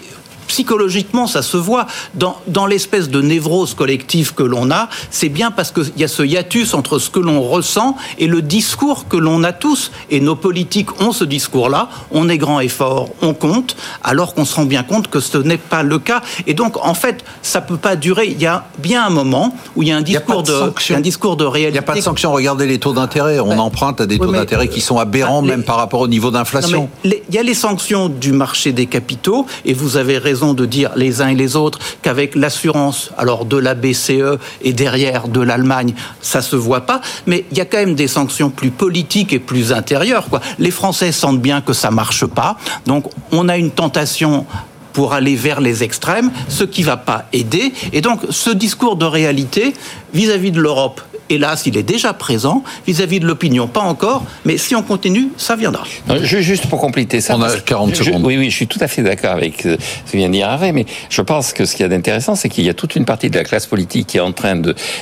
psychologiquement, 0.50 1.28
ça 1.28 1.42
se 1.42 1.56
voit 1.56 1.86
dans, 2.14 2.36
dans 2.48 2.66
l'espèce 2.66 3.08
de 3.08 3.22
névrose 3.22 3.74
collective 3.74 4.34
que 4.34 4.42
l'on 4.42 4.72
a. 4.72 4.88
C'est 5.10 5.28
bien 5.28 5.52
parce 5.52 5.70
qu'il 5.70 5.92
y 5.96 6.02
a 6.02 6.08
ce 6.08 6.24
hiatus 6.24 6.74
entre 6.74 6.98
ce 6.98 7.08
que 7.08 7.20
l'on 7.20 7.40
ressent 7.40 7.96
et 8.18 8.26
le 8.26 8.42
discours 8.42 9.06
que 9.06 9.16
l'on 9.16 9.44
a 9.44 9.52
tous. 9.52 9.92
Et 10.10 10.18
nos 10.18 10.34
politiques 10.34 11.00
ont 11.00 11.12
ce 11.12 11.22
discours-là. 11.22 11.88
On 12.10 12.28
est 12.28 12.36
grand 12.36 12.58
et 12.58 12.66
fort, 12.66 13.10
on 13.22 13.32
compte, 13.32 13.76
alors 14.02 14.34
qu'on 14.34 14.44
se 14.44 14.56
rend 14.56 14.64
bien 14.64 14.82
compte 14.82 15.06
que 15.08 15.20
ce 15.20 15.38
n'est 15.38 15.56
pas 15.56 15.84
le 15.84 16.00
cas. 16.00 16.20
Et 16.48 16.54
donc, 16.54 16.84
en 16.84 16.94
fait, 16.94 17.24
ça 17.42 17.60
peut 17.60 17.76
pas 17.76 17.94
durer. 17.94 18.26
Il 18.26 18.42
y 18.42 18.46
a 18.46 18.64
bien 18.78 19.06
un 19.06 19.10
moment 19.10 19.54
où 19.76 19.84
il 19.84 19.88
y 19.88 19.92
a 19.92 19.96
un 19.96 20.02
discours, 20.02 20.42
de, 20.42 20.72
un 20.92 21.00
discours 21.00 21.36
de 21.36 21.44
réalité. 21.44 21.70
Il 21.70 21.72
n'y 21.74 21.78
a 21.78 21.82
pas 21.82 21.94
de 21.94 22.00
sanction. 22.00 22.32
Regardez 22.32 22.66
les 22.66 22.80
taux 22.80 22.92
d'intérêt. 22.92 23.38
On 23.38 23.56
emprunte 23.58 24.00
à 24.00 24.06
des 24.06 24.18
taux 24.18 24.32
d'intérêt 24.32 24.66
qui 24.66 24.80
sont 24.80 24.98
aberrants, 24.98 25.42
même 25.42 25.62
par 25.62 25.76
rapport 25.76 26.00
au 26.00 26.08
niveau 26.08 26.32
d'inflation. 26.32 26.88
Il 27.04 27.20
y 27.30 27.38
a 27.38 27.44
les 27.44 27.54
sanctions 27.54 28.08
du 28.08 28.32
marché 28.32 28.72
des 28.72 28.86
capitaux, 28.86 29.46
et 29.64 29.74
vous 29.74 29.96
avez 29.96 30.18
raison 30.18 30.39
de 30.40 30.66
dire 30.66 30.90
les 30.96 31.20
uns 31.20 31.28
et 31.28 31.34
les 31.34 31.56
autres 31.56 31.78
qu'avec 32.02 32.34
l'assurance, 32.34 33.10
alors 33.18 33.44
de 33.44 33.56
la 33.56 33.74
BCE 33.74 34.38
et 34.62 34.72
derrière 34.72 35.28
de 35.28 35.40
l'Allemagne, 35.40 35.94
ça 36.20 36.42
se 36.42 36.56
voit 36.56 36.82
pas, 36.82 37.00
mais 37.26 37.44
il 37.50 37.58
y 37.58 37.60
a 37.60 37.64
quand 37.64 37.78
même 37.78 37.94
des 37.94 38.08
sanctions 38.08 38.50
plus 38.50 38.70
politiques 38.70 39.32
et 39.32 39.38
plus 39.38 39.72
intérieures. 39.72 40.26
Les 40.58 40.70
Français 40.70 41.12
sentent 41.12 41.40
bien 41.40 41.60
que 41.60 41.72
ça 41.72 41.90
marche 41.90 42.26
pas, 42.26 42.56
donc 42.86 43.04
on 43.32 43.48
a 43.48 43.56
une 43.56 43.70
tentation 43.70 44.46
pour 44.92 45.12
aller 45.12 45.36
vers 45.36 45.60
les 45.60 45.84
extrêmes, 45.84 46.32
ce 46.48 46.64
qui 46.64 46.82
va 46.82 46.96
pas 46.96 47.26
aider. 47.32 47.72
Et 47.92 48.00
donc, 48.00 48.20
ce 48.30 48.50
discours 48.50 48.96
de 48.96 49.04
réalité 49.04 49.72
vis-à-vis 50.12 50.50
-vis 50.50 50.54
de 50.54 50.60
l'Europe 50.60 51.00
hélas, 51.30 51.64
il 51.66 51.76
est 51.76 51.82
déjà 51.82 52.12
présent 52.12 52.62
vis-à-vis 52.86 53.20
de 53.20 53.26
l'opinion. 53.26 53.66
Pas 53.66 53.80
encore, 53.80 54.24
mais 54.44 54.58
si 54.58 54.74
on 54.74 54.82
continue, 54.82 55.28
ça 55.36 55.56
viendra. 55.56 55.84
juste 56.22 56.66
pour 56.66 56.80
compléter 56.80 57.20
ça. 57.20 57.36
On 57.36 57.42
a 57.42 57.56
40 57.58 57.96
secondes. 57.96 58.24
oui, 58.24 58.36
oui, 58.36 58.50
je 58.50 58.56
suis 58.56 58.66
tout 58.66 58.78
à 58.80 58.88
fait 58.88 59.02
d'accord 59.02 59.32
avec 59.32 59.62
ce 59.62 59.76
que 60.12 60.16
vient 60.16 60.28
de 60.28 60.34
dire 60.34 60.48
Hervé, 60.48 60.72
mais 60.72 60.86
je 61.08 61.22
pense 61.22 61.52
que 61.52 61.64
ce 61.64 61.72
qu'il 61.76 61.82
y 61.82 61.86
a 61.86 61.88
d'intéressant, 61.88 62.34
c'est 62.34 62.48
qu'il 62.48 62.64
y 62.64 62.68
a 62.68 62.74
toute 62.74 62.96
une 62.96 63.04
partie 63.04 63.30
de 63.30 63.36
la 63.36 63.44
classe 63.44 63.66
politique 63.66 64.08
qui 64.08 64.16
est 64.18 64.20
en 64.20 64.32
train 64.32 64.60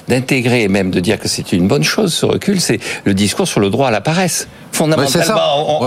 d'intégrer 0.09 0.63
et 0.63 0.69
même 0.69 0.91
de 0.91 1.01
dire 1.01 1.19
que 1.19 1.29
c'est 1.29 1.53
une 1.53 1.69
bonne 1.69 1.85
chose, 1.85 2.13
ce 2.13 2.27
recul, 2.27 2.61
c'est 2.61 2.79
le 3.05 3.15
discours 3.15 3.49
sur 3.49 3.61
le 3.61 3.71
droit 3.71 3.89
à 3.89 3.91
la 3.91 4.01
paresse 4.01 4.49
fondamentalement, 4.73 5.81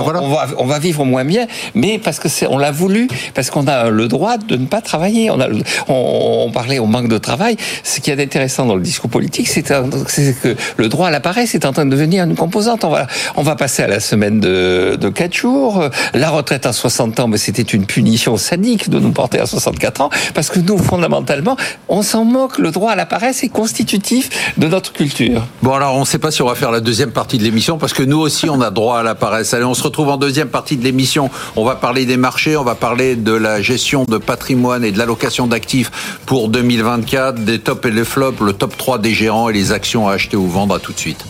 on, 0.58 0.66
va, 0.66 0.80
vivre 0.80 1.06
moins 1.06 1.26
bien, 1.26 1.48
mais 1.76 2.00
parce 2.00 2.20
que 2.20 2.30
c'est, 2.30 2.48
on 2.48 2.58
l'a 2.58 2.72
voulu, 2.72 3.08
parce 3.34 3.50
qu'on 3.50 3.68
a 3.68 3.90
le 3.90 4.08
droit 4.08 4.38
de 4.38 4.56
ne 4.56 4.66
pas 4.66 4.82
travailler. 4.82 5.30
On, 5.32 5.40
a, 5.40 5.48
on, 5.88 6.52
parlait 6.52 6.80
au 6.80 6.86
manque 6.86 7.08
de 7.08 7.18
travail. 7.18 7.56
Ce 7.84 8.00
qui 8.00 8.12
est 8.12 8.22
intéressant 8.22 8.66
dans 8.66 8.76
le 8.76 8.82
discours 8.82 9.10
politique, 9.10 9.48
c'est, 9.48 9.64
que 9.64 10.56
le 10.78 10.90
droit 10.90 11.08
à 11.08 11.12
l'appareil, 11.12 11.48
c'est 11.48 11.66
en 11.66 11.74
train 11.74 11.86
de 11.86 11.92
devenir 11.92 12.24
une 12.24 12.36
composante. 12.36 12.84
On 12.84 12.90
va, 12.90 13.08
on 13.36 13.44
va 13.44 13.56
passer 13.56 13.84
à 13.84 13.88
la 13.88 14.00
semaine 14.00 14.40
de, 14.40 14.98
de 15.00 15.10
4 15.10 15.34
jours. 15.34 15.90
La 16.14 16.30
retraite 16.30 16.66
à 16.66 16.74
60 16.74 17.20
ans, 17.20 17.28
mais 17.28 17.38
c'était 17.38 17.62
une 17.62 17.86
punition 17.86 18.38
sadique 18.38 18.90
de 18.90 19.00
nous 19.00 19.12
porter 19.12 19.40
à 19.40 19.46
64 19.46 20.02
ans, 20.02 20.10
parce 20.34 20.50
que 20.50 20.60
nous, 20.60 20.78
fondamentalement, 20.78 21.56
on 21.88 22.02
s'en 22.02 22.26
moque. 22.26 22.58
Le 22.58 22.72
droit 22.72 22.92
à 22.92 22.96
l'appareil, 22.96 23.34
c'est 23.34 23.50
constitutif 23.50 24.54
de 24.58 24.68
notre 24.68 24.94
culture. 24.94 25.46
Bon, 25.62 25.74
alors, 25.74 25.96
on 25.96 26.02
ne 26.02 26.06
sait 26.06 26.20
pas 26.20 26.32
si 26.32 26.42
on 26.42 26.48
va 26.48 26.56
faire 26.56 26.72
la 26.72 26.80
deuxième 26.80 27.12
partie 27.12 27.38
de 27.38 27.44
l'émission, 27.44 27.78
parce 27.78 27.94
que 27.94 28.04
nous 28.04 28.20
aussi, 28.20 28.50
on 28.50 28.62
a 28.62 28.71
droit 28.72 29.00
à 29.00 29.04
la 29.04 29.16
paresse. 29.16 29.54
Allez, 29.54 29.66
on 29.66 29.74
se 29.74 29.84
retrouve 29.84 30.10
en 30.10 30.18
deuxième 30.18 30.50
partie 30.50 30.78
de 30.78 30.84
l'émission. 30.84 31.30
On 31.56 31.64
va 31.64 31.76
parler 31.76 32.06
des 32.06 32.18
marchés, 32.18 32.58
on 32.58 32.64
va 32.64 32.76
parler 32.76 33.16
de 33.16 33.34
la 33.34 33.62
gestion 33.62 34.06
de 34.06 34.18
patrimoine 34.18 34.84
et 34.84 34.92
de 34.92 34.98
l'allocation 34.98 35.48
d'actifs 35.48 35.92
pour 36.26 36.50
2024, 36.50 37.44
des 37.44 37.60
tops 37.60 37.86
et 37.86 37.92
les 37.92 38.06
flops, 38.06 38.42
le 38.42 38.54
top 38.54 38.76
3 38.78 38.98
des 38.98 39.14
gérants 39.14 39.50
et 39.50 39.54
les 39.54 39.72
actions 39.72 40.08
à 40.08 40.14
acheter 40.14 40.38
ou 40.38 40.48
vendre. 40.48 40.76
À 40.76 40.80
tout 40.80 40.94
de 40.94 41.00
suite. 41.00 41.26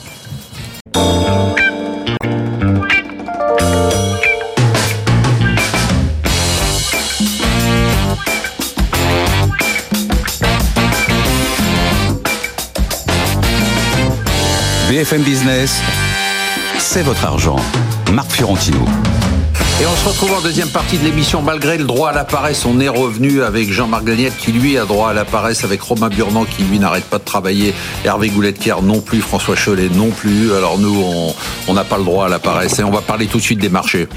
BFM 14.91 15.23
Business, 15.23 15.81
c'est 16.93 17.03
votre 17.03 17.23
argent. 17.23 17.55
Marc 18.11 18.33
Fiorentino. 18.33 18.79
Et 19.81 19.85
on 19.85 19.95
se 19.95 20.09
retrouve 20.09 20.33
en 20.33 20.41
deuxième 20.41 20.67
partie 20.67 20.97
de 20.97 21.05
l'émission. 21.05 21.41
Malgré 21.41 21.77
le 21.77 21.85
droit 21.85 22.09
à 22.09 22.11
la 22.11 22.25
paresse, 22.25 22.65
on 22.65 22.81
est 22.81 22.89
revenu 22.89 23.43
avec 23.43 23.71
Jean-Marc 23.71 24.03
Daniel 24.03 24.33
qui 24.37 24.51
lui 24.51 24.77
a 24.77 24.83
droit 24.83 25.11
à 25.11 25.13
la 25.13 25.23
paresse, 25.23 25.63
avec 25.63 25.81
Romain 25.81 26.09
Burnand 26.09 26.43
qui 26.43 26.63
lui 26.63 26.79
n'arrête 26.79 27.05
pas 27.05 27.17
de 27.17 27.23
travailler, 27.23 27.73
Hervé 28.03 28.27
Goulet-Kier 28.27 28.81
non 28.83 28.99
plus, 28.99 29.21
François 29.21 29.55
Cholet 29.55 29.87
non 29.87 30.09
plus. 30.09 30.53
Alors 30.53 30.79
nous, 30.79 31.01
on 31.69 31.73
n'a 31.73 31.85
pas 31.85 31.97
le 31.97 32.03
droit 32.03 32.25
à 32.25 32.29
la 32.29 32.39
paresse. 32.39 32.77
Et 32.79 32.83
on 32.83 32.91
va 32.91 32.99
parler 32.99 33.27
tout 33.27 33.37
de 33.37 33.43
suite 33.43 33.59
des 33.59 33.69
marchés. 33.69 34.09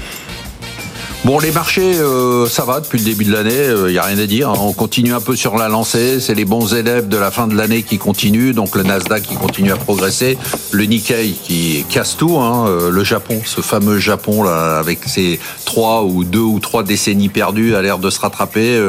Bon, 1.25 1.39
les 1.39 1.51
marchés, 1.51 1.95
euh, 1.95 2.45
ça 2.45 2.65
va 2.65 2.79
depuis 2.79 2.99
le 2.99 3.03
début 3.03 3.25
de 3.25 3.33
l'année, 3.33 3.49
il 3.49 3.71
euh, 3.71 3.91
n'y 3.91 3.97
a 3.97 4.03
rien 4.03 4.19
à 4.19 4.27
dire. 4.27 4.51
Hein. 4.51 4.57
On 4.59 4.73
continue 4.73 5.11
un 5.11 5.19
peu 5.19 5.35
sur 5.35 5.57
la 5.57 5.69
lancée, 5.69 6.19
c'est 6.19 6.35
les 6.35 6.45
bons 6.45 6.75
élèves 6.75 7.07
de 7.07 7.17
la 7.17 7.31
fin 7.31 7.47
de 7.47 7.55
l'année 7.55 7.81
qui 7.81 7.97
continuent, 7.97 8.53
donc 8.53 8.75
le 8.75 8.83
Nasdaq 8.83 9.23
qui 9.23 9.33
continue 9.33 9.71
à 9.71 9.75
progresser, 9.75 10.37
le 10.69 10.83
Nikkei 10.83 11.31
qui 11.31 11.83
casse 11.89 12.15
tout, 12.15 12.37
hein. 12.37 12.67
euh, 12.67 12.91
le 12.91 13.03
Japon, 13.03 13.41
ce 13.43 13.61
fameux 13.61 13.97
Japon 13.97 14.43
là, 14.43 14.77
avec 14.77 14.99
ses 15.05 15.39
trois 15.65 16.03
ou 16.03 16.23
deux 16.23 16.37
ou 16.37 16.59
trois 16.59 16.83
décennies 16.83 17.29
perdues, 17.29 17.73
a 17.73 17.81
l'air 17.81 17.97
de 17.97 18.11
se 18.11 18.19
rattraper, 18.19 18.79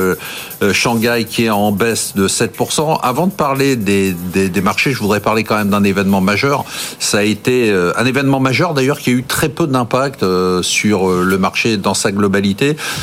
Shanghai 0.73 1.25
qui 1.27 1.47
est 1.47 1.51
en 1.51 1.73
baisse 1.73 2.13
de 2.17 2.29
7%. 2.29 3.01
Avant 3.03 3.29
de 3.29 3.33
parler 3.33 3.77
des, 3.77 4.13
des, 4.13 4.51
des 4.51 4.61
marchés, 4.61 4.93
je 4.93 4.99
voudrais 4.99 5.21
parler 5.21 5.43
quand 5.43 5.57
même 5.57 5.71
d'un 5.71 5.85
événement 5.85 6.21
majeur. 6.21 6.67
Ça 6.99 7.19
a 7.19 7.23
été 7.23 7.73
un 7.97 8.05
événement 8.05 8.41
majeur 8.41 8.75
d'ailleurs 8.75 8.99
qui 8.99 9.09
a 9.09 9.13
eu 9.15 9.23
très 9.23 9.49
peu 9.49 9.67
d'impact 9.67 10.23
sur 10.61 11.09
le 11.09 11.39
marché 11.39 11.79
dans 11.79 11.95
sa 11.95 12.13
globalité 12.13 12.26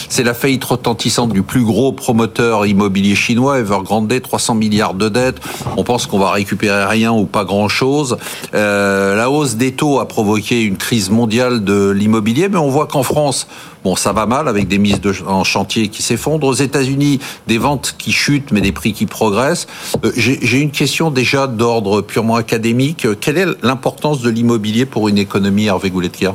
c'est 0.09 0.23
la 0.23 0.33
faillite 0.33 0.63
retentissante 0.63 1.31
du 1.31 1.43
plus 1.43 1.63
gros 1.63 1.91
promoteur 1.91 2.65
immobilier 2.65 3.15
chinois, 3.15 3.59
Evergrande, 3.59 4.13
300 4.21 4.55
milliards 4.55 4.93
de 4.93 5.09
dettes. 5.09 5.37
On 5.77 5.83
pense 5.83 6.05
qu'on 6.05 6.19
va 6.19 6.31
récupérer 6.31 6.85
rien 6.85 7.11
ou 7.11 7.25
pas 7.25 7.45
grand-chose. 7.45 8.17
Euh, 8.53 9.15
la 9.15 9.29
hausse 9.29 9.55
des 9.55 9.73
taux 9.73 9.99
a 9.99 10.07
provoqué 10.07 10.61
une 10.63 10.77
crise 10.77 11.09
mondiale 11.09 11.63
de 11.63 11.89
l'immobilier, 11.89 12.49
mais 12.49 12.57
on 12.57 12.69
voit 12.69 12.87
qu'en 12.87 13.03
France, 13.03 13.47
Bon, 13.83 13.97
ça 13.97 14.13
va 14.13 14.25
mal 14.25 14.47
avec 14.47 14.69
des 14.69 14.77
mises 14.77 15.01
en 15.27 15.43
chantier 15.43 15.89
qui 15.89 16.01
s'effondrent. 16.01 16.47
Aux 16.47 16.53
États-Unis, 16.53 17.19
des 17.47 17.57
ventes 17.57 17.95
qui 17.97 18.13
chutent, 18.13 18.51
mais 18.51 18.61
des 18.61 18.71
prix 18.71 18.93
qui 18.93 19.05
progressent. 19.05 19.67
Euh, 20.05 20.11
j'ai 20.15 20.61
une 20.61 20.71
question 20.71 21.11
déjà 21.11 21.47
d'ordre 21.47 22.01
purement 22.01 22.35
académique. 22.35 23.05
Quelle 23.19 23.37
est 23.37 23.47
l'importance 23.61 24.21
de 24.21 24.29
l'immobilier 24.29 24.85
pour 24.85 25.09
une 25.09 25.17
économie, 25.17 25.65
Hervé 25.65 25.89
Goulettier? 25.89 26.29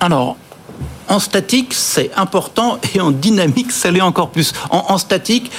Alors, 0.00 0.36
en 1.08 1.18
statique, 1.18 1.74
c'est 1.74 2.10
important 2.16 2.78
et 2.94 3.00
en 3.00 3.10
dynamique, 3.10 3.72
ça 3.72 3.90
l'est 3.90 4.00
encore 4.00 4.30
plus. 4.30 4.52
en 4.70 4.98
statique, 4.98 5.50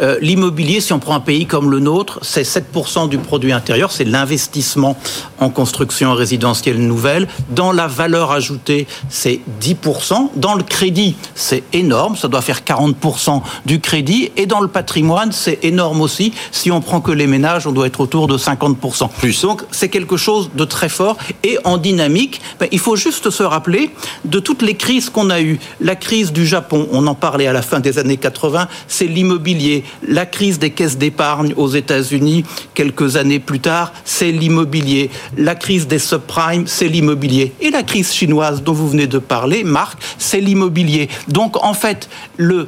euh, 0.00 0.18
l'immobilier, 0.20 0.80
si 0.80 0.92
on 0.92 0.98
prend 0.98 1.14
un 1.14 1.20
pays 1.20 1.46
comme 1.46 1.70
le 1.70 1.80
nôtre, 1.80 2.18
c'est 2.22 2.42
7% 2.42 3.08
du 3.08 3.18
produit 3.18 3.52
intérieur, 3.52 3.90
c'est 3.92 4.04
l'investissement 4.04 4.96
en 5.38 5.50
construction 5.50 6.14
résidentielle 6.14 6.78
nouvelle. 6.78 7.26
Dans 7.50 7.72
la 7.72 7.86
valeur 7.86 8.30
ajoutée, 8.32 8.86
c'est 9.08 9.40
10%. 9.60 10.30
Dans 10.36 10.54
le 10.54 10.62
crédit, 10.62 11.16
c'est 11.34 11.62
énorme, 11.72 12.16
ça 12.16 12.28
doit 12.28 12.42
faire 12.42 12.60
40% 12.60 13.42
du 13.66 13.80
crédit. 13.80 14.30
Et 14.36 14.46
dans 14.46 14.60
le 14.60 14.68
patrimoine, 14.68 15.32
c'est 15.32 15.64
énorme 15.64 16.00
aussi. 16.00 16.32
Si 16.52 16.70
on 16.70 16.80
prend 16.80 17.00
que 17.00 17.12
les 17.12 17.26
ménages, 17.26 17.66
on 17.66 17.72
doit 17.72 17.86
être 17.86 18.00
autour 18.00 18.26
de 18.26 18.38
50%. 18.38 19.08
Plus. 19.18 19.42
Donc 19.42 19.62
c'est 19.70 19.88
quelque 19.88 20.16
chose 20.16 20.50
de 20.54 20.64
très 20.64 20.88
fort. 20.88 21.16
Et 21.42 21.58
en 21.64 21.78
dynamique, 21.78 22.40
ben, 22.60 22.68
il 22.72 22.78
faut 22.78 22.96
juste 22.96 23.30
se 23.30 23.42
rappeler 23.42 23.90
de 24.24 24.38
toutes 24.38 24.62
les 24.62 24.74
crises 24.74 25.10
qu'on 25.10 25.30
a 25.30 25.40
eues. 25.40 25.58
La 25.80 25.96
crise 25.96 26.32
du 26.32 26.46
Japon, 26.46 26.88
on 26.92 27.06
en 27.06 27.14
parlait 27.14 27.46
à 27.46 27.52
la 27.52 27.62
fin 27.62 27.80
des 27.80 27.98
années 27.98 28.16
80, 28.16 28.68
c'est 28.86 29.06
l'immobilier 29.06 29.84
la 30.06 30.26
crise 30.26 30.58
des 30.58 30.70
caisses 30.70 30.98
d'épargne 30.98 31.54
aux 31.56 31.68
États-Unis 31.68 32.44
quelques 32.74 33.16
années 33.16 33.38
plus 33.38 33.60
tard, 33.60 33.92
c'est 34.04 34.32
l'immobilier. 34.32 35.10
La 35.36 35.54
crise 35.54 35.86
des 35.86 35.98
subprimes, 35.98 36.66
c'est 36.66 36.88
l'immobilier. 36.88 37.52
Et 37.60 37.70
la 37.70 37.82
crise 37.82 38.12
chinoise 38.12 38.62
dont 38.62 38.72
vous 38.72 38.88
venez 38.88 39.06
de 39.06 39.18
parler, 39.18 39.64
Marc, 39.64 39.98
c'est 40.18 40.40
l'immobilier. 40.40 41.08
Donc 41.28 41.62
en 41.62 41.74
fait, 41.74 42.08
le 42.36 42.66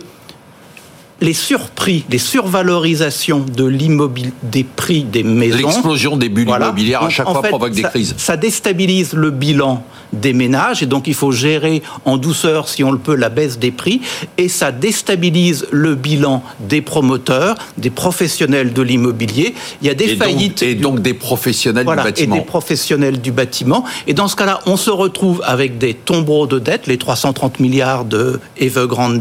les 1.20 1.34
surprix, 1.34 2.04
les 2.08 2.18
survalorisations 2.18 3.40
de 3.40 3.64
l'immobilier, 3.64 4.32
des 4.42 4.64
prix 4.64 5.04
des 5.04 5.22
maisons. 5.22 5.68
L'explosion 5.68 6.16
des 6.16 6.28
bulles 6.28 6.48
immobilières 6.48 7.02
à 7.02 7.10
chaque 7.10 7.28
fois 7.28 7.42
provoque 7.42 7.72
des 7.72 7.82
crises. 7.82 8.14
Ça 8.16 8.36
déstabilise 8.36 9.12
le 9.12 9.30
bilan 9.30 9.84
des 10.12 10.32
ménages 10.32 10.82
et 10.82 10.86
donc 10.86 11.06
il 11.06 11.14
faut 11.14 11.32
gérer 11.32 11.82
en 12.04 12.16
douceur, 12.16 12.68
si 12.68 12.84
on 12.84 12.92
le 12.92 12.98
peut, 12.98 13.14
la 13.14 13.28
baisse 13.28 13.58
des 13.58 13.70
prix 13.70 14.00
et 14.38 14.48
ça 14.48 14.72
déstabilise 14.72 15.66
le 15.70 15.94
bilan 15.94 16.42
des 16.60 16.80
promoteurs, 16.80 17.56
des 17.78 17.90
professionnels 17.90 18.72
de 18.72 18.82
l'immobilier. 18.82 19.54
Il 19.82 19.88
y 19.88 19.90
a 19.90 19.94
des 19.94 20.16
faillites. 20.16 20.62
et 20.62 20.74
donc 20.74 21.00
des 21.00 21.14
professionnels 21.14 21.86
du 21.86 21.94
bâtiment. 21.94 22.36
Et 22.36 22.38
des 22.38 22.44
professionnels 22.44 23.20
du 23.20 23.32
bâtiment. 23.32 23.84
Et 24.06 24.14
dans 24.14 24.28
ce 24.28 24.36
cas-là, 24.36 24.60
on 24.66 24.76
se 24.76 24.90
retrouve 24.90 25.42
avec 25.44 25.78
des 25.78 25.94
tombereaux 25.94 26.46
de 26.46 26.58
dettes, 26.58 26.86
les 26.86 26.98
330 26.98 27.60
milliards 27.60 28.04
de 28.04 28.40
Evergrande. 28.58 29.20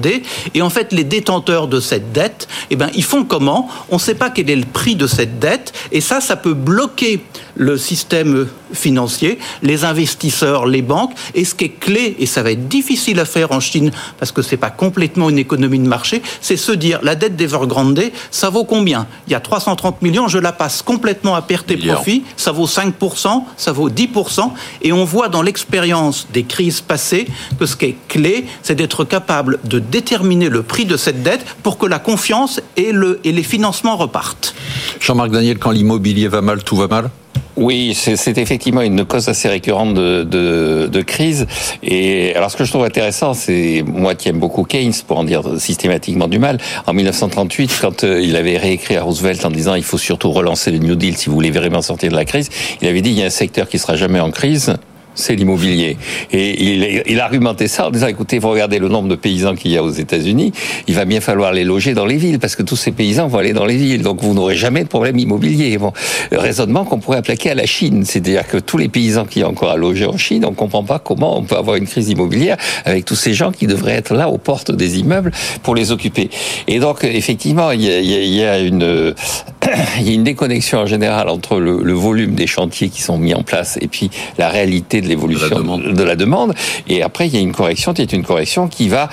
Et 0.54 0.62
en 0.62 0.70
fait, 0.70 0.94
les 0.94 1.04
détenteurs 1.04 1.68
de 1.68 1.80
cette 1.80 2.12
dette, 2.12 2.48
eh 2.70 2.76
ben, 2.76 2.90
ils 2.96 3.04
font 3.04 3.24
comment? 3.24 3.70
On 3.90 3.96
ne 3.96 4.00
sait 4.00 4.16
pas 4.16 4.30
quel 4.30 4.50
est 4.50 4.56
le 4.56 4.66
prix 4.66 4.96
de 4.96 5.08
cette 5.08 5.40
dette. 5.40 5.74
Et 5.92 6.02
ça, 6.02 6.22
ça 6.22 6.36
peut 6.36 6.54
bloquer 6.54 7.22
le 7.60 7.78
système 7.78 8.48
financier, 8.74 9.38
les 9.62 9.84
investisseurs, 9.84 10.66
les 10.66 10.82
banques. 10.82 11.12
Et 11.36 11.44
ce 11.46 11.54
qui 11.54 11.66
est 11.66 11.80
clé, 11.80 12.16
et 12.18 12.26
ça 12.26 12.42
va 12.42 12.52
être 12.52 12.68
difficile 12.68 13.20
à 13.20 13.26
faire 13.26 13.52
en 13.52 13.60
Chine 13.60 13.92
parce 14.18 14.32
que 14.32 14.42
c'est 14.42 14.58
pas 14.58 14.70
complètement 14.70 15.30
une 15.30 15.38
économie 15.38 15.80
de 15.80 15.88
marché, 15.88 16.22
c'est 16.42 16.58
se 16.58 16.72
dire 16.72 17.00
la 17.04 17.16
dette 17.16 17.36
d'Evergrande, 17.36 18.02
ça 18.32 18.50
vaut 18.50 18.64
combien? 18.64 19.08
Il 19.28 19.34
y 19.34 19.36
a 19.36 19.40
330 19.42 20.02
millions, 20.02 20.28
je 20.28 20.38
la 20.38 20.54
passe 20.54 20.82
complètement 20.82 21.36
à 21.36 21.42
perte 21.42 21.70
et 21.70 21.78
profit, 21.78 22.24
ça 22.38 22.52
vaut 22.52 22.66
5%, 22.66 23.44
ça 23.58 23.72
vaut 23.74 23.90
10%. 23.90 24.52
Et 24.82 24.94
on 24.94 25.04
voit 25.04 25.28
dans 25.28 25.42
l'expérience 25.42 26.28
des 26.32 26.44
crises 26.44 26.80
passées 26.80 27.28
que 27.60 27.66
ce 27.66 27.76
qui 27.76 27.86
est 27.86 27.98
clé, 28.08 28.46
c'est 28.64 28.76
d'être 28.76 29.04
capable 29.04 29.60
de 29.66 29.80
déterminer 29.80 30.48
le 30.48 30.64
prix 30.64 30.86
de 30.86 30.96
cette 30.96 31.24
dette 31.24 31.46
pour 31.62 31.78
que 31.78 31.86
la 31.86 32.00
confiance 32.00 32.62
et, 32.78 32.94
le, 32.94 33.20
et 33.26 33.34
les 33.34 33.44
financements 33.44 33.98
repartent. 33.98 34.56
Jean-Marc 35.02 35.32
Daniel, 35.32 35.58
quand 35.58 35.72
l'immobilier 35.72 36.30
va 36.30 36.42
mal, 36.42 36.64
tout 36.64 36.78
va 36.78 36.88
mal? 36.88 37.10
Oui, 37.56 37.94
c'est 37.94 38.38
effectivement 38.38 38.82
une 38.82 39.06
cause 39.06 39.28
assez 39.28 39.50
récurrente 39.50 39.94
de, 39.94 40.24
de, 40.24 40.88
de, 40.92 41.02
crise. 41.02 41.46
Et 41.84 42.34
alors, 42.36 42.52
ce 42.52 42.58
que 42.58 42.64
je 42.64 42.70
trouve 42.70 42.86
intéressant, 42.86 43.34
c'est 43.34 43.84
moi 43.86 44.16
qui 44.16 44.30
aime 44.30 44.40
beaucoup 44.40 44.64
Keynes, 44.64 44.94
pour 45.08 45.18
en 45.18 45.24
dire 45.24 45.44
systématiquement 45.58 46.28
du 46.28 46.40
mal. 46.40 46.58
En 46.88 46.94
1938, 46.94 47.80
quand 47.82 48.04
euh, 48.04 48.22
il 48.22 48.36
avait 48.36 48.58
réécrit 48.58 48.96
à 48.96 49.04
Roosevelt 49.04 49.44
en 49.46 49.52
disant 49.52 49.76
il 49.76 49.84
faut 49.84 49.98
surtout 49.98 50.32
relancer 50.32 50.72
le 50.72 50.78
New 50.78 50.96
Deal 50.96 51.18
si 51.18 51.28
vous 51.28 51.36
voulez 51.36 51.52
vraiment 51.52 51.82
sortir 51.82 52.10
de 52.12 52.16
la 52.16 52.26
crise, 52.26 52.50
il 52.82 52.88
avait 52.88 53.02
dit 53.02 53.10
il 53.10 53.20
y 53.20 53.24
a 53.24 53.26
un 53.26 53.32
secteur 53.32 53.68
qui 53.68 53.80
sera 53.80 53.96
jamais 53.96 54.20
en 54.20 54.32
crise, 54.32 54.76
c'est 55.16 55.36
l'immobilier. 55.36 55.98
Et 56.32 56.64
il, 56.64 57.04
il 57.06 57.20
argumentait 57.20 57.68
ça 57.68 57.88
en 57.88 57.92
disant, 57.92 58.08
écoutez, 58.08 58.40
vous 58.40 58.50
regardez 58.50 58.80
le 58.80 58.88
nombre 58.88 59.10
de 59.10 59.16
paysans 59.16 59.56
qu'il 59.56 59.72
y 59.72 59.78
a 59.78 59.84
aux 59.84 59.92
États-Unis, 59.92 60.52
il 60.88 60.96
va 60.96 61.06
bien 61.06 61.22
falloir 61.22 61.52
les 61.52 61.64
loger 61.64 61.94
dans 61.94 62.06
les 62.06 62.18
villes, 62.18 62.40
parce 62.40 62.56
que 62.56 62.64
tous 62.64 62.76
ces 62.76 62.92
paysans 62.92 63.28
vont 63.28 63.40
aller 63.40 63.54
dans 63.54 63.66
les 63.66 63.78
villes, 63.78 64.02
donc 64.02 64.22
vous 64.22 64.34
n'aurez 64.34 64.56
jamais 64.56 64.84
de 64.84 64.88
problème 64.88 65.18
immobilier. 65.18 65.78
Bon, 65.78 65.94
raisonnement 66.32 66.86
qu'on 66.86 67.00
pourrait 67.00 67.18
appliquer 67.18 67.52
à 67.52 67.56
la 67.56 67.66
Chine, 67.66 68.06
c'est-à-dire 68.06 68.48
que 68.48 68.58
tous 68.58 68.78
les 68.78 68.90
paysans 68.90 69.26
qui 69.26 69.44
ont 69.44 69.50
encore 69.50 69.72
à 69.72 69.78
loger 69.78 70.06
en 70.06 70.18
Chine, 70.18 70.46
on 70.46 70.52
ne 70.52 70.56
comprend 70.56 70.84
pas 70.84 71.00
comment 71.00 71.38
on 71.38 71.44
peut 71.44 71.58
avoir 71.58 71.76
une 71.76 71.88
crise 71.88 72.10
immobilière 72.10 72.58
avec 72.86 73.06
tous 73.06 73.16
ces 73.16 73.34
gens 73.34 73.52
qui 73.52 73.68
devraient 73.68 73.96
être 73.96 74.14
là 74.14 74.30
aux 74.30 74.38
portes 74.38 74.72
des 74.72 75.00
immeubles 75.00 75.32
pour 75.64 75.76
les 75.76 75.92
occuper. 75.92 76.30
Et 76.68 76.80
donc, 76.80 77.04
effectivement, 77.04 77.72
il 77.72 77.82
y 77.82 77.92
a, 77.92 78.00
y 78.00 78.44
a 78.44 78.60
une, 78.60 79.14
il 80.00 80.08
y 80.08 80.12
a 80.12 80.14
une 80.14 80.24
déconnexion 80.24 80.80
en 80.80 80.86
général 80.86 81.30
entre 81.30 81.60
le 81.60 81.94
volume 81.94 82.36
des 82.36 82.48
chantiers 82.48 82.90
qui 82.90 83.02
sont 83.02 83.18
mis 83.18 83.34
en 83.34 83.44
place 83.44 83.78
et 83.82 83.88
puis 83.88 84.10
la 84.38 84.50
réalité 84.50 84.99
de 85.02 85.08
l'évolution 85.08 85.78
de, 85.78 86.04
la 86.04 86.16
demande. 86.16 86.54
Et 86.88 87.02
après, 87.04 87.28
il 87.28 87.34
y 87.34 87.38
a 87.38 87.42
une 87.42 87.52
correction 87.52 87.94
qui 87.94 88.02
est 88.02 88.14
une 88.14 88.24
correction 88.24 88.68
qui 88.68 88.90
va 88.90 89.10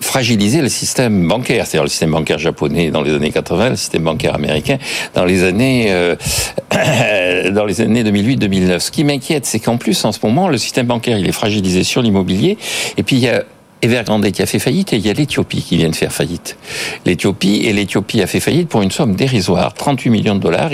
fragiliser 0.00 0.60
le 0.60 0.68
système 0.68 1.26
bancaire, 1.26 1.66
c'est-à-dire 1.66 1.82
le 1.82 1.88
système 1.88 2.12
bancaire 2.12 2.38
japonais 2.38 2.90
dans 2.90 3.02
les 3.02 3.12
années 3.12 3.30
80, 3.30 3.70
le 3.70 3.76
système 3.76 4.04
bancaire 4.04 4.34
américain 4.34 4.78
dans 5.14 5.24
les 5.24 5.42
années 5.42 5.86
euh, 5.88 6.14
dans 7.50 7.64
les 7.64 7.80
années 7.80 8.04
2008-2009. 8.04 8.78
Ce 8.78 8.90
qui 8.90 9.04
m'inquiète, 9.04 9.44
c'est 9.44 9.58
qu'en 9.58 9.76
plus 9.76 10.04
en 10.04 10.12
ce 10.12 10.20
moment, 10.22 10.48
le 10.48 10.58
système 10.58 10.86
bancaire 10.86 11.18
il 11.18 11.28
est 11.28 11.32
fragilisé 11.32 11.82
sur 11.82 12.02
l'immobilier, 12.02 12.58
et 12.96 13.02
puis 13.02 13.16
il 13.16 13.22
y 13.22 13.28
a 13.28 13.44
Evergrande 13.82 14.30
qui 14.30 14.42
a 14.42 14.46
fait 14.46 14.58
faillite 14.58 14.92
et 14.92 14.96
il 14.96 15.06
y 15.06 15.10
a 15.10 15.12
l'Éthiopie 15.12 15.62
qui 15.62 15.76
vient 15.76 15.88
de 15.88 15.94
faire 15.94 16.12
faillite. 16.12 16.56
L'Éthiopie 17.04 17.62
et 17.64 17.72
l'Éthiopie 17.72 18.20
a 18.22 18.26
fait 18.26 18.40
faillite 18.40 18.68
pour 18.68 18.82
une 18.82 18.90
somme 18.90 19.14
dérisoire, 19.14 19.72
38 19.74 20.10
millions 20.10 20.34
de 20.34 20.40
dollars. 20.40 20.70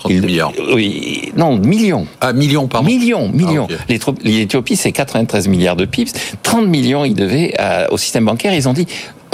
30 0.00 0.12
milliards. 0.12 0.52
Oui, 0.72 1.32
non, 1.36 1.58
millions. 1.58 2.06
Ah, 2.20 2.32
millions, 2.32 2.66
pardon. 2.66 2.86
Millions, 2.86 3.28
millions. 3.28 3.68
Ah, 3.70 4.12
L'Éthiopie, 4.22 4.76
c'est 4.76 4.92
93 4.92 5.48
milliards 5.48 5.76
de 5.76 5.84
pips. 5.84 6.12
30 6.42 6.66
millions, 6.66 7.04
ils 7.04 7.14
devaient 7.14 7.54
au 7.90 7.98
système 7.98 8.24
bancaire. 8.24 8.54
Ils 8.54 8.68
ont 8.68 8.72
dit, 8.72 8.86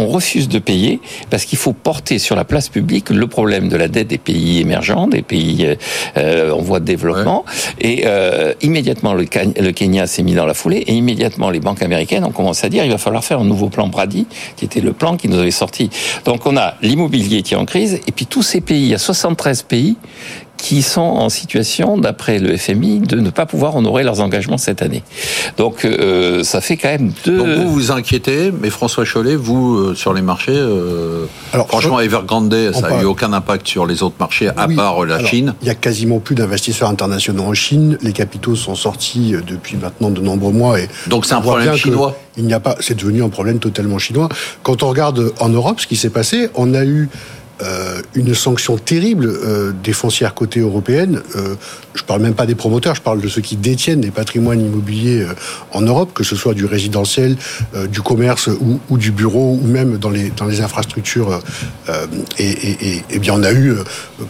on 0.02 0.08
refuse 0.08 0.48
de 0.48 0.58
payer 0.58 1.00
parce 1.30 1.44
qu'il 1.44 1.58
faut 1.58 1.72
porter 1.72 2.18
sur 2.18 2.36
la 2.36 2.44
place 2.44 2.68
publique 2.68 3.10
le 3.10 3.26
problème 3.26 3.68
de 3.68 3.76
la 3.76 3.88
dette 3.88 4.08
des 4.08 4.18
pays 4.18 4.60
émergents, 4.60 5.06
des 5.06 5.22
pays 5.22 5.76
euh, 6.16 6.50
en 6.50 6.60
voie 6.60 6.80
de 6.80 6.84
développement. 6.84 7.44
Et 7.80 8.02
euh, 8.06 8.52
immédiatement, 8.62 9.14
le, 9.14 9.24
Kenya 9.24 10.06
s'est 10.06 10.22
mis 10.22 10.34
dans 10.34 10.46
la 10.46 10.54
foulée 10.54 10.78
et 10.78 10.92
immédiatement, 10.92 11.50
les 11.50 11.60
banques 11.60 11.82
américaines 11.82 12.24
ont 12.24 12.32
commencé 12.32 12.66
à 12.66 12.68
dire 12.68 12.84
il 12.84 12.90
va 12.90 12.98
falloir 12.98 13.24
faire 13.24 13.40
un 13.40 13.44
nouveau 13.44 13.68
plan 13.68 13.86
Brady, 13.86 14.26
qui 14.56 14.64
était 14.64 14.80
le 14.80 14.92
plan 14.92 15.16
qui 15.16 15.28
nous 15.28 15.38
avait 15.38 15.50
sorti. 15.50 15.90
Donc 16.24 16.46
on 16.46 16.56
a 16.56 16.74
l'immobilier 16.82 17.42
qui 17.42 17.54
est 17.54 17.56
en 17.56 17.64
crise 17.64 18.00
et 18.06 18.12
puis 18.12 18.26
tous 18.26 18.42
ces 18.42 18.60
pays, 18.60 18.82
il 18.82 18.88
y 18.88 18.94
a 18.94 18.98
73 18.98 19.62
pays 19.62 19.96
qui 20.56 20.82
sont 20.82 21.00
en 21.00 21.28
situation, 21.28 21.98
d'après 21.98 22.38
le 22.38 22.56
FMI, 22.56 23.00
de 23.00 23.18
ne 23.18 23.30
pas 23.30 23.46
pouvoir 23.46 23.74
honorer 23.74 24.04
leurs 24.04 24.20
engagements 24.20 24.58
cette 24.58 24.80
année. 24.80 25.02
Donc 25.56 25.84
euh, 25.84 26.44
ça 26.44 26.60
fait 26.60 26.76
quand 26.76 26.88
même 26.88 27.12
deux... 27.24 27.36
Donc 27.36 27.48
vous 27.48 27.72
vous 27.72 27.90
inquiétez, 27.90 28.52
mais 28.52 28.70
François 28.70 29.04
Chollet, 29.04 29.34
vous, 29.34 29.74
euh, 29.74 29.94
sur 29.94 30.14
les 30.14 30.22
marchés, 30.22 30.52
euh, 30.54 31.26
Alors, 31.52 31.66
franchement, 31.66 31.98
Evergrande, 31.98 32.54
ça 32.72 32.90
n'a 32.90 33.02
eu 33.02 33.06
aucun 33.06 33.32
impact 33.32 33.66
sur 33.66 33.86
les 33.86 34.02
autres 34.02 34.16
marchés, 34.20 34.48
à 34.48 34.68
part 34.68 35.04
la 35.04 35.24
Chine. 35.24 35.54
Il 35.62 35.66
y 35.66 35.70
a 35.70 35.74
quasiment 35.74 36.20
plus 36.20 36.36
d'investisseurs 36.36 36.88
internationaux 36.88 37.44
en 37.44 37.54
Chine. 37.54 37.98
Les 38.00 38.12
capitaux 38.12 38.54
sont 38.54 38.76
sortis 38.76 39.34
depuis 39.46 39.76
maintenant 39.76 40.10
de 40.10 40.20
nombreux 40.20 40.52
mois. 40.52 40.78
Et 40.78 40.88
Donc 41.08 41.26
c'est 41.26 41.34
un 41.34 41.40
problème 41.40 41.74
chinois 41.74 42.16
il 42.36 42.46
n'y 42.46 42.54
a 42.54 42.60
pas, 42.60 42.76
c'est 42.80 42.96
devenu 42.96 43.22
un 43.22 43.28
problème 43.28 43.58
totalement 43.58 43.98
chinois. 43.98 44.28
Quand 44.62 44.82
on 44.82 44.88
regarde 44.88 45.32
en 45.38 45.48
Europe 45.48 45.80
ce 45.80 45.86
qui 45.86 45.96
s'est 45.96 46.10
passé, 46.10 46.48
on 46.54 46.74
a 46.74 46.84
eu 46.84 47.08
euh, 47.62 48.00
une 48.14 48.34
sanction 48.34 48.76
terrible 48.76 49.26
euh, 49.26 49.72
des 49.84 49.92
foncières 49.92 50.34
cotées 50.34 50.60
européennes. 50.60 51.22
Euh, 51.36 51.54
je 51.94 52.02
parle 52.02 52.22
même 52.22 52.34
pas 52.34 52.46
des 52.46 52.54
promoteurs, 52.54 52.94
je 52.94 53.02
parle 53.02 53.20
de 53.20 53.28
ceux 53.28 53.40
qui 53.40 53.56
détiennent 53.56 54.00
des 54.00 54.10
patrimoines 54.10 54.60
immobiliers 54.60 55.26
en 55.72 55.82
Europe, 55.82 56.12
que 56.14 56.24
ce 56.24 56.34
soit 56.34 56.54
du 56.54 56.64
résidentiel, 56.64 57.36
du 57.90 58.00
commerce 58.00 58.48
ou, 58.88 58.96
du 58.96 59.12
bureau, 59.12 59.58
ou 59.62 59.66
même 59.66 59.98
dans 59.98 60.08
les, 60.08 60.30
dans 60.30 60.46
les 60.46 60.62
infrastructures. 60.62 61.40
Et, 62.38 63.18
bien, 63.20 63.34
on 63.34 63.42
a 63.42 63.52
eu 63.52 63.74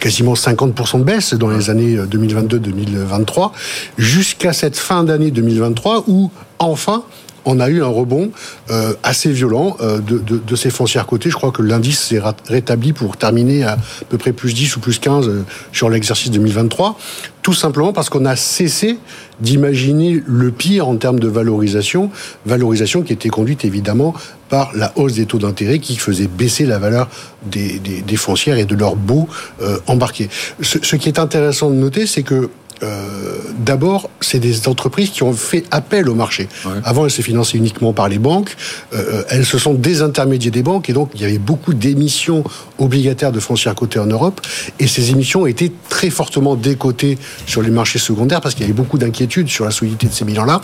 quasiment 0.00 0.34
50% 0.34 0.98
de 0.98 1.04
baisse 1.04 1.34
dans 1.34 1.50
les 1.50 1.70
années 1.70 1.98
2022-2023, 1.98 3.52
jusqu'à 3.96 4.52
cette 4.52 4.76
fin 4.76 5.04
d'année 5.04 5.30
2023 5.30 6.04
où, 6.08 6.32
enfin, 6.58 7.04
on 7.44 7.60
a 7.60 7.68
eu 7.68 7.82
un 7.82 7.88
rebond 7.88 8.30
euh, 8.70 8.94
assez 9.02 9.30
violent 9.30 9.76
euh, 9.80 9.98
de, 10.00 10.56
ces 10.56 10.70
foncières 10.70 11.06
cotées. 11.06 11.30
Je 11.30 11.34
crois 11.34 11.50
que 11.50 11.62
l'indice 11.62 12.00
s'est 12.00 12.20
rétabli 12.48 12.92
pour 12.92 13.16
terminer 13.16 13.64
à, 13.64 13.78
peu 14.08 14.18
près 14.18 14.32
plus 14.32 14.54
10 14.54 14.76
ou 14.76 14.80
plus 14.80 14.98
15 14.98 15.28
euh, 15.28 15.42
sur 15.72 15.90
l'exercice 15.90 16.30
2023. 16.30 16.98
Tout 17.42 17.54
simplement 17.54 17.92
parce 17.92 18.08
qu'on 18.08 18.24
a 18.24 18.36
cessé 18.36 18.98
d'imaginer 19.40 20.22
le 20.24 20.52
pire 20.52 20.86
en 20.86 20.96
termes 20.96 21.18
de 21.18 21.26
valorisation, 21.26 22.10
valorisation 22.46 23.02
qui 23.02 23.12
était 23.12 23.30
conduite 23.30 23.64
évidemment 23.64 24.14
par 24.48 24.70
la 24.76 24.92
hausse 24.96 25.14
des 25.14 25.26
taux 25.26 25.38
d'intérêt 25.38 25.80
qui 25.80 25.96
faisait 25.96 26.28
baisser 26.28 26.66
la 26.66 26.78
valeur 26.78 27.08
des, 27.44 27.80
foncières 28.16 28.58
et 28.58 28.64
de 28.64 28.76
leurs 28.76 28.94
baux 28.94 29.28
embarqués. 29.88 30.28
ce, 30.60 30.94
qui 30.94 31.08
est 31.08 31.18
intéressant 31.18 31.70
de 31.70 31.74
noter, 31.74 32.06
c'est 32.06 32.22
que 32.22 32.50
euh, 32.82 33.38
d'abord, 33.58 34.10
c'est 34.20 34.38
des 34.38 34.68
entreprises 34.68 35.10
qui 35.10 35.22
ont 35.22 35.32
fait 35.32 35.64
appel 35.70 36.08
au 36.08 36.14
marché. 36.14 36.48
Avant, 36.84 37.04
elles 37.04 37.10
se 37.10 37.22
finançaient 37.22 37.58
uniquement 37.58 37.92
par 37.92 38.08
les 38.08 38.18
banques. 38.18 38.56
Euh, 38.92 39.02
euh, 39.02 39.24
elles 39.30 39.46
se 39.46 39.58
sont 39.58 39.74
désintermédiées 39.74 40.50
des 40.50 40.62
banques 40.62 40.88
et 40.88 40.92
donc 40.92 41.10
il 41.14 41.20
y 41.20 41.24
avait 41.24 41.38
beaucoup 41.38 41.74
d'émissions 41.74 42.44
obligataires 42.78 43.32
de 43.32 43.40
foncières 43.40 43.74
cotées 43.74 43.98
en 43.98 44.06
Europe. 44.06 44.40
Et 44.78 44.86
ces 44.86 45.10
émissions 45.10 45.46
été 45.46 45.72
très 45.88 46.10
fortement 46.10 46.56
décotées 46.56 47.18
sur 47.46 47.62
les 47.62 47.70
marchés 47.70 47.98
secondaires 47.98 48.40
parce 48.40 48.54
qu'il 48.54 48.62
y 48.62 48.66
avait 48.66 48.72
beaucoup 48.72 48.98
d'inquiétudes 48.98 49.48
sur 49.48 49.64
la 49.64 49.70
solidité 49.70 50.06
de 50.06 50.12
ces 50.12 50.24
bilans-là. 50.24 50.60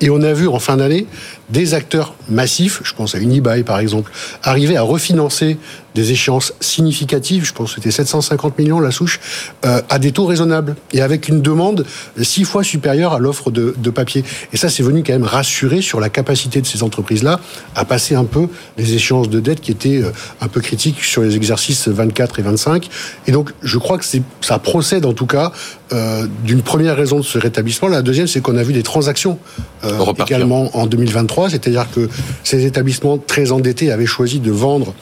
Et 0.00 0.10
on 0.10 0.22
a 0.22 0.32
vu 0.32 0.48
en 0.48 0.58
fin 0.58 0.76
d'année 0.76 1.06
des 1.50 1.74
acteurs 1.74 2.14
massifs, 2.28 2.80
je 2.84 2.94
pense 2.94 3.14
à 3.14 3.18
Unibail 3.18 3.62
par 3.62 3.78
exemple, 3.78 4.12
arriver 4.42 4.76
à 4.76 4.82
refinancer 4.82 5.58
des 5.94 6.12
échéances 6.12 6.52
significatives, 6.60 7.44
je 7.44 7.52
pense 7.52 7.70
que 7.70 7.74
c'était 7.76 7.90
750 7.90 8.58
millions 8.58 8.80
la 8.80 8.92
souche, 8.92 9.18
euh, 9.64 9.82
à 9.88 9.98
des 9.98 10.12
taux 10.12 10.26
raisonnables 10.26 10.76
et 10.92 11.00
avec 11.00 11.28
une 11.28 11.42
demande 11.42 11.84
six 12.22 12.44
fois 12.44 12.62
supérieure 12.62 13.12
à 13.12 13.18
l'offre 13.18 13.50
de, 13.50 13.74
de, 13.76 13.90
papier. 13.90 14.24
Et 14.52 14.56
ça, 14.56 14.68
c'est 14.68 14.84
venu 14.84 15.02
quand 15.02 15.12
même 15.12 15.24
rassurer 15.24 15.82
sur 15.82 15.98
la 15.98 16.08
capacité 16.08 16.60
de 16.60 16.66
ces 16.66 16.84
entreprises-là 16.84 17.40
à 17.74 17.84
passer 17.84 18.14
un 18.14 18.24
peu 18.24 18.46
les 18.78 18.94
échéances 18.94 19.28
de 19.28 19.40
dette 19.40 19.60
qui 19.60 19.72
étaient 19.72 20.02
euh, 20.02 20.12
un 20.40 20.48
peu 20.48 20.60
critiques 20.60 21.02
sur 21.02 21.22
les 21.22 21.34
exercices 21.34 21.88
24 21.88 22.38
et 22.38 22.42
25. 22.42 22.88
Et 23.26 23.32
donc, 23.32 23.50
je 23.62 23.78
crois 23.78 23.98
que 23.98 24.04
ça 24.40 24.58
procède 24.58 25.04
en 25.04 25.12
tout 25.12 25.26
cas 25.26 25.52
euh, 25.92 26.28
d'une 26.44 26.62
première 26.62 26.96
raison 26.96 27.16
de 27.16 27.24
ce 27.24 27.36
rétablissement. 27.36 27.88
La 27.88 28.02
deuxième, 28.02 28.28
c'est 28.28 28.40
qu'on 28.40 28.56
a 28.56 28.62
vu 28.62 28.72
des 28.72 28.84
transactions 28.84 29.38
euh, 29.82 30.12
également 30.24 30.70
en 30.76 30.86
2023, 30.86 31.39
c'est-à-dire 31.48 31.86
que 31.90 32.08
ces 32.44 32.66
établissements 32.66 33.18
très 33.18 33.52
endettés 33.52 33.90
avaient 33.90 34.06
choisi 34.06 34.40
de 34.40 34.50
vendre 34.50 34.94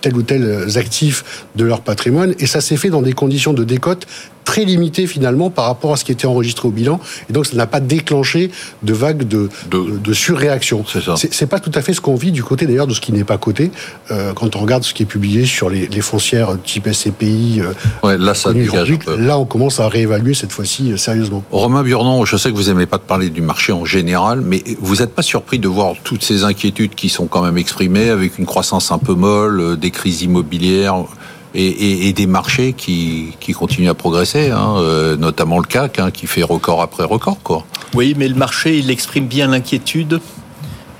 tel 0.00 0.16
ou 0.16 0.22
tel 0.22 0.66
actif 0.76 1.46
de 1.56 1.64
leur 1.64 1.80
patrimoine, 1.80 2.34
et 2.38 2.46
ça 2.46 2.60
s'est 2.60 2.76
fait 2.76 2.90
dans 2.90 3.02
des 3.02 3.12
conditions 3.12 3.52
de 3.52 3.64
décote 3.64 4.06
très 4.44 4.64
limité 4.64 5.06
finalement 5.06 5.50
par 5.50 5.64
rapport 5.64 5.92
à 5.92 5.96
ce 5.96 6.04
qui 6.04 6.12
était 6.12 6.26
enregistré 6.26 6.68
au 6.68 6.70
bilan. 6.70 7.00
Et 7.28 7.32
donc, 7.32 7.46
ça 7.46 7.56
n'a 7.56 7.66
pas 7.66 7.80
déclenché 7.80 8.50
de 8.82 8.92
vague 8.92 9.26
de, 9.26 9.48
de, 9.70 10.12
surréaction. 10.12 10.84
C'est 11.16 11.46
pas 11.46 11.58
tout 11.58 11.72
à 11.74 11.82
fait 11.82 11.92
ce 11.92 12.00
qu'on 12.00 12.14
vit 12.14 12.30
du 12.30 12.44
côté 12.44 12.66
d'ailleurs 12.66 12.86
de 12.86 12.94
ce 12.94 13.00
qui 13.00 13.12
n'est 13.12 13.24
pas 13.24 13.38
coté. 13.38 13.70
Euh, 14.10 14.32
quand 14.32 14.54
on 14.56 14.60
regarde 14.60 14.84
ce 14.84 14.94
qui 14.94 15.02
est 15.02 15.06
publié 15.06 15.46
sur 15.46 15.70
les, 15.70 15.88
foncières 16.00 16.56
type 16.62 16.88
SCPI, 16.92 17.62
euh, 18.04 18.18
là, 18.18 18.34
ça 18.34 18.52
là, 19.16 19.38
on 19.38 19.46
commence 19.46 19.80
à 19.80 19.88
réévaluer 19.88 20.34
cette 20.34 20.52
fois-ci 20.52 20.92
euh, 20.92 20.96
sérieusement. 20.96 21.42
Romain 21.50 21.82
Burdon, 21.82 22.24
je 22.24 22.36
sais 22.36 22.50
que 22.50 22.56
vous 22.56 22.64
n'aimez 22.64 22.86
pas 22.86 22.98
de 22.98 23.02
parler 23.02 23.30
du 23.30 23.40
marché 23.40 23.72
en 23.72 23.84
général, 23.84 24.42
mais 24.42 24.62
vous 24.80 24.96
n'êtes 24.96 25.14
pas 25.14 25.22
surpris 25.22 25.58
de 25.58 25.68
voir 25.68 25.94
toutes 26.04 26.22
ces 26.22 26.44
inquiétudes 26.44 26.94
qui 26.94 27.08
sont 27.08 27.26
quand 27.26 27.42
même 27.42 27.56
exprimées 27.56 28.10
avec 28.10 28.38
une 28.38 28.46
croissance 28.46 28.92
un 28.92 28.98
peu 28.98 29.14
molle, 29.14 29.63
des 29.76 29.90
crises 29.90 30.22
immobilières 30.22 31.04
et, 31.54 32.08
et, 32.08 32.12
des 32.12 32.26
marchés 32.26 32.72
qui, 32.72 33.28
qui 33.40 33.52
continuent 33.52 33.88
à 33.88 33.94
progresser, 33.94 34.50
hein, 34.50 34.74
euh, 34.78 35.16
notamment 35.16 35.58
le 35.58 35.64
CAC 35.64 35.98
hein, 35.98 36.10
qui 36.10 36.26
fait 36.26 36.42
record 36.42 36.82
après 36.82 37.04
record. 37.04 37.38
Quoi. 37.42 37.64
Oui, 37.94 38.14
mais 38.16 38.28
le 38.28 38.34
marché, 38.34 38.78
il 38.78 38.90
exprime 38.90 39.26
bien 39.26 39.46
l'inquiétude, 39.46 40.20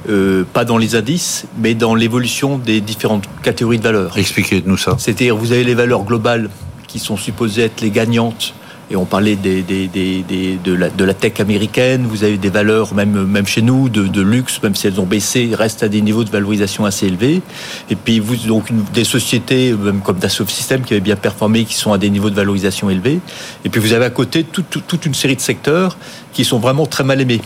euh, 0.09 0.45
pas 0.53 0.65
dans 0.65 0.79
les 0.79 0.95
indices, 0.95 1.47
mais 1.59 1.75
dans 1.75 1.95
l'évolution 1.95 2.59
des 2.59 2.81
différentes 2.81 3.25
catégories 3.43 3.79
de 3.79 3.83
valeurs. 3.83 4.17
Expliquez-nous 4.17 4.77
ça. 4.77 4.97
C'est-à-dire, 4.99 5.37
vous 5.37 5.53
avez 5.53 5.65
les 5.65 5.75
valeurs 5.75 6.05
globales 6.05 6.51
qui 6.87 7.01
sont 7.01 7.17
supposées 7.17 7.63
être 7.63 7.81
les 7.81 7.91
gagnantes 7.91 8.55
et 8.91 8.97
on 8.97 9.05
parlait 9.05 9.37
de, 9.37 10.77
la, 10.77 10.91
de, 10.91 11.05
la, 11.05 11.15
tech 11.15 11.41
américaine, 11.41 12.07
vous 12.07 12.23
avez 12.23 12.37
des 12.37 12.51
valeurs, 12.51 12.95
même, 12.95 13.25
même 13.25 13.47
chez 13.47 13.63
nous, 13.63 13.89
de, 13.89 14.07
de, 14.07 14.21
luxe, 14.21 14.63
même 14.63 14.75
si 14.75 14.87
elles 14.87 15.01
ont 15.01 15.07
baissé, 15.07 15.51
restent 15.55 15.83
à 15.83 15.89
des 15.89 16.03
niveaux 16.03 16.25
de 16.25 16.31
valorisation 16.31 16.85
assez 16.85 17.07
élevés. 17.07 17.41
Et 17.89 17.97
puis, 17.97 18.21
vous, 18.21 18.37
donc, 18.37 18.67
des 18.93 19.05
sociétés, 19.05 19.73
même 19.73 20.01
comme 20.01 20.19
Dassault 20.19 20.47
Systèmes, 20.47 20.83
qui 20.83 20.93
avaient 20.93 21.01
bien 21.01 21.17
performé, 21.17 21.65
qui 21.65 21.75
sont 21.75 21.93
à 21.93 21.99
des 21.99 22.11
niveaux 22.11 22.31
de 22.31 22.35
valorisation 22.35 22.91
élevés. 22.91 23.21
Et 23.65 23.71
puis, 23.71 23.81
vous 23.81 23.93
avez 23.93 24.05
à 24.05 24.11
côté 24.11 24.45
toute, 24.45 24.87
toute 24.87 25.07
une 25.07 25.15
série 25.15 25.37
de 25.37 25.41
secteurs 25.41 25.97
qui 26.33 26.45
sont 26.45 26.59
vraiment 26.59 26.87
très 26.87 27.05
mal 27.05 27.21
aimés. 27.21 27.41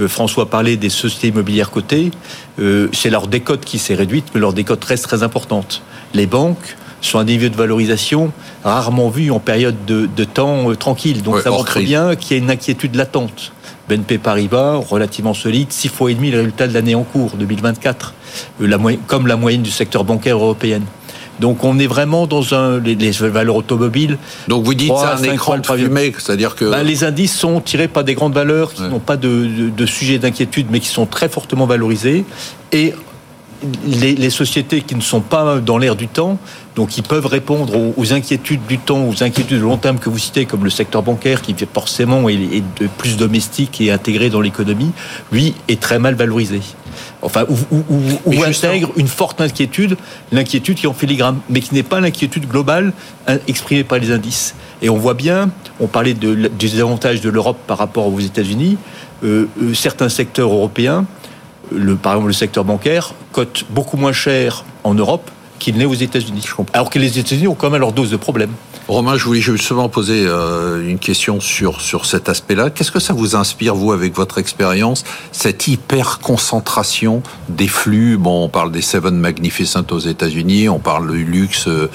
Euh, 0.00 0.08
François 0.08 0.50
parlait 0.50 0.76
des 0.76 0.90
sociétés 0.90 1.28
immobilières 1.28 1.70
cotées. 1.70 2.10
Euh, 2.58 2.88
c'est 2.92 3.10
leur 3.10 3.26
décote 3.28 3.64
qui 3.64 3.78
s'est 3.78 3.94
réduite, 3.94 4.26
mais 4.34 4.40
leur 4.40 4.52
décote 4.52 4.84
reste 4.84 5.04
très 5.04 5.22
importante. 5.22 5.82
Les 6.14 6.26
banques, 6.26 6.76
sur 7.00 7.18
un 7.18 7.24
niveau 7.24 7.48
de 7.48 7.56
valorisation 7.56 8.32
rarement 8.64 9.08
vu 9.08 9.30
en 9.30 9.38
période 9.38 9.76
de, 9.86 10.24
temps 10.24 10.70
euh, 10.70 10.74
tranquille. 10.74 11.22
Donc 11.22 11.40
ça 11.40 11.50
montre 11.50 11.80
bien 11.80 12.16
qu'il 12.16 12.36
y 12.36 12.40
a 12.40 12.42
une 12.42 12.50
inquiétude 12.50 12.94
latente. 12.94 13.52
BNP 13.88 14.18
Paribas, 14.18 14.76
relativement 14.76 15.34
solide, 15.34 15.68
six 15.70 15.88
fois 15.88 16.10
et 16.10 16.14
demi 16.14 16.30
le 16.32 16.38
résultat 16.38 16.66
de 16.66 16.74
l'année 16.74 16.96
en 16.96 17.04
cours, 17.04 17.36
2024, 17.36 18.14
euh, 18.60 18.66
la 18.66 18.78
comme 19.06 19.26
la 19.26 19.36
moyenne 19.36 19.62
du 19.62 19.70
secteur 19.70 20.04
bancaire 20.04 20.36
européen. 20.36 20.80
Donc 21.38 21.64
on 21.64 21.78
est 21.78 21.86
vraiment 21.86 22.26
dans 22.26 22.54
un 22.54 22.80
les, 22.80 23.10
valeurs 23.10 23.56
automobiles. 23.56 24.18
Donc 24.48 24.64
vous 24.64 24.74
dites 24.74 24.92
c'est 24.96 25.28
un 25.28 25.32
écran 25.32 25.58
de 25.58 25.66
fumée, 25.66 26.12
c'est-à-dire 26.18 26.54
que 26.56 26.64
ben, 26.64 26.82
les 26.82 27.04
indices 27.04 27.36
sont 27.36 27.60
tirés 27.60 27.88
par 27.88 28.04
des 28.04 28.14
grandes 28.14 28.34
valeurs 28.34 28.72
qui 28.72 28.82
n'ont 28.82 29.00
pas 29.00 29.16
de, 29.16 29.28
de, 29.28 29.70
de 29.70 29.86
sujet 29.86 30.18
d'inquiétude, 30.18 30.68
mais 30.70 30.80
qui 30.80 30.88
sont 30.88 31.06
très 31.06 31.28
fortement 31.28 31.66
valorisées. 31.66 32.24
Et 32.72 32.94
les, 33.86 34.30
sociétés 34.30 34.82
qui 34.82 34.94
ne 34.94 35.00
sont 35.00 35.20
pas 35.20 35.58
dans 35.60 35.78
l'air 35.78 35.96
du 35.96 36.08
temps, 36.08 36.38
donc 36.74 36.90
qui 36.90 37.02
peuvent 37.02 37.26
répondre 37.26 37.74
aux, 37.96 38.12
inquiétudes 38.12 38.64
du 38.66 38.78
temps, 38.78 39.08
aux 39.08 39.22
inquiétudes 39.22 39.58
de 39.58 39.62
long 39.62 39.76
terme 39.76 39.98
que 39.98 40.10
vous 40.10 40.18
citez, 40.18 40.44
comme 40.44 40.64
le 40.64 40.70
secteur 40.70 41.02
bancaire, 41.02 41.42
qui 41.42 41.54
forcément 41.72 42.28
est, 42.28 42.62
de 42.80 42.86
plus 42.98 43.16
domestique 43.16 43.80
et 43.80 43.90
intégré 43.90 44.30
dans 44.30 44.40
l'économie, 44.40 44.92
lui 45.32 45.54
est 45.68 45.80
très 45.80 45.98
mal 45.98 46.14
valorisé. 46.14 46.60
Enfin, 47.22 47.44
ou, 47.48 48.42
intègre 48.44 48.90
une 48.96 49.08
forte 49.08 49.40
inquiétude, 49.40 49.96
l'inquiétude 50.32 50.76
qui 50.76 50.86
en 50.86 50.94
filigrane, 50.94 51.38
mais 51.50 51.60
qui 51.60 51.74
n'est 51.74 51.82
pas 51.82 52.00
l'inquiétude 52.00 52.46
globale 52.48 52.92
hein, 53.26 53.38
exprimée 53.48 53.84
par 53.84 53.98
les 53.98 54.12
indices. 54.12 54.54
Et 54.82 54.88
on 54.88 54.96
voit 54.96 55.14
bien, 55.14 55.50
on 55.80 55.86
parlait 55.86 56.14
de, 56.14 56.48
des 56.48 56.80
avantages 56.80 57.20
de 57.20 57.30
l'Europe 57.30 57.58
par 57.66 57.78
rapport 57.78 58.06
aux 58.06 58.20
États-Unis, 58.20 58.76
euh, 59.24 59.46
euh, 59.62 59.74
certains 59.74 60.10
secteurs 60.10 60.52
européens 60.52 61.06
le, 61.70 61.96
par 61.96 62.12
exemple 62.14 62.28
le 62.28 62.32
secteur 62.32 62.64
bancaire, 62.64 63.12
cote 63.32 63.64
beaucoup 63.70 63.96
moins 63.96 64.12
cher 64.12 64.64
en 64.84 64.94
Europe 64.94 65.30
qu'il 65.58 65.76
n'est 65.76 65.84
aux 65.84 65.94
États-Unis. 65.94 66.44
Alors 66.72 66.90
que 66.90 66.98
les 66.98 67.18
États-Unis 67.18 67.48
ont 67.48 67.54
quand 67.54 67.70
même 67.70 67.80
leur 67.80 67.92
dose 67.92 68.10
de 68.10 68.16
problèmes. 68.16 68.52
Romain, 68.88 69.16
je 69.16 69.24
voulais 69.24 69.40
justement 69.40 69.88
poser 69.88 70.24
euh, 70.26 70.88
une 70.88 71.00
question 71.00 71.40
sur 71.40 71.80
sur 71.80 72.06
cet 72.06 72.28
aspect-là. 72.28 72.70
Qu'est-ce 72.70 72.92
que 72.92 73.00
ça 73.00 73.14
vous 73.14 73.34
inspire 73.34 73.74
vous 73.74 73.90
avec 73.90 74.14
votre 74.14 74.38
expérience 74.38 75.02
cette 75.32 75.66
hyper 75.66 76.20
concentration 76.20 77.22
des 77.48 77.66
flux? 77.66 78.16
Bon, 78.16 78.44
on 78.44 78.48
parle 78.48 78.70
des 78.70 78.82
Seven 78.82 79.16
Magnificent 79.16 79.84
aux 79.90 79.98
États-Unis, 79.98 80.68
on 80.68 80.78
parle 80.78 81.10
du 81.10 81.24
luxe 81.24 81.66
euh, 81.66 81.88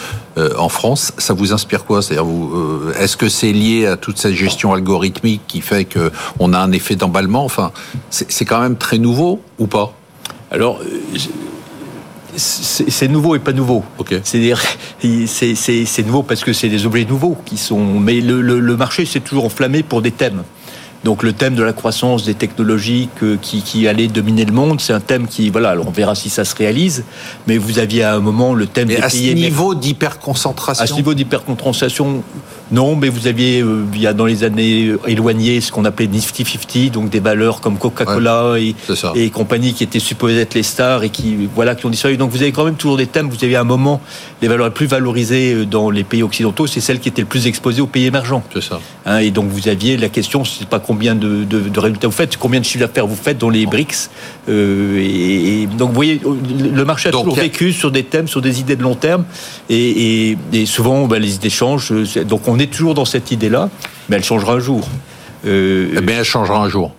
en 0.58 0.68
France. 0.68 1.14
Ça 1.18 1.34
vous 1.34 1.54
inspire 1.54 1.86
quoi? 1.86 2.02
C'est-à-dire, 2.02 2.30
euh, 2.30 2.94
est-ce 3.00 3.16
que 3.16 3.30
c'est 3.30 3.54
lié 3.54 3.88
à 3.88 3.96
toute 3.96 4.18
cette 4.18 4.36
gestion 4.36 4.74
algorithmique 4.74 5.42
qui 5.48 5.62
fait 5.62 5.86
que 5.86 6.12
on 6.40 6.52
a 6.52 6.60
un 6.60 6.74
effet 6.74 6.96
d'emballement? 6.96 7.46
Enfin, 7.46 7.72
c'est 8.10 8.46
quand 8.46 8.60
même 8.60 8.76
très 8.76 8.98
nouveau 8.98 9.42
ou 9.60 9.68
pas? 9.68 9.94
Alors 10.52 10.82
c'est 12.36 13.08
nouveau 13.08 13.36
et 13.36 13.40
pas 13.40 13.54
nouveau. 13.54 13.84
C'est-à-dire, 14.24 14.62
c'est 15.02 16.06
nouveau 16.06 16.24
parce 16.24 16.44
que 16.44 16.54
c'est 16.54 16.70
des 16.70 16.86
objets 16.86 17.06
nouveaux 17.06 17.38
qui 17.46 17.58
sont. 17.58 18.00
Mais 18.00 18.22
le, 18.22 18.42
le 18.42 18.78
marché 18.78 19.06
s'est 19.06 19.20
toujours 19.20 19.46
enflammé 19.46 19.84
pour 19.84 20.02
des 20.02 20.12
thèmes. 20.12 20.44
Donc 21.04 21.24
le 21.24 21.34
thème 21.34 21.56
de 21.56 21.64
la 21.64 21.74
croissance 21.74 22.24
des 22.24 22.36
technologies 22.36 23.10
qui, 23.42 23.64
qui 23.64 23.88
allait 23.88 24.08
dominer 24.08 24.46
le 24.46 24.52
monde, 24.52 24.80
c'est 24.80 24.94
un 24.94 25.00
thème 25.00 25.28
qui, 25.28 25.50
voilà, 25.50 25.72
alors 25.72 25.88
on 25.88 25.92
verra 25.92 26.14
si 26.14 26.30
ça 26.30 26.46
se 26.46 26.56
réalise, 26.56 27.04
mais 27.48 27.58
vous 27.58 27.80
aviez 27.80 28.04
à 28.04 28.14
un 28.14 28.20
moment 28.20 28.54
le 28.54 28.68
thème 28.68 28.88
des 28.88 28.98
à 28.98 29.10
ce 29.10 29.34
niveau 29.34 29.74
d'hyperconcentration 29.74 30.84
À 30.84 30.88
ce 30.88 30.94
niveau 30.94 31.16
d'hyperconcentration, 31.16 32.24
non, 32.72 32.96
mais 32.96 33.10
vous 33.10 33.28
aviez, 33.28 33.62
euh, 33.62 33.84
il 33.94 34.02
y 34.02 34.08
a 34.08 34.14
dans 34.14 34.26
les 34.26 34.44
années 34.44 34.94
éloignées, 35.06 35.60
ce 35.60 35.72
qu'on 35.72 35.84
appelait 35.84 36.08
Nifty 36.08 36.46
50, 36.46 36.92
donc 36.92 37.10
des 37.10 37.20
valeurs 37.20 37.60
comme 37.60 37.78
Coca-Cola 37.78 38.56
et, 38.58 38.76
et 39.16 39.30
compagnie 39.30 39.74
qui 39.74 39.84
étaient 39.84 40.00
supposées 40.00 40.40
être 40.40 40.54
les 40.54 40.64
stars 40.64 41.04
et 41.04 41.10
qui, 41.10 41.50
voilà, 41.54 41.76
qui 41.76 41.86
ont 41.86 41.90
disparu. 41.90 42.16
Donc 42.16 42.32
vous 42.32 42.42
avez 42.42 42.52
quand 42.52 42.64
même 42.64 42.76
toujours 42.76 42.98
des 42.98 43.08
thèmes, 43.08 43.30
vous 43.30 43.44
avez 43.44 43.56
à 43.56 43.62
un 43.62 43.66
moment, 43.66 44.02
les 44.42 44.48
valeurs 44.48 44.68
les 44.68 44.74
plus 44.74 44.86
valorisées 44.86 45.54
euh, 45.54 45.66
dans 45.66 45.90
les 45.90 46.04
pays 46.04 46.24
occidentaux, 46.24 46.66
c'est 46.66 46.80
celles 46.80 47.00
qui 47.00 47.10
étaient 47.10 47.22
le 47.22 47.28
plus 47.28 47.48
exposées 47.48 47.82
aux 47.82 47.88
pays 47.88 48.06
émergents. 48.06 48.44
C'est 48.54 48.64
ça. 48.64 48.80
Hein, 49.06 49.18
et 49.18 49.32
donc 49.32 49.50
vous 49.50 49.68
aviez 49.68 49.98
la 49.98 50.10
question, 50.10 50.46
c'est 50.46 50.68
pas 50.68 50.80
combien 50.80 51.16
de, 51.16 51.46
résultats 51.78 52.08
vous 52.08 52.14
faites, 52.14 52.38
combien 52.38 52.60
de 52.60 52.66
chiffres 52.66 52.86
d'affaires 52.86 53.08
vous 53.08 53.16
faites 53.16 53.38
dans 53.38 53.50
les 53.50 53.66
BRICS. 53.66 54.10
Euh, 54.50 54.98
et, 55.00 55.68
donc, 55.68 55.90
vous 55.90 55.96
voyez, 55.96 56.20
le 56.24 56.86
marché 56.86 57.10
a 57.10 57.12
toujours 57.12 57.36
vécu 57.36 57.74
sur 57.74 57.92
des 57.92 58.04
thèmes, 58.04 58.28
sur 58.28 58.42
des 58.42 58.60
idées 58.60 58.76
de 58.76 58.84
long 58.84 58.96
terme. 58.96 59.26
Et, 59.70 60.38
souvent, 60.66 61.08
ben, 61.08 61.22
les 61.22 61.36
idées 61.36 61.50
changent. 61.50 61.94
Donc, 62.26 62.48
on 62.48 62.60
est 62.60 62.72
toujours 62.72 62.94
dans 62.94 63.06
cette 63.06 63.32
idée-là, 63.32 63.70
mais 64.10 64.18
elle 64.18 64.24
changera 64.24 64.54
un 64.54 64.60
jour. 64.60 64.88
Euh, 65.46 65.94
eh 65.98 66.02
bien, 66.02 66.20
elle 66.20 66.26
changera 66.26 66.64
un 66.64 66.70
jour. 66.70 66.92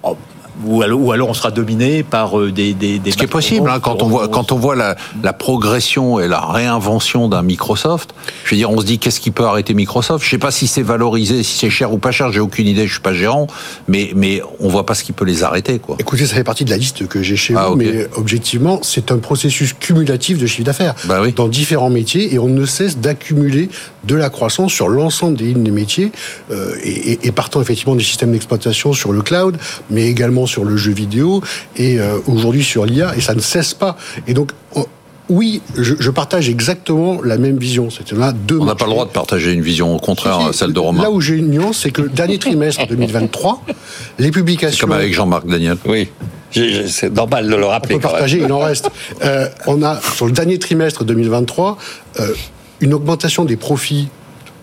Ou 0.64 0.82
alors, 0.82 1.28
on 1.28 1.34
sera 1.34 1.50
dominé 1.50 2.03
par 2.03 2.38
euh, 2.38 2.53
des, 2.53 2.74
des, 2.74 3.00
Ce 3.11 3.16
qui 3.16 3.24
est 3.24 3.26
possible 3.26 3.70
hein, 3.70 3.80
quand 3.80 4.03
on 4.03 4.09
voit 4.09 4.28
quand 4.28 4.53
on 4.53 4.57
voit 4.57 4.76
la, 4.76 4.96
la 5.22 5.32
progression 5.32 6.20
et 6.20 6.28
la 6.28 6.40
réinvention 6.40 7.28
d'un 7.28 7.42
Microsoft. 7.42 8.14
Je 8.44 8.50
veux 8.50 8.57
dire, 8.57 8.70
on 8.70 8.80
se 8.80 8.86
dit 8.86 8.98
qu'est-ce 8.98 9.20
qui 9.20 9.30
peut 9.30 9.44
arrêter 9.44 9.74
Microsoft? 9.74 10.24
Je 10.24 10.30
sais 10.30 10.38
pas 10.38 10.50
si 10.50 10.66
c'est 10.66 10.82
valorisé, 10.82 11.42
si 11.42 11.59
c'est 11.59 11.70
cher 11.70 11.92
ou 11.92 11.98
pas 11.98 12.12
cher. 12.12 12.32
J'ai 12.32 12.40
aucune 12.40 12.66
idée. 12.66 12.86
Je 12.86 12.92
suis 12.92 13.00
pas 13.00 13.14
gérant, 13.14 13.46
mais 13.88 14.12
mais 14.14 14.42
on 14.61 14.68
voit 14.68 14.86
pas 14.86 14.94
ce 14.94 15.05
qui 15.05 15.12
peut 15.12 15.24
les 15.24 15.42
arrêter, 15.42 15.78
quoi. 15.78 15.96
Écoutez, 15.98 16.26
ça 16.26 16.34
fait 16.34 16.44
partie 16.44 16.64
de 16.64 16.70
la 16.70 16.76
liste 16.76 17.07
que 17.09 17.22
j'ai 17.22 17.36
chez 17.36 17.55
ah, 17.57 17.68
vous, 17.68 17.76
mais 17.76 18.07
objectivement, 18.16 18.80
c'est 18.82 19.11
un 19.11 19.18
processus 19.18 19.72
cumulatif 19.72 20.38
de 20.38 20.46
chiffre 20.46 20.64
d'affaires 20.64 20.94
bah 21.07 21.20
oui. 21.22 21.32
dans 21.32 21.48
différents 21.48 21.90
métiers 21.90 22.34
et 22.34 22.38
on 22.38 22.48
ne 22.48 22.66
cesse 22.66 22.98
d'accumuler 22.98 23.70
de 24.05 24.14
la 24.14 24.30
croissance 24.30 24.72
sur 24.72 24.88
l'ensemble 24.88 25.36
des 25.36 25.46
lignes 25.46 25.62
des 25.62 25.70
métiers 25.70 26.12
euh, 26.50 26.74
et, 26.82 27.26
et 27.26 27.32
partant 27.32 27.61
effectivement 27.61 27.94
des 27.94 28.03
systèmes 28.03 28.32
d'exploitation 28.32 28.92
sur 28.92 29.12
le 29.12 29.22
cloud, 29.22 29.57
mais 29.90 30.07
également 30.09 30.41
sur 30.47 30.64
le 30.64 30.76
jeu 30.76 30.93
vidéo 30.93 31.43
et 31.76 31.99
euh, 31.99 32.18
aujourd'hui 32.26 32.64
sur 32.64 32.86
l'IA, 32.86 33.14
et 33.16 33.20
ça 33.20 33.34
ne 33.34 33.40
cesse 33.40 33.74
pas. 33.74 33.97
Et 34.26 34.34
donc, 34.34 34.53
oui, 35.28 35.62
je, 35.76 36.11
partage 36.11 36.49
exactement 36.49 37.20
la 37.22 37.38
même 37.38 37.57
vision. 37.57 37.88
C'était 37.90 38.16
là 38.16 38.32
deux. 38.32 38.59
On 38.59 38.64
n'a 38.64 38.74
pas 38.74 38.84
le 38.84 38.90
droit 38.90 39.07
de 39.07 39.11
partager 39.11 39.53
une 39.53 39.62
vision 39.62 39.95
au 39.97 39.99
contraire 39.99 40.51
celle 40.53 40.72
de 40.72 40.78
Romain. 40.78 41.03
Là 41.03 41.11
où 41.11 41.20
j'ai 41.20 41.36
une 41.36 41.49
nuance, 41.49 41.78
c'est 41.78 41.90
que 41.90 42.03
le 42.03 42.09
dernier 42.09 42.38
trimestre 42.38 42.86
2023, 42.88 43.62
les 44.18 44.30
publications. 44.30 44.86
Comme 44.86 44.97
avec 44.97 45.14
Jean-Marc 45.14 45.47
Daniel. 45.47 45.76
Oui. 45.86 46.09
C'est 46.53 47.11
normal 47.11 47.49
de 47.49 47.57
le 47.57 47.64
rappeler. 47.64 47.95
On 47.95 47.99
peut 47.99 48.09
partager, 48.09 48.43
il 48.45 48.53
en 48.53 48.59
reste. 48.59 48.90
Euh, 49.24 49.49
on 49.66 49.82
a 49.82 49.99
sur 50.01 50.26
le 50.26 50.32
dernier 50.32 50.59
trimestre 50.59 51.05
2023 51.05 51.78
euh, 52.20 52.34
une 52.80 52.93
augmentation 52.93 53.47
des 53.47 53.57
profits 53.57 54.09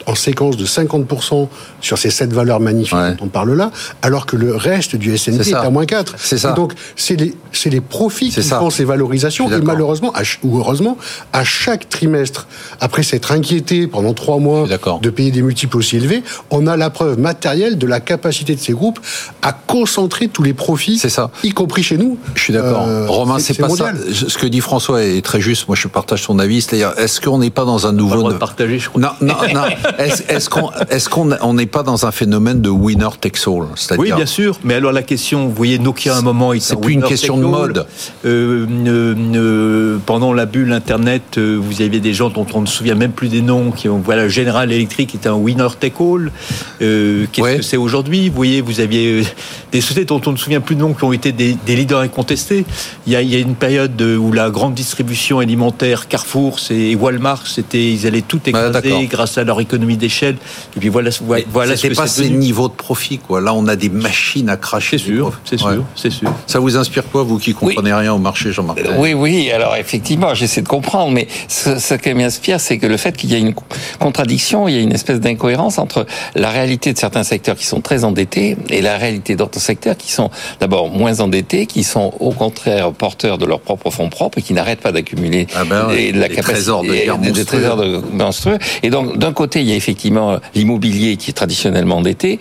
en 0.06 0.16
séquence 0.16 0.58
de 0.58 0.66
50% 0.66 1.47
sur 1.82 1.97
ces 1.97 2.10
sept 2.10 2.34
valeurs 2.34 2.60
magnifiques 2.60 2.97
dont 3.18 3.26
on 3.26 3.28
parle 3.28 3.54
là, 3.54 3.72
alors 4.02 4.26
que 4.26 4.36
le 4.36 4.56
reste 4.56 4.95
du 4.95 5.14
S&P 5.14 5.50
est, 5.50 5.54
à 5.54 5.70
moins 5.70 5.86
4. 5.86 6.16
C'est 6.18 6.38
ça. 6.38 6.54
donc, 6.54 6.74
c'est 6.95 7.16
les, 7.16 7.36
les 7.66 7.82
profits 7.82 8.30
qui 8.30 8.41
font 8.41 8.70
ces 8.70 8.86
valorisations. 8.86 9.52
Et 9.52 9.62
malheureusement, 9.62 10.14
ou 10.43 10.58
heureusement, 10.58 10.97
à 11.34 11.43
chaque 11.43 11.89
trimestre, 11.89 12.47
après 12.80 13.04
s'être 13.04 13.32
inquiété 13.32 13.88
pendant 13.88 14.14
trois 14.14 14.39
mois 14.39 14.68
de 15.02 15.10
payer 15.10 15.32
des 15.32 15.41
multiples 15.41 15.78
aussi 15.78 15.97
élevés, 15.97 16.24
on 16.50 16.68
a 16.68 16.78
la 16.78 16.89
preuve 16.89 17.20
matérielle 17.20 17.78
de 17.78 17.88
la 17.88 18.00
capacité 18.00 18.56
de 18.56 18.60
ces 18.60 18.74
groupes 18.74 19.00
à 19.41 19.54
concentrer 19.54 20.28
tous 20.28 20.43
les 20.43 20.54
profits, 20.54 20.97
ça. 20.97 21.32
y 21.43 21.52
compris 21.52 21.84
chez 21.84 21.97
nous. 21.97 22.18
Je 22.36 22.41
suis 22.41 22.54
d'accord. 22.54 22.88
Euh, 22.88 23.08
Romain, 23.08 23.39
c'est 23.39 23.58
pas 23.58 23.70
ça. 23.70 23.91
Ce 24.12 24.38
que 24.38 24.47
dit 24.47 24.62
François 24.62 25.04
est 25.04 25.24
très 25.24 25.41
juste. 25.41 25.68
Moi, 25.68 25.76
je 25.76 25.88
partage 25.88 26.24
son 26.24 26.39
avis. 26.39 26.62
C'est-à-dire, 26.62 26.93
est-ce 26.97 27.22
qu'on 27.22 27.39
n'est 27.39 27.50
pas 27.50 27.66
dans 27.66 27.88
un 27.88 27.91
nouveau... 27.91 28.30
On 28.30 28.38
partager, 28.38 28.80
je 28.80 28.89
crois. 28.89 29.02
Non, 29.02 29.10
non, 29.22 29.36
non. 29.54 29.62
Est-ce 29.97 30.49
qu'on 30.49 30.69
qu'on 31.09 31.53
n'est 31.53 31.65
pas 31.65 31.83
dans 31.83 32.05
un 32.05 32.11
phénomène 32.11 32.61
de 32.61 32.69
winner 32.69 33.09
takes 33.19 33.47
all 33.47 33.67
Oui, 33.97 34.11
bien 34.11 34.25
sûr. 34.25 34.59
Mais 34.63 34.75
alors 34.75 34.91
la 34.91 35.03
question, 35.03 35.47
vous 35.47 35.53
voyez, 35.53 35.79
Nokia 35.79 36.15
à 36.15 36.19
un 36.19 36.21
moment, 36.21 36.51
c'est 36.59 36.79
plus 36.79 36.93
une 36.93 37.03
question 37.03 37.37
de 37.37 37.45
mode. 37.45 37.85
Euh, 38.25 38.65
euh, 38.69 39.97
pendant 40.05 40.33
la 40.33 40.45
bulle 40.45 40.71
Internet, 40.71 41.37
euh, 41.37 41.57
vous 41.59 41.81
aviez 41.81 41.99
des 41.99 42.13
gens 42.13 42.29
dont 42.29 42.45
on 42.53 42.61
ne 42.61 42.65
se 42.65 42.75
souvient 42.75 42.95
même 42.95 43.11
plus 43.11 43.29
des 43.29 43.41
noms, 43.41 43.71
qui 43.71 43.89
ont 43.89 43.99
voilà, 43.99 44.27
General 44.27 44.71
Electric 44.71 45.15
était 45.15 45.29
un 45.29 45.35
winner 45.35 45.67
take 45.79 45.95
all. 45.99 46.31
Qu'est-ce 46.79 47.57
que 47.57 47.61
c'est 47.61 47.77
aujourd'hui? 47.77 48.29
Vous 48.29 48.35
voyez, 48.35 48.61
vous 48.61 48.79
aviez 48.79 49.23
des 49.71 49.81
sociétés 49.81 50.05
dont 50.05 50.21
on 50.25 50.31
ne 50.31 50.37
se 50.37 50.43
souvient 50.43 50.61
plus 50.61 50.75
de 50.75 50.81
noms 50.81 50.93
qui 50.93 51.03
ont 51.03 51.13
été 51.13 51.31
des, 51.31 51.57
leaders 51.67 51.99
incontestés. 51.99 52.65
Il 53.07 53.13
y, 53.13 53.15
a, 53.15 53.21
il 53.21 53.29
y 53.29 53.35
a 53.35 53.39
une 53.39 53.55
période 53.55 54.01
où 54.01 54.31
la 54.31 54.49
grande 54.49 54.73
distribution 54.73 55.39
alimentaire, 55.39 56.07
Carrefour 56.07 56.59
et 56.69 56.95
Walmart, 56.95 57.47
c'était 57.47 57.91
ils 57.91 58.07
allaient 58.07 58.21
tout 58.21 58.41
écraser 58.45 59.07
grâce 59.07 59.37
à 59.37 59.43
leur 59.43 59.59
économie 59.59 59.78
d'échelle 59.97 60.38
et 60.75 60.80
puis 60.80 60.89
voilà, 60.89 61.09
voilà 61.51 61.75
ce 61.75 61.88
que 61.88 61.93
pas 61.93 62.07
ces 62.07 62.30
niveaux 62.30 62.67
de 62.67 62.73
profit, 62.73 63.17
quoi. 63.17 63.41
Là, 63.41 63.53
on 63.53 63.67
a 63.67 63.75
des 63.75 63.89
machines 63.89 64.49
à 64.49 64.57
cracher. 64.57 64.97
C'est 64.97 65.05
sûr, 65.05 65.39
c'est 65.43 65.57
sûr, 65.57 65.84
c'est 65.95 66.09
sûr. 66.09 66.34
Ça 66.47 66.59
vous 66.59 66.77
inspire 66.77 67.03
quoi, 67.09 67.23
vous 67.23 67.38
qui 67.38 67.53
comprenez 67.53 67.93
rien 67.93 68.13
au 68.13 68.17
marché, 68.17 68.51
Jean-Marc 68.51 68.80
Oui, 68.97 69.13
oui. 69.13 69.51
Alors 69.51 69.75
effectivement, 69.75 70.34
j'essaie 70.34 70.61
de 70.61 70.67
comprendre, 70.67 71.11
mais 71.11 71.27
ce, 71.47 71.93
qui 71.95 72.13
m'inspire, 72.13 72.59
c'est 72.59 72.77
que 72.77 72.88
le 72.88 72.97
fait 72.97 73.15
qu'il 73.15 73.32
y 73.32 73.36
a 73.36 73.38
une 73.38 73.53
contradiction, 73.99 74.67
il 74.67 74.75
y 74.75 74.77
a 74.77 74.82
une 74.82 74.93
espèce 74.93 75.19
d'incohérence 75.19 75.77
entre 75.77 76.05
la 76.36 76.49
réalité 76.49 76.93
de 76.93 76.97
certains 76.97 77.23
secteurs 77.23 77.55
qui 77.55 77.65
sont 77.65 77.82
très 77.82 78.03
endettés 78.03 78.57
et 78.69 78.82
la 78.82 78.97
réalité 78.97 79.36
d'autres 79.36 79.59
secteurs 79.59 79.97
qui 79.97 80.11
sont 80.11 80.30
d'abord 80.59 80.89
moins 80.89 81.19
endettés, 81.19 81.65
qui 81.65 81.84
sont 81.84 82.13
au 82.19 82.32
contraire 82.32 82.91
porteurs 82.91 83.38
de 83.38 83.45
leurs 83.45 83.61
propres 83.61 83.89
fonds 83.89 84.09
propres 84.09 84.39
et 84.39 84.41
qui 84.41 84.53
n'arrêtent 84.53 84.82
pas 84.82 84.91
d'accumuler 84.91 85.47
ah 85.55 85.63
ben 85.65 85.88
la 86.13 86.30
capacité 86.30 86.41
trésors 86.41 86.84
de 86.84 87.32
des, 87.32 87.45
trésors 87.45 87.77
de 87.77 88.01
monstrueux. 88.13 88.57
Et 88.84 88.89
donc, 88.89 89.17
d'un 89.17 89.34
côté, 89.34 89.61
il 89.61 89.68
y 89.70 89.74
a 89.74 89.76
effectivement 89.76 90.39
l'immobilier 90.55 91.17
qui 91.17 91.32
est 91.32 91.34
traditionnellement 91.34 91.97
endetté, 91.97 92.39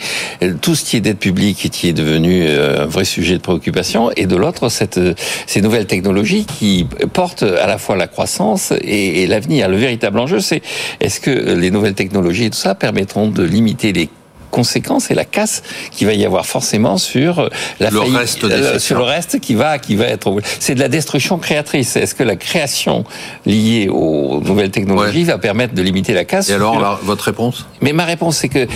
tout 0.61 0.75
ce 0.75 0.85
qui 0.85 0.97
est 0.97 1.01
dette 1.01 1.19
publique 1.19 1.69
qui 1.71 1.89
est 1.89 1.93
devenu 1.93 2.43
euh, 2.47 2.85
un 2.85 2.87
vrai 2.87 3.05
sujet 3.05 3.35
de 3.35 3.43
préoccupation, 3.43 4.11
et 4.17 4.27
de 4.27 4.37
l'autre, 4.37 4.69
ces 4.69 5.61
nouvelles 5.61 5.87
technologies 5.87 6.47
qui 6.59 6.87
portent 7.13 7.43
à 7.43 7.67
la 7.67 7.79
fois 7.79 7.97
la 7.97 8.07
croissance 8.07 8.73
et, 8.81 9.23
et 9.23 9.27
l'avenir. 9.27 9.69
Le 9.69 9.77
véritable 9.77 10.19
enjeu, 10.19 10.41
c'est 10.41 10.63
est-ce 11.01 11.21
que 11.21 11.31
les 11.31 11.71
nouvelles 11.71 11.95
technologies 11.95 12.47
et 12.47 12.51
tout 12.51 12.59
ça 12.59 12.75
permettront 12.75 13.29
de 13.29 13.43
limiter 13.43 13.93
les 13.93 14.09
conséquence 14.51 15.11
et 15.11 15.15
la 15.15 15.25
casse 15.25 15.63
qu'il 15.91 16.07
va 16.07 16.15
y 16.15 16.25
avoir 16.25 16.47
forcément 16.47 16.99
sur 16.99 17.39
euh, 17.39 17.49
la 17.81 17.91
le 17.91 18.01
reste 18.01 18.45
euh, 18.45 18.79
sur 18.79 18.99
le 18.99 19.05
reste 19.05 19.41
qui 19.41 19.55
va 19.55 19.79
qui 19.79 19.97
va 19.97 20.07
être 20.07 20.35
c'est 20.59 20.75
de 20.75 20.81
la 20.81 20.89
destruction 20.89 21.39
créatrice. 21.39 21.97
Est-ce 21.97 22.15
que 22.15 22.23
la 22.23 22.37
création 22.37 23.05
liée 23.47 23.89
aux 23.91 24.41
nouvelles 24.41 24.71
technologies 24.71 25.25
va 25.25 25.39
permettre 25.39 25.75
de 25.75 25.83
limiter 25.83 26.15
la 26.15 26.25
casse 26.25 26.51
et 26.51 26.55
alors 26.55 27.01
votre 27.03 27.25
réponse? 27.25 27.67
Mais 27.81 27.93
ma 27.93 28.05
réponse 28.05 28.39
c'est 28.39 28.49
que 28.49 28.67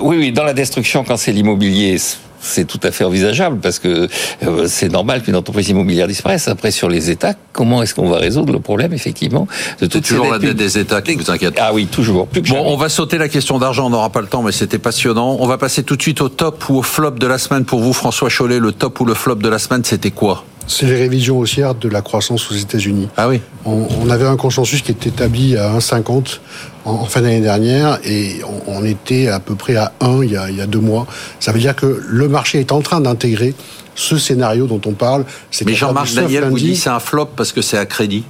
oui 0.00 0.16
oui 0.16 0.32
dans 0.32 0.44
la 0.44 0.54
destruction 0.54 1.04
quand 1.04 1.16
c'est 1.16 1.32
l'immobilier 1.32 1.98
c'est 2.40 2.66
tout 2.66 2.80
à 2.82 2.90
fait 2.90 3.04
envisageable 3.04 3.58
parce 3.60 3.78
que 3.78 4.08
euh, 4.42 4.66
c'est 4.68 4.88
normal 4.88 5.22
qu'une 5.22 5.36
entreprise 5.36 5.68
immobilière 5.68 6.06
disparaisse. 6.06 6.48
Après, 6.48 6.70
sur 6.70 6.88
les 6.88 7.10
États, 7.10 7.34
comment 7.52 7.82
est-ce 7.82 7.94
qu'on 7.94 8.08
va 8.08 8.18
résoudre 8.18 8.52
le 8.52 8.60
problème, 8.60 8.92
effectivement, 8.92 9.46
de 9.80 9.86
toute 9.86 10.04
toujours 10.04 10.30
la 10.30 10.38
dette 10.38 10.56
des 10.56 10.78
États 10.78 11.02
qui 11.02 11.14
vous 11.14 11.30
inquiète 11.30 11.54
Ah 11.58 11.72
oui, 11.72 11.86
toujours. 11.86 12.26
bon, 12.26 12.62
on 12.64 12.76
va 12.76 12.88
sauter 12.88 13.18
la 13.18 13.28
question 13.28 13.58
d'argent, 13.58 13.86
on 13.86 13.90
n'aura 13.90 14.10
pas 14.10 14.20
le 14.20 14.26
temps, 14.26 14.42
mais 14.42 14.52
c'était 14.52 14.78
passionnant. 14.78 15.36
On 15.40 15.46
va 15.46 15.58
passer 15.58 15.82
tout 15.82 15.96
de 15.96 16.02
suite 16.02 16.20
au 16.20 16.28
top 16.28 16.68
ou 16.68 16.76
au 16.78 16.82
flop 16.82 17.12
de 17.12 17.26
la 17.26 17.38
semaine 17.38 17.64
pour 17.64 17.80
vous, 17.80 17.92
François 17.92 18.28
Chollet. 18.28 18.58
Le 18.58 18.72
top 18.72 19.00
ou 19.00 19.04
le 19.04 19.14
flop 19.14 19.36
de 19.36 19.48
la 19.48 19.58
semaine, 19.58 19.84
c'était 19.84 20.10
quoi? 20.10 20.44
C'est 20.68 20.86
les 20.86 20.96
révisions 20.96 21.38
haussières 21.38 21.74
de 21.74 21.88
la 21.88 22.02
croissance 22.02 22.50
aux 22.50 22.54
États-Unis. 22.54 23.08
Ah 23.16 23.28
oui. 23.28 23.40
On, 23.64 24.08
avait 24.10 24.26
un 24.26 24.36
consensus 24.36 24.82
qui 24.82 24.92
était 24.92 25.08
établi 25.08 25.56
à 25.56 25.72
1,50 25.72 26.38
en, 26.84 27.04
fin 27.04 27.20
d'année 27.20 27.40
dernière 27.40 27.98
et 28.04 28.40
on, 28.66 28.84
était 28.84 29.28
à 29.28 29.40
peu 29.40 29.54
près 29.54 29.76
à 29.76 29.92
1 30.00 30.22
il 30.22 30.32
y, 30.32 30.36
a, 30.36 30.50
il 30.50 30.56
y 30.56 30.60
a 30.60 30.66
deux 30.66 30.78
mois. 30.78 31.06
Ça 31.40 31.52
veut 31.52 31.58
dire 31.58 31.74
que 31.74 32.00
le 32.06 32.28
marché 32.28 32.60
est 32.60 32.72
en 32.72 32.80
train 32.80 33.00
d'intégrer 33.00 33.54
ce 33.94 34.16
scénario 34.16 34.66
dont 34.66 34.80
on 34.86 34.92
parle. 34.92 35.24
Mais 35.66 35.74
Jean-Marc 35.74 36.14
Daniel 36.14 36.44
vous 36.44 36.58
dit 36.58 36.76
c'est 36.76 36.90
un 36.90 37.00
flop 37.00 37.30
parce 37.36 37.52
que 37.52 37.62
c'est 37.62 37.78
à 37.78 37.86
crédit 37.86 38.24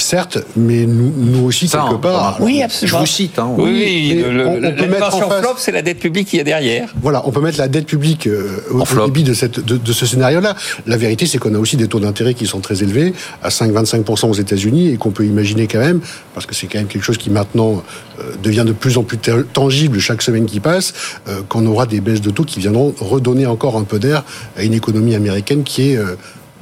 certes, 0.00 0.38
mais 0.56 0.86
nous, 0.86 1.12
nous 1.16 1.44
aussi, 1.44 1.68
quelque 1.68 1.96
part. 1.96 2.38
Oui, 2.40 2.62
absolument. 2.62 2.98
Je 2.98 3.00
vous 3.02 3.06
cite. 3.06 3.38
Hein, 3.38 3.50
oui, 3.56 4.24
on, 4.24 4.72
peut 4.72 4.86
mettre 4.86 5.14
en 5.14 5.30
flop, 5.30 5.54
c'est 5.58 5.72
la 5.72 5.82
dette 5.82 5.98
publique 5.98 6.28
qui 6.28 6.38
est 6.38 6.44
derrière. 6.44 6.92
Voilà, 7.00 7.22
on 7.26 7.30
peut 7.30 7.40
mettre 7.40 7.58
la 7.58 7.68
dette 7.68 7.86
publique 7.86 8.26
euh, 8.26 8.60
au, 8.70 9.06
débit 9.06 9.22
de, 9.22 9.34
cette, 9.34 9.60
de, 9.60 9.92
ce 9.92 10.06
scénario-là. 10.06 10.54
La 10.86 10.96
vérité, 10.96 11.26
c'est 11.26 11.38
qu'on 11.38 11.54
a 11.54 11.58
aussi 11.58 11.76
des 11.76 11.88
taux 11.88 12.00
d'intérêt 12.00 12.34
qui 12.34 12.46
sont 12.46 12.60
très 12.60 12.82
élevés, 12.82 13.12
à 13.42 13.48
5-25% 13.48 14.30
aux 14.30 14.34
États-Unis, 14.34 14.88
et 14.88 14.96
qu'on 14.96 15.10
peut 15.10 15.24
imaginer 15.24 15.66
quand 15.66 15.80
même, 15.80 16.00
parce 16.34 16.46
que 16.46 16.54
c'est 16.54 16.66
quand 16.66 16.78
même 16.78 16.88
quelque 16.88 17.04
chose 17.04 17.18
qui 17.18 17.30
maintenant 17.30 17.82
euh, 18.18 18.32
devient 18.42 18.64
de 18.66 18.72
plus 18.72 18.98
en 18.98 19.02
plus 19.02 19.18
tangible 19.52 19.98
chaque 19.98 20.22
semaine 20.22 20.46
qui 20.46 20.60
passe, 20.60 20.92
euh, 21.28 21.42
qu'on 21.48 21.66
aura 21.66 21.86
des 21.86 22.00
baisses 22.00 22.20
de 22.20 22.30
taux 22.30 22.44
qui 22.44 22.60
viendront 22.60 22.94
redonner 22.98 23.46
encore 23.46 23.76
un 23.76 23.84
peu 23.84 23.98
d'air 23.98 24.24
à 24.56 24.62
une 24.62 24.74
économie 24.74 25.14
américaine 25.14 25.64
qui 25.64 25.92
est 25.92 25.98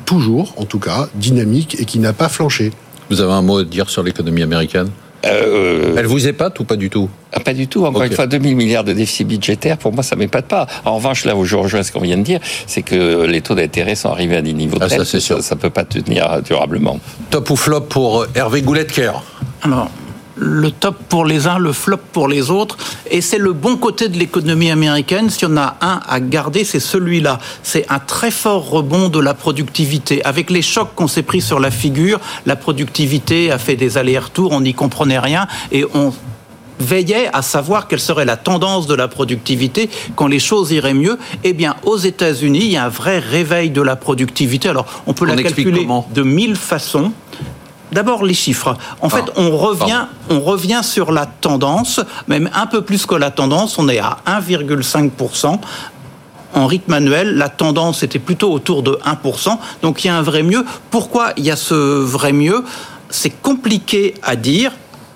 toujours, 0.08 0.54
en 0.56 0.64
tout 0.64 0.78
cas, 0.78 1.08
dynamique 1.16 1.76
et 1.78 1.84
qui 1.84 1.98
n'a 1.98 2.14
pas 2.14 2.30
flanché. 2.30 2.72
Vous 3.10 3.20
avez 3.20 3.32
un 3.32 3.42
mot 3.42 3.58
à 3.58 3.64
dire 3.64 3.88
sur 3.88 4.02
l'économie 4.02 4.42
américaine? 4.42 4.90
Euh, 5.26 5.94
Elle 5.96 6.06
vous 6.06 6.28
épate 6.28 6.58
ou 6.60 6.64
pas 6.64 6.76
du 6.76 6.90
tout? 6.90 7.08
Ah, 7.32 7.40
Pas 7.40 7.52
du 7.52 7.66
tout. 7.66 7.84
Encore 7.84 8.04
une 8.04 8.12
fois, 8.12 8.26
2000 8.26 8.54
milliards 8.54 8.84
de 8.84 8.92
déficit 8.92 9.26
budgétaire, 9.26 9.76
pour 9.76 9.92
moi, 9.92 10.02
ça 10.02 10.14
m'épate 10.14 10.46
pas. 10.46 10.66
En 10.84 10.94
revanche, 10.96 11.24
là 11.24 11.34
où 11.34 11.44
je 11.44 11.56
rejoins 11.56 11.82
ce 11.82 11.90
qu'on 11.90 12.00
vient 12.00 12.16
de 12.16 12.22
dire, 12.22 12.40
c'est 12.66 12.82
que 12.82 13.24
les 13.26 13.40
taux 13.40 13.54
d'intérêt 13.54 13.96
sont 13.96 14.10
arrivés 14.10 14.36
à 14.36 14.42
des 14.42 14.52
niveaux 14.52 14.78
ah, 14.80 14.88
ça, 14.88 15.04
sûr. 15.04 15.42
ça 15.42 15.54
ne 15.54 15.60
peut 15.60 15.70
pas 15.70 15.84
tenir 15.84 16.40
durablement. 16.42 17.00
Top 17.30 17.50
ou 17.50 17.56
flop 17.56 17.82
pour 17.82 18.26
Hervé 18.34 18.62
Goulet-Kerr 18.62 19.22
Alors, 19.62 19.90
le 20.38 20.70
top 20.70 20.96
pour 21.08 21.24
les 21.24 21.46
uns, 21.46 21.58
le 21.58 21.72
flop 21.72 22.00
pour 22.12 22.28
les 22.28 22.50
autres. 22.50 22.76
Et 23.10 23.20
c'est 23.20 23.38
le 23.38 23.52
bon 23.52 23.76
côté 23.76 24.08
de 24.08 24.18
l'économie 24.18 24.70
américaine. 24.70 25.30
Si 25.30 25.44
on 25.44 25.56
a 25.56 25.76
un 25.80 26.00
à 26.08 26.20
garder, 26.20 26.64
c'est 26.64 26.80
celui-là. 26.80 27.38
C'est 27.62 27.86
un 27.90 27.98
très 27.98 28.30
fort 28.30 28.68
rebond 28.68 29.08
de 29.08 29.20
la 29.20 29.34
productivité. 29.34 30.24
Avec 30.24 30.50
les 30.50 30.62
chocs 30.62 30.94
qu'on 30.94 31.08
s'est 31.08 31.22
pris 31.22 31.40
sur 31.40 31.60
la 31.60 31.70
figure, 31.70 32.20
la 32.46 32.56
productivité 32.56 33.50
a 33.50 33.58
fait 33.58 33.76
des 33.76 33.98
allers-retours, 33.98 34.52
on 34.52 34.60
n'y 34.60 34.74
comprenait 34.74 35.18
rien 35.18 35.46
et 35.72 35.84
on 35.94 36.12
veillait 36.78 37.28
à 37.32 37.42
savoir 37.42 37.88
quelle 37.88 38.00
serait 38.00 38.24
la 38.24 38.36
tendance 38.36 38.86
de 38.86 38.94
la 38.94 39.08
productivité 39.08 39.90
quand 40.14 40.28
les 40.28 40.38
choses 40.38 40.70
iraient 40.70 40.94
mieux. 40.94 41.18
Eh 41.44 41.52
bien, 41.52 41.76
aux 41.84 41.96
États-Unis, 41.96 42.60
il 42.62 42.70
y 42.72 42.76
a 42.76 42.84
un 42.84 42.88
vrai 42.88 43.18
réveil 43.18 43.70
de 43.70 43.82
la 43.82 43.96
productivité. 43.96 44.68
Alors, 44.68 44.86
on 45.06 45.12
peut 45.12 45.26
la 45.26 45.36
calculer 45.36 45.86
de 46.14 46.22
mille 46.22 46.56
façons. 46.56 47.12
D'abord 47.92 48.24
les 48.24 48.34
chiffres. 48.34 48.76
En 49.00 49.08
fait, 49.08 49.24
on 49.36 49.56
revient, 49.56 50.06
on 50.30 50.40
revient 50.40 50.80
sur 50.82 51.12
la 51.12 51.26
tendance, 51.26 52.00
même 52.26 52.50
un 52.54 52.66
peu 52.66 52.82
plus 52.82 53.06
que 53.06 53.14
la 53.14 53.30
tendance. 53.30 53.78
On 53.78 53.88
est 53.88 53.98
à 53.98 54.18
1,5 54.26 55.10
en 56.54 56.66
rythme 56.66 56.94
annuel, 56.94 57.36
la 57.36 57.48
tendance 57.48 58.02
était 58.02 58.18
plutôt 58.18 58.52
autour 58.52 58.82
de 58.82 58.98
1%. 59.04 59.58
Donc 59.82 60.04
il 60.04 60.08
y 60.08 60.10
a 60.10 60.16
un 60.16 60.22
vrai 60.22 60.42
mieux. 60.42 60.64
Pourquoi 60.90 61.32
il 61.36 61.44
y 61.44 61.50
a 61.50 61.56
ce 61.56 61.74
vrai 61.74 62.32
mieux? 62.32 62.64
C'est 63.10 63.30
compliqué 63.30 64.14
à 64.22 64.36
dire 64.36 64.72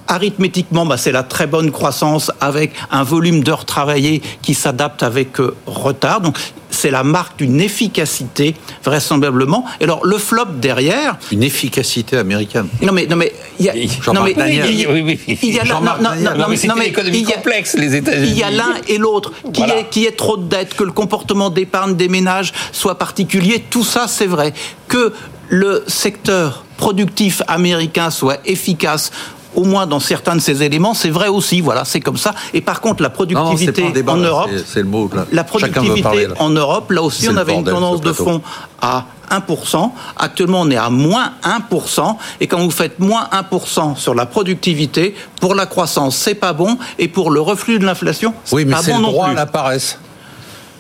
arithmétiquement, 0.09 0.86
bah, 0.86 0.96
c'est 0.96 1.12
la 1.12 1.22
très 1.22 1.46
bonne 1.46 1.70
croissance 1.70 2.30
avec 2.40 2.72
un 2.90 3.03
volume 3.03 3.42
d'heures 3.42 3.64
travaillées 3.64 4.22
qui 4.42 4.55
s'adapte 4.55 5.03
avec 5.03 5.40
euh, 5.40 5.55
retard. 5.66 6.20
Donc, 6.20 6.36
c'est 6.70 6.90
la 6.90 7.05
marque 7.05 7.38
d'une 7.38 7.61
efficacité, 7.61 8.55
vraisemblablement. 8.84 9.64
Et 9.80 9.84
alors, 9.84 10.05
le 10.05 10.18
flop 10.18 10.46
derrière. 10.61 11.16
Une 11.30 11.42
efficacité 11.42 12.16
américaine. 12.16 12.66
Non, 12.80 12.92
mais, 12.92 13.07
non, 13.07 13.16
mais, 13.16 13.32
il 13.59 13.66
y 13.66 13.68
a. 13.68 13.74
Non, 14.12 14.22
mais, 14.22 14.32
il 14.32 15.55
y 15.55 15.61
a 15.61 15.64
non, 15.64 15.80
non, 15.80 16.46
mais 16.48 16.57
c'est 16.57 16.68
une 16.68 16.82
économie 16.82 17.24
complexe, 17.24 17.74
les 17.74 17.94
États-Unis. 17.96 18.30
Il 18.30 18.38
y 18.38 18.42
a 18.42 18.50
l'un 18.50 18.74
et 18.88 18.98
l'autre. 18.98 19.32
Qui, 19.53 19.62
est, 19.62 19.88
qui 19.90 20.07
est 20.07 20.16
trop 20.16 20.36
de 20.36 20.44
dettes, 20.44 20.74
que 20.74 20.84
le 20.84 20.92
comportement 20.92 21.50
d'épargne 21.50 21.94
des 21.94 22.09
ménages 22.09 22.53
soit 22.72 22.98
particulier. 22.98 23.62
Tout 23.68 23.84
ça, 23.84 24.07
c'est 24.09 24.26
vrai. 24.26 24.55
Que 24.88 25.12
le 25.48 25.84
secteur 25.86 26.64
productif 26.78 27.42
américain 27.46 28.11
soit 28.11 28.38
efficace 28.46 29.12
au 29.55 29.64
moins 29.64 29.86
dans 29.86 30.00
certains 30.00 30.36
de 30.36 30.40
ces 30.40 30.62
éléments, 30.62 30.94
c'est 30.94 31.11
vrai 31.11 31.28
aussi. 31.28 31.61
Voilà, 31.61 31.84
c'est 31.84 32.00
comme 32.00 32.16
ça. 32.16 32.34
Et 32.55 32.61
par 32.61 32.80
contre, 32.80 33.03
la 33.03 33.11
productivité 33.11 33.84
en 34.07 34.16
Europe, 34.16 34.50
c'est 34.66 34.80
le 34.80 34.88
mot. 34.88 35.11
La 35.32 35.44
productivité 35.44 36.28
en 36.38 36.50
Europe, 36.50 36.90
là 36.90 37.03
aussi, 37.03 37.28
on 37.28 37.36
avait 37.36 37.55
une 37.55 37.64
tendance 37.64 38.00
de 38.00 38.12
fond 38.12 38.42
à 38.80 39.07
1%. 39.30 39.90
Actuellement, 40.16 40.61
on 40.62 40.70
est 40.70 40.76
à 40.76 40.90
moins 40.90 41.32
1%. 41.44 42.16
Et 42.40 42.46
quand 42.46 42.59
vous 42.59 42.70
faites 42.70 42.98
moins 42.98 43.28
1% 43.32 43.96
sur 43.96 44.14
la 44.14 44.26
productivité, 44.26 45.14
pour 45.40 45.55
la 45.55 45.66
croissance, 45.66 46.16
c'est 46.16 46.34
pas 46.34 46.53
bon. 46.53 46.78
Et 46.98 47.09
pour 47.09 47.30
le 47.30 47.40
reflux 47.40 47.78
de 47.78 47.86
l'inflation, 47.86 48.34
c'est 48.44 48.55
oui, 48.57 48.64
mais 48.64 48.72
pas 48.74 48.82
bon 48.82 48.98
le 48.98 49.03
droit 49.05 49.28
à 49.28 49.34
la 49.34 49.46
paresse. 49.46 49.98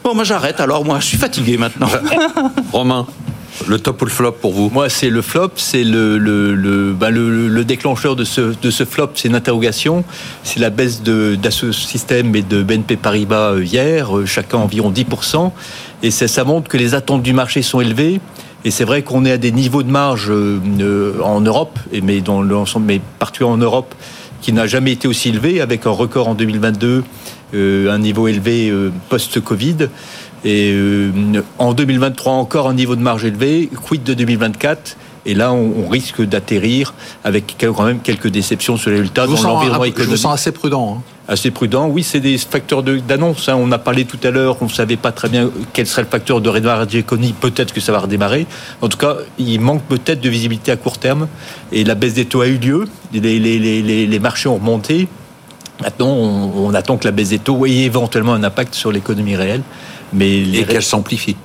Bon, 0.04 0.14
moi 0.14 0.24
j'arrête 0.24 0.60
alors, 0.60 0.84
moi 0.84 0.98
je 0.98 1.06
suis 1.06 1.16
fatigué 1.16 1.56
maintenant. 1.56 1.88
Romain 2.72 3.06
le 3.68 3.78
top 3.78 4.02
ou 4.02 4.04
le 4.06 4.10
flop 4.10 4.32
pour 4.32 4.52
vous 4.52 4.70
Moi, 4.70 4.88
c'est 4.88 5.10
le 5.10 5.22
flop, 5.22 5.50
c'est 5.56 5.84
le, 5.84 6.18
le, 6.18 6.54
le, 6.54 6.92
bah, 6.92 7.10
le, 7.10 7.64
déclencheur 7.64 8.16
de 8.16 8.24
ce, 8.24 8.54
de 8.60 8.70
ce 8.70 8.84
flop, 8.84 9.10
c'est 9.14 9.28
une 9.28 9.34
interrogation. 9.34 10.04
C'est 10.42 10.60
la 10.60 10.70
baisse 10.70 11.02
d'Asso 11.02 11.72
Système 11.72 12.34
et 12.34 12.42
de 12.42 12.62
BNP 12.62 12.96
Paribas 12.96 13.52
euh, 13.52 13.64
hier, 13.64 14.16
euh, 14.16 14.26
chacun 14.26 14.58
environ 14.58 14.90
10%. 14.90 15.52
Et 16.02 16.10
ça, 16.10 16.44
montre 16.44 16.68
que 16.68 16.76
les 16.76 16.94
attentes 16.94 17.22
du 17.22 17.32
marché 17.32 17.62
sont 17.62 17.80
élevées. 17.80 18.20
Et 18.64 18.70
c'est 18.70 18.84
vrai 18.84 19.02
qu'on 19.02 19.24
est 19.24 19.32
à 19.32 19.38
des 19.38 19.52
niveaux 19.52 19.82
de 19.82 19.90
marge 19.90 20.28
euh, 20.30 21.20
en 21.22 21.40
Europe, 21.40 21.78
mais 22.02 22.20
dans 22.20 22.42
mais 22.80 23.00
partout 23.18 23.44
en 23.44 23.56
Europe, 23.56 23.94
qui 24.40 24.52
n'a 24.52 24.66
jamais 24.66 24.92
été 24.92 25.06
aussi 25.08 25.28
élevé, 25.28 25.60
avec 25.60 25.86
un 25.86 25.90
record 25.90 26.28
en 26.28 26.34
2022, 26.34 27.04
un 27.54 27.98
niveau 27.98 28.28
élevé 28.28 28.72
post-Covid. 29.08 29.88
Et 30.44 30.72
euh, 30.72 31.10
en 31.58 31.72
2023, 31.72 32.32
encore 32.32 32.68
un 32.68 32.74
niveau 32.74 32.96
de 32.96 33.02
marge 33.02 33.24
élevé. 33.24 33.70
Quid 33.86 34.02
de 34.02 34.14
2024 34.14 34.96
et 35.24 35.34
là, 35.34 35.52
on, 35.52 35.88
risque 35.88 36.22
d'atterrir 36.22 36.94
avec 37.22 37.56
quand 37.60 37.84
même 37.84 38.00
quelques 38.00 38.28
déceptions 38.28 38.76
sur 38.76 38.90
les 38.90 38.96
résultats 38.96 39.26
dans 39.26 39.40
l'environnement 39.40 39.84
économique. 39.84 39.98
Je 39.98 40.10
vous 40.10 40.16
sens 40.16 40.34
assez 40.34 40.50
prudent. 40.50 40.96
Hein. 40.98 41.02
Assez 41.28 41.52
prudent, 41.52 41.86
oui, 41.86 42.02
c'est 42.02 42.18
des 42.18 42.36
facteurs 42.38 42.82
d'annonce. 42.82 43.48
Hein. 43.48 43.56
On 43.56 43.70
a 43.70 43.78
parlé 43.78 44.04
tout 44.04 44.18
à 44.24 44.30
l'heure, 44.30 44.56
on 44.60 44.64
ne 44.64 44.70
savait 44.70 44.96
pas 44.96 45.12
très 45.12 45.28
bien 45.28 45.50
quel 45.72 45.86
serait 45.86 46.02
le 46.02 46.08
facteur 46.08 46.40
de 46.40 46.48
redémarrage 46.48 46.88
de 46.88 46.94
l'économie. 46.94 47.34
Peut-être 47.38 47.72
que 47.72 47.80
ça 47.80 47.92
va 47.92 48.00
redémarrer. 48.00 48.46
En 48.80 48.88
tout 48.88 48.98
cas, 48.98 49.16
il 49.38 49.60
manque 49.60 49.82
peut-être 49.82 50.20
de 50.20 50.28
visibilité 50.28 50.72
à 50.72 50.76
court 50.76 50.98
terme. 50.98 51.28
Et 51.70 51.84
la 51.84 51.94
baisse 51.94 52.14
des 52.14 52.24
taux 52.24 52.40
a 52.40 52.48
eu 52.48 52.58
lieu. 52.58 52.88
Les, 53.12 53.20
les, 53.20 53.58
les, 53.58 54.06
les 54.06 54.18
marchés 54.18 54.48
ont 54.48 54.56
remonté. 54.56 55.06
Maintenant, 55.80 56.08
on, 56.08 56.66
on, 56.66 56.74
attend 56.74 56.96
que 56.96 57.04
la 57.04 57.12
baisse 57.12 57.30
des 57.30 57.38
taux 57.38 57.64
ait 57.66 57.70
éventuellement 57.70 58.34
un 58.34 58.42
impact 58.42 58.74
sur 58.74 58.90
l'économie 58.90 59.36
réelle. 59.36 59.62
Mais 60.12 60.42
Et 60.42 60.64
qu'elle 60.64 60.82
s'amplifie. 60.82 61.36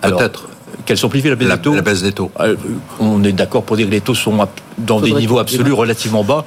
Peut-être. 0.00 0.48
Qu'elle 0.84 0.98
s'amplifie 0.98 1.28
la 1.28 1.36
baisse 1.36 1.48
des 1.48 1.58
taux. 1.58 1.74
La 1.74 1.82
baisse 1.82 2.02
des 2.02 2.12
taux. 2.12 2.30
Euh, 2.40 2.56
on 3.00 3.22
est 3.24 3.32
d'accord 3.32 3.62
pour 3.62 3.76
dire 3.76 3.86
que 3.86 3.92
les 3.92 4.00
taux 4.00 4.14
sont 4.14 4.36
dans 4.78 5.00
des 5.00 5.12
niveaux 5.12 5.38
absolus 5.38 5.72
relativement 5.72 6.24
bas. 6.24 6.44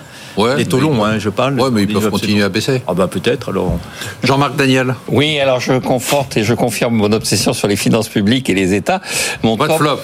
les 0.57 0.65
taux 0.65 0.79
longs, 0.79 1.03
hein, 1.03 1.19
je 1.19 1.29
parle. 1.29 1.59
Oui, 1.59 1.69
mais 1.71 1.83
ils 1.83 1.93
peuvent 1.93 2.09
continuer 2.09 2.43
à 2.43 2.49
baisser. 2.49 2.81
Ah 2.87 2.93
ben 2.93 3.07
peut-être 3.07 3.49
alors. 3.49 3.77
Jean-Marc 4.23 4.55
Daniel. 4.55 4.95
Oui, 5.07 5.39
alors 5.39 5.59
je 5.59 5.73
conforte 5.73 6.37
et 6.37 6.43
je 6.43 6.53
confirme 6.53 6.95
mon 6.95 7.11
obsession 7.11 7.53
sur 7.53 7.67
les 7.67 7.75
finances 7.75 8.09
publiques 8.09 8.49
et 8.49 8.53
les 8.53 8.73
États. 8.73 9.01
Mon 9.43 9.57
top, 9.57 9.77
flop. 9.77 9.99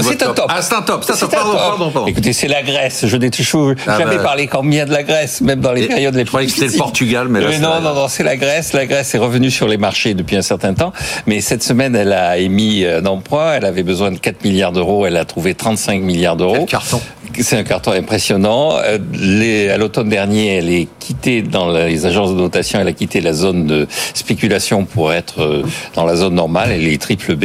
C'est 0.00 0.22
un 0.22 0.32
top. 0.32 0.46
Ah, 0.48 0.62
c'est 0.62 0.74
un 0.74 0.82
top. 0.82 1.04
Ça, 1.04 1.14
pardon, 1.28 1.52
pardon, 1.52 1.90
pardon, 1.90 2.06
Écoutez, 2.06 2.32
c'est 2.32 2.48
la 2.48 2.62
Grèce. 2.62 3.06
Je 3.06 3.16
n'ai 3.16 3.30
toujours 3.30 3.72
ah, 3.86 3.98
jamais 3.98 4.16
bah. 4.16 4.24
parlé 4.24 4.46
combien 4.46 4.84
de 4.84 4.92
la 4.92 5.02
Grèce, 5.02 5.40
même 5.40 5.60
dans 5.60 5.72
les 5.72 5.86
périodes 5.86 6.14
les 6.14 6.24
plus 6.24 6.38
difficiles. 6.44 6.46
Je 6.46 6.46
croyais 6.46 6.46
que 6.46 6.52
c'était 6.52 6.72
le 6.72 6.78
Portugal, 6.78 7.28
mais, 7.28 7.40
là, 7.40 7.58
non, 7.58 7.80
non, 7.80 7.94
non, 7.94 8.08
c'est 8.08 8.24
la 8.24 8.36
Grèce. 8.36 8.72
La 8.72 8.86
Grèce 8.86 9.14
est 9.14 9.18
revenue 9.18 9.50
sur 9.50 9.68
les 9.68 9.76
marchés 9.76 10.14
depuis 10.14 10.36
un 10.36 10.42
certain 10.42 10.74
temps, 10.74 10.92
mais 11.26 11.40
cette 11.40 11.62
semaine, 11.62 11.94
elle 11.94 12.12
a 12.12 12.38
émis 12.38 12.84
un 12.84 13.06
emprunt. 13.06 13.54
Elle 13.54 13.64
avait 13.64 13.82
besoin 13.82 14.10
de 14.10 14.18
4 14.18 14.44
milliards 14.44 14.72
d'euros. 14.72 15.06
Elle 15.06 15.16
a 15.16 15.24
trouvé 15.24 15.54
35 15.54 16.00
milliards 16.02 16.36
d'euros. 16.36 16.66
carton. 16.66 17.00
C'est 17.38 17.56
un 17.56 17.62
carton 17.62 17.92
impressionnant. 17.92 18.76
Euh, 18.76 18.98
les, 19.12 19.70
à 19.70 19.78
l'automne 19.78 20.08
dernier, 20.08 20.56
elle 20.56 20.68
est 20.68 20.88
quittée 20.98 21.42
dans 21.42 21.70
les 21.70 22.06
agences 22.06 22.30
de 22.30 22.36
notation. 22.36 22.80
Elle 22.80 22.88
a 22.88 22.92
quitté 22.92 23.20
la 23.20 23.32
zone 23.32 23.66
de 23.66 23.86
spéculation 24.14 24.84
pour 24.84 25.12
être 25.12 25.40
euh, 25.40 25.62
dans 25.94 26.04
la 26.04 26.16
zone 26.16 26.34
normale. 26.34 26.70
Elle 26.72 26.88
est 26.88 27.00
triple 27.00 27.36
B 27.36 27.44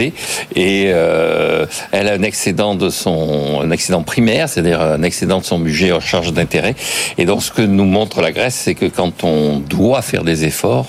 et 0.56 0.86
euh, 0.88 1.66
elle 1.92 2.08
a 2.08 2.15
un 2.16 2.24
excédent 2.24 2.76
de 2.76 2.90
son 2.90 3.62
un 3.62 3.72
excédent 3.72 4.04
primaire, 4.04 4.50
c'est-à-dire 4.50 4.82
un 4.82 5.04
excédent 5.04 5.40
de 5.40 5.46
son 5.46 5.60
budget 5.60 5.92
en 5.92 6.00
charge 6.00 6.34
d'intérêt. 6.34 6.76
Et 7.18 7.26
donc, 7.26 7.44
ce 7.44 7.52
que 7.52 7.62
nous 7.62 7.86
montre 7.86 8.22
la 8.22 8.32
Grèce, 8.32 8.56
c'est 8.56 8.76
que 8.76 8.86
quand 8.86 9.24
on 9.24 9.60
doit 9.60 10.02
faire 10.02 10.24
des 10.24 10.46
efforts, 10.46 10.88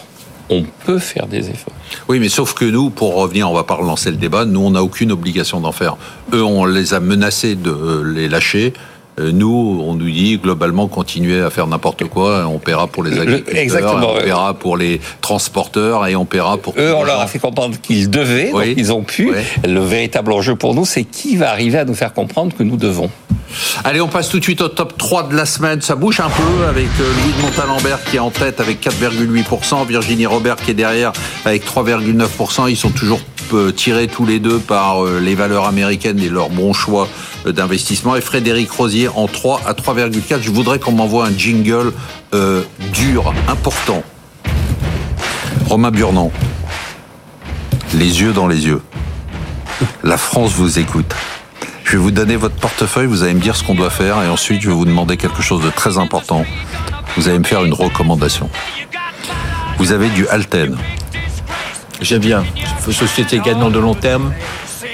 on 0.49 0.65
peut 0.85 0.99
faire 0.99 1.27
des 1.27 1.51
efforts. 1.51 1.75
Oui, 2.09 2.21
mais 2.21 2.29
sauf 2.29 2.55
que 2.55 2.65
nous, 2.65 2.91
pour 2.91 3.15
revenir, 3.15 3.51
on 3.51 3.55
va 3.55 3.65
pas 3.65 3.75
relancer 3.75 4.11
le 4.11 4.17
débat, 4.17 4.45
nous, 4.45 4.61
on 4.61 4.71
n'a 4.71 4.83
aucune 4.83 5.11
obligation 5.13 5.61
d'en 5.61 5.73
faire. 5.73 5.97
Eux, 6.33 6.43
on 6.43 6.65
les 6.65 6.95
a 6.95 7.01
menacés 7.01 7.57
de 7.57 8.03
les 8.15 8.29
lâcher. 8.29 8.73
Euh, 9.19 9.33
nous, 9.33 9.83
on 9.83 9.95
nous 9.95 10.11
dit 10.11 10.39
globalement 10.39 10.89
continuer 10.89 11.41
à 11.41 11.51
faire 11.51 11.67
n'importe 11.67 12.05
quoi. 12.05 12.47
On 12.47 12.59
paiera 12.59 12.87
pour 12.87 13.03
les 13.03 13.19
agriculteurs, 13.19 14.03
on 14.03 14.21
paiera 14.21 14.55
pour 14.55 14.77
les 14.77 15.01
transporteurs 15.21 16.07
et 16.07 16.17
on 16.17 16.27
paiera 16.27 16.59
pour. 16.59 16.75
Eux, 16.79 16.95
on 16.95 17.05
leur 17.05 17.21
a 17.21 17.27
fait 17.27 17.39
comprendre 17.39 17.77
qu'ils 17.81 18.11
devaient, 18.11 18.51
donc 18.51 18.65
ils 18.77 18.93
ont 18.93 19.03
pu. 19.03 19.31
Le 19.67 19.81
véritable 19.81 20.33
enjeu 20.33 20.55
pour 20.55 20.75
nous, 20.75 20.85
c'est 20.85 21.05
qui 21.05 21.37
va 21.37 21.51
arriver 21.51 21.79
à 21.79 21.85
nous 21.85 21.95
faire 21.95 22.13
comprendre 22.13 22.55
que 22.55 22.63
nous 22.63 22.77
devons. 22.77 23.11
Allez, 23.85 24.01
on 24.01 24.09
passe 24.09 24.29
tout 24.29 24.39
de 24.39 24.45
suite 24.45 24.61
au 24.61 24.69
top 24.69 24.97
3 24.97 25.29
de 25.29 25.37
la 25.37 25.47
semaine. 25.47 25.81
Ça 25.81 25.95
bouge 25.95 26.21
un 26.21 26.29
peu 26.29 26.67
avec 26.69 26.89
euh, 27.01 27.13
Louis 27.23 27.33
de 27.37 27.43
Montalembert 27.43 28.03
qui 28.05 28.17
est 28.17 28.21
en 28.21 28.31
tête 28.31 28.61
avec 28.61 28.85
4,8%, 28.85 29.87
Virginie 29.87 30.27
Robert 30.27 30.57
qui 30.57 30.71
est 30.71 30.75
derrière 30.75 31.13
avec 31.45 31.67
3,9%. 31.67 32.71
Ils 32.71 32.77
sont 32.77 32.91
toujours 32.91 33.21
euh, 33.53 33.73
tirés 33.73 34.09
tous 34.09 34.27
les 34.27 34.41
deux 34.41 34.59
par 34.59 35.05
les 35.05 35.35
valeurs 35.35 35.67
américaines 35.67 36.19
et 36.21 36.29
leur 36.29 36.51
bon 36.51 36.73
choix 36.73 37.09
d'investissement. 37.45 38.17
Et 38.17 38.21
Frédéric 38.21 38.71
Rosier 38.71 39.09
en 39.09 39.27
3 39.27 39.63
à 39.67 39.73
3,4. 39.73 40.43
Je 40.43 40.51
voudrais 40.51 40.79
qu'on 40.79 40.93
m'envoie 40.93 41.27
un 41.27 41.37
jingle 41.37 41.93
euh, 42.35 42.63
dur, 42.93 43.33
important. 43.49 44.03
Romain 45.67 45.91
Burnand, 45.91 46.33
les 47.95 48.21
yeux 48.21 48.33
dans 48.33 48.47
les 48.47 48.67
yeux. 48.67 48.83
La 50.03 50.17
France 50.17 50.53
vous 50.53 50.79
écoute. 50.79 51.15
Je 51.87 51.93
vais 51.93 51.99
vous 51.99 52.11
donner 52.11 52.35
votre 52.35 52.57
portefeuille, 52.57 53.07
vous 53.07 53.23
allez 53.23 53.35
me 53.35 53.41
dire 53.41 53.55
ce 53.55 53.63
qu'on 53.63 53.77
doit 53.77 53.91
faire 53.91 54.21
et 54.21 54.29
ensuite 54.29 54.61
je 54.61 54.69
vais 54.69 54.75
vous 54.75 54.85
demander 54.85 55.17
quelque 55.17 55.41
chose 55.41 55.63
de 55.63 55.71
très 55.71 55.99
important. 55.99 56.45
Vous 57.17 57.29
allez 57.29 57.39
me 57.39 57.45
faire 57.45 57.65
une 57.65 57.73
recommandation. 57.73 58.51
Vous 59.79 59.93
avez 59.93 60.09
du 60.09 60.27
Alten. 60.27 60.77
J'aime 62.01 62.23
bien. 62.23 62.45
Société 62.91 63.39
gagnant 63.39 63.71
de 63.71 63.79
long 63.79 63.95
terme, 63.95 64.33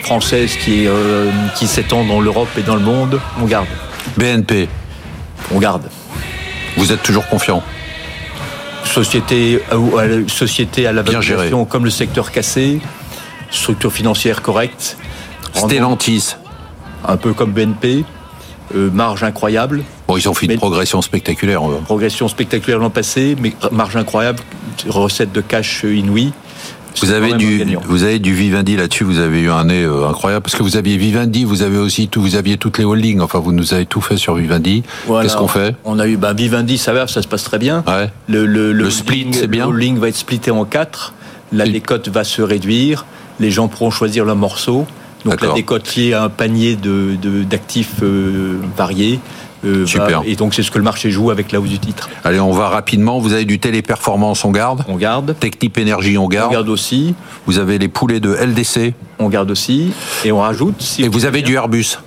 française 0.03 0.55
qui, 0.63 0.87
euh, 0.87 1.31
qui 1.57 1.67
s'étend 1.67 2.05
dans 2.05 2.21
l'Europe 2.21 2.51
et 2.59 2.63
dans 2.63 2.77
le 2.77 2.83
monde, 2.83 3.19
on 3.41 3.47
garde. 3.47 3.69
BNP. 4.19 4.69
On 5.51 5.59
garde. 5.59 5.89
Vous 6.77 6.93
êtes 6.93 7.03
toujours 7.03 7.27
confiant 7.27 7.63
Société, 8.85 9.63
euh, 9.73 10.29
société 10.29 10.87
à 10.87 10.93
la 10.93 11.01
valorisation 11.01 11.65
comme 11.65 11.87
le 11.87 11.91
secteur 11.91 12.31
cassé, 12.31 12.83
structure 13.51 13.95
financière 13.95 14.43
correcte. 14.43 14.99
Stellantis. 15.55 16.35
Un 17.07 17.17
peu 17.17 17.33
comme 17.33 17.53
BNP, 17.53 18.05
euh, 18.75 18.91
marge 18.91 19.23
incroyable. 19.23 19.83
Bon, 20.09 20.17
ils 20.17 20.29
ont 20.29 20.35
fait 20.35 20.47
une 20.47 20.57
progression 20.57 21.03
spectaculaire. 21.03 21.63
Progression 21.85 22.29
spectaculaire 22.29 22.79
l'an 22.79 22.91
passé, 22.91 23.37
mais 23.41 23.55
marge 23.71 23.97
incroyable, 23.97 24.41
recette 24.89 25.33
de 25.33 25.41
cash 25.41 25.85
inouïe. 25.85 26.33
Vous 27.01 27.11
avez 27.11 27.35
du, 27.35 27.65
vous 27.87 28.03
avez 28.03 28.19
du 28.19 28.35
Vivendi 28.35 28.77
là-dessus. 28.77 29.05
Vous 29.05 29.19
avez 29.19 29.41
eu 29.41 29.51
un 29.51 29.65
nez 29.65 29.83
euh, 29.83 30.09
incroyable 30.09 30.43
parce 30.43 30.55
que 30.55 30.63
vous 30.63 30.77
aviez 30.77 30.97
Vivendi, 30.97 31.45
vous 31.45 31.63
avez 31.63 31.79
aussi 31.79 32.09
tout, 32.09 32.21
vous 32.21 32.37
aviez 32.37 32.59
toutes 32.59 32.79
les 32.79 32.85
holdings. 32.85 33.21
Enfin, 33.21 33.39
vous 33.39 33.53
nous 33.53 33.75
avez 33.75 33.87
tout 33.87 34.01
fait 34.01 34.17
sur 34.17 34.35
Vivendi. 34.35 34.83
Qu'est-ce 35.07 35.37
qu'on 35.37 35.49
fait? 35.49 35.75
On 35.85 35.99
a 35.99 36.07
eu 36.07 36.17
bah, 36.17 36.33
Vivendi, 36.33 36.79
ça 36.79 36.93
va, 36.93 37.07
ça 37.07 37.23
se 37.23 37.29
passe 37.29 37.45
très 37.45 37.59
bien. 37.59 37.83
Ouais. 37.87 38.11
Le, 38.29 38.47
le, 38.47 38.73
le, 38.73 38.91
split, 38.91 39.29
c'est 39.33 39.47
bien. 39.47 39.65
Le 39.65 39.73
holding 39.73 39.99
va 39.99 40.09
être 40.09 40.17
splitté 40.17 40.51
en 40.51 40.65
quatre. 40.65 41.15
La 41.53 41.67
décote 41.67 42.09
va 42.09 42.25
se 42.25 42.43
réduire. 42.43 43.07
Les 43.41 43.51
gens 43.51 43.69
pourront 43.69 43.91
choisir 43.91 44.25
leur 44.25 44.37
morceau. 44.37 44.87
Donc 45.25 45.41
la 45.41 45.53
décote 45.53 45.95
liée 45.95 46.15
à 46.15 46.25
un 46.25 46.29
panier 46.29 46.77
de 46.77 47.17
d'actifs 47.45 48.03
euh, 48.03 48.59
variés 48.77 49.21
euh, 49.65 49.87
Super. 49.87 50.23
et 50.25 50.35
donc 50.35 50.55
c'est 50.55 50.65
ce 50.65 50.73
que 50.73 50.79
le 50.79 50.85
marché 50.85 51.11
joue 51.11 51.31
avec 51.31 51.53
la 51.53 51.61
hausse 51.61 51.69
du 51.69 51.79
titre. 51.79 52.09
Allez, 52.25 52.41
on 52.41 52.51
va 52.51 52.69
rapidement. 52.69 53.21
Vous 53.21 53.33
avez 53.33 53.45
du 53.45 53.61
téléperformance, 53.61 54.45
on 54.45 54.51
garde. 54.51 54.85
On 54.89 54.97
garde. 54.97 55.37
Technip 55.39 55.79
Énergie, 55.79 56.19
on 56.19 56.27
garde. 56.27 56.51
On 56.51 56.53
garde 56.53 56.69
aussi. 56.69 57.15
Vous 57.47 57.59
avez 57.59 57.79
les 57.79 57.89
poulets 57.89 58.19
de 58.19 58.35
LDC. 58.35 58.95
On 59.21 59.29
garde 59.29 59.51
aussi. 59.53 59.93
Et 60.25 60.33
on 60.33 60.41
rajoute. 60.41 60.75
Si 60.81 61.05
et 61.05 61.09
vous 61.09 61.27
avez 61.27 61.43
du 61.43 61.55
Airbus. 61.55 61.99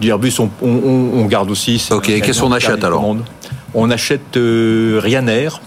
Du 0.00 0.08
Airbus, 0.08 0.32
on, 0.40 0.50
on, 0.62 1.26
garde 1.26 1.50
aussi. 1.50 1.86
Ok, 1.90 2.06
qu'est-ce 2.06 2.40
qu'on 2.40 2.52
achète 2.52 2.82
alors 2.82 3.16
On 3.74 3.90
achète 3.90 4.36
euh, 4.36 4.98
Ryanair, 5.00 5.60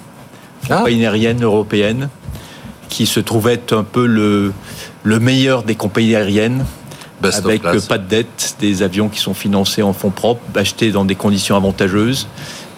ah. 0.69 0.77
compagnie 0.77 1.05
aérienne 1.05 1.43
européenne, 1.43 2.09
qui 2.89 3.05
se 3.05 3.19
trouve 3.19 3.47
être 3.47 3.73
un 3.73 3.83
peu 3.83 4.07
le, 4.07 4.51
le 5.03 5.19
meilleur 5.19 5.63
des 5.63 5.75
compagnies 5.75 6.15
aériennes 6.15 6.65
avec 7.31 7.61
pas 7.61 7.97
de 7.97 8.07
dette, 8.07 8.57
des 8.59 8.83
avions 8.83 9.09
qui 9.09 9.19
sont 9.19 9.33
financés 9.33 9.81
en 9.81 9.93
fonds 9.93 10.09
propres, 10.09 10.41
achetés 10.55 10.91
dans 10.91 11.05
des 11.05 11.15
conditions 11.15 11.55
avantageuses, 11.55 12.27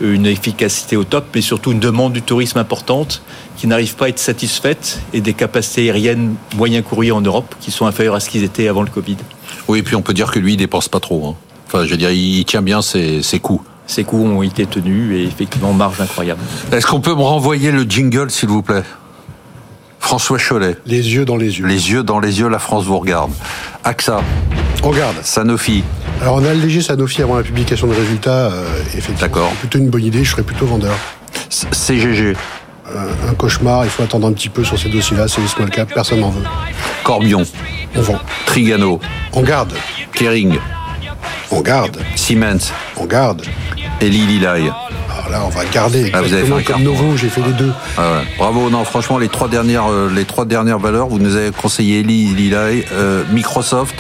une 0.02 0.26
efficacité 0.26 0.98
au 0.98 1.04
top, 1.04 1.26
mais 1.34 1.42
surtout 1.42 1.72
une 1.72 1.80
demande 1.80 2.14
du 2.14 2.22
tourisme 2.22 2.60
importante 2.60 3.22
qui 3.58 3.68
n'arrive 3.68 3.96
pas 3.96 4.06
à 4.06 4.10
être 4.10 4.20
satisfaite 4.20 5.00
et 5.14 5.22
des 5.22 5.34
capacités 5.34 5.90
aériennes 5.90 6.36
moyen 6.56 6.82
courrier 6.82 7.12
en 7.12 7.22
Europe 7.22 7.56
qui 7.60 7.72
sont 7.72 7.86
inférieures 7.86 8.16
à 8.16 8.20
ce 8.20 8.30
qu'ils 8.30 8.44
étaient 8.44 8.68
avant 8.68 8.84
le 8.84 8.90
Covid. 8.90 9.18
Oui, 9.68 9.80
et 9.80 9.84
puis 9.84 9.96
on 9.96 10.02
peut 10.02 10.14
dire 10.14 10.32
que 10.32 10.40
lui, 10.40 10.54
il 10.54 10.58
dépense 10.58 10.90
pas 10.90 11.00
trop. 11.00 11.26
Hein. 11.28 11.36
Enfin, 11.68 11.86
je 11.86 11.92
veux 11.92 11.98
dire, 11.98 12.12
il 12.12 12.44
tient 12.46 12.62
bien 12.62 12.82
ses, 12.82 13.22
ses 13.22 13.40
coûts. 13.40 13.64
Ses 13.88 14.04
coûts 14.04 14.26
ont 14.26 14.42
été 14.42 14.66
tenus 14.66 15.16
et 15.16 15.24
effectivement, 15.24 15.74
marge 15.74 16.02
incroyable. 16.02 16.42
Est-ce 16.72 16.86
qu'on 16.86 17.02
peut 17.02 17.16
me 17.16 17.22
renvoyer 17.22 17.72
le 17.72 17.84
jingle, 17.84 18.30
s'il 18.32 18.50
vous 18.50 18.64
plaît? 18.64 18.84
François 20.06 20.38
Cholet. 20.38 20.78
Les 20.86 21.16
yeux 21.16 21.26
dans 21.26 21.36
les 21.36 21.58
yeux. 21.58 21.66
Les 21.66 21.90
yeux 21.90 22.04
dans 22.04 22.20
les 22.20 22.40
yeux, 22.40 22.48
la 22.48 22.60
France 22.60 22.86
vous 22.86 23.00
regarde. 23.00 23.32
AXA. 23.84 24.22
On 24.84 24.90
regarde. 24.90 25.16
Sanofi. 25.24 25.84
Alors 26.22 26.36
on 26.36 26.46
a 26.46 26.52
allégé 26.52 26.84
Sanofi 26.84 27.24
avant 27.24 27.38
la 27.38 27.42
publication 27.42 27.88
des 27.88 27.96
résultats. 27.96 28.52
Euh, 28.52 28.66
effectivement. 28.90 29.20
D'accord. 29.20 29.50
C'est 29.54 29.60
plutôt 29.62 29.80
une 29.80 29.90
bonne 29.90 30.04
idée, 30.04 30.24
je 30.24 30.30
serais 30.30 30.44
plutôt 30.44 30.68
vendeur. 30.68 30.96
CGG. 31.50 32.38
un 32.88 33.34
cauchemar, 33.34 33.84
il 33.84 33.90
faut 33.90 34.04
attendre 34.04 34.28
un 34.28 34.34
petit 34.34 34.50
peu 34.50 34.64
sur 34.64 34.78
ces 34.78 34.90
dossiers-là, 34.90 35.28
c'est 35.28 35.42
les 35.42 35.48
small 35.48 35.72
cap, 35.72 35.92
personne 35.92 36.20
n'en 36.20 36.30
veut. 36.30 36.44
Corbion. 37.04 37.44
On 37.96 38.02
vend. 38.02 38.20
Trigano. 38.46 39.00
On 39.34 39.42
garde. 39.42 39.74
Kering. 40.14 40.60
On 41.50 41.62
garde. 41.62 41.98
Siemens. 42.16 42.72
On 42.98 43.06
garde. 43.06 43.42
Eli 44.02 44.20
Lilly. 44.28 44.70
On 45.44 45.50
va 45.50 45.66
garder 45.66 46.12
ah, 46.14 46.22
exactement 46.22 46.60
comme 46.66 46.84
Novo, 46.84 47.18
j'ai 47.18 47.30
fait 47.30 47.42
les 47.42 47.54
deux. 47.54 47.72
Ah 47.98 48.22
Bravo, 48.38 48.70
non, 48.70 48.84
franchement, 48.86 49.18
les 49.18 49.30
trois 49.30 49.48
dernières, 49.48 49.92
euh, 49.92 50.10
les 50.14 50.26
trois 50.26 50.46
dernières 50.46 50.80
valeurs, 50.80 51.08
vous 51.08 51.20
nous 51.20 51.36
avez 51.36 51.52
conseillé 51.52 52.04
Lilly, 52.04 52.54
euh, 52.54 53.24
Microsoft, 53.32 53.96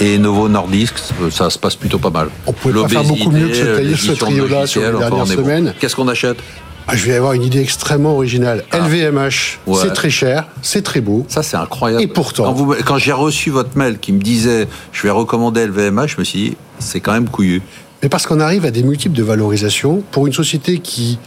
et 0.00 0.18
Novo 0.18 0.48
Nordisk, 0.48 0.94
euh, 1.22 1.30
ça 1.30 1.50
se 1.50 1.58
passe 1.58 1.76
plutôt 1.76 1.98
pas 1.98 2.10
mal. 2.10 2.28
On 2.46 2.52
pouvait 2.52 2.80
pas 2.82 2.88
faire 2.88 3.04
beaucoup 3.04 3.30
mieux 3.30 3.48
que 3.48 3.54
ce, 3.54 3.76
tailler 3.76 3.96
ce 3.96 4.12
trio-là 4.12 4.66
sur 4.66 4.82
les 4.82 4.98
dernières 4.98 5.26
semaines. 5.26 5.74
Qu'est-ce 5.78 5.96
qu'on 5.96 6.08
achète 6.08 6.38
ah, 6.86 6.94
je 6.94 7.06
vais 7.06 7.16
avoir 7.16 7.32
une 7.32 7.42
idée 7.42 7.62
extrêmement 7.62 8.12
originale. 8.12 8.62
LVMH, 8.70 9.58
ah. 9.66 9.72
c'est 9.80 9.94
très 9.94 10.10
cher, 10.10 10.48
c'est 10.60 10.82
très 10.82 11.00
beau. 11.00 11.24
Ça, 11.30 11.42
c'est 11.42 11.56
incroyable. 11.56 12.02
Et 12.02 12.06
pourtant. 12.06 12.52
Quand, 12.52 12.74
quand 12.84 12.98
j'ai 12.98 13.12
reçu 13.12 13.48
votre 13.48 13.78
mail 13.78 13.98
qui 13.98 14.12
me 14.12 14.20
disait 14.20 14.68
je 14.92 15.02
vais 15.02 15.10
recommander 15.10 15.66
LVMH, 15.66 16.08
je 16.08 16.16
me 16.18 16.24
suis 16.24 16.38
dit 16.50 16.56
c'est 16.78 17.00
quand 17.00 17.12
même 17.12 17.30
couillu 17.30 17.62
mais 18.04 18.10
parce 18.10 18.26
qu'on 18.26 18.38
arrive 18.38 18.66
à 18.66 18.70
des 18.70 18.82
multiples 18.82 19.16
de 19.16 19.22
valorisation 19.22 20.02
pour 20.10 20.26
une 20.26 20.32
société 20.34 20.78
qui 20.78 21.18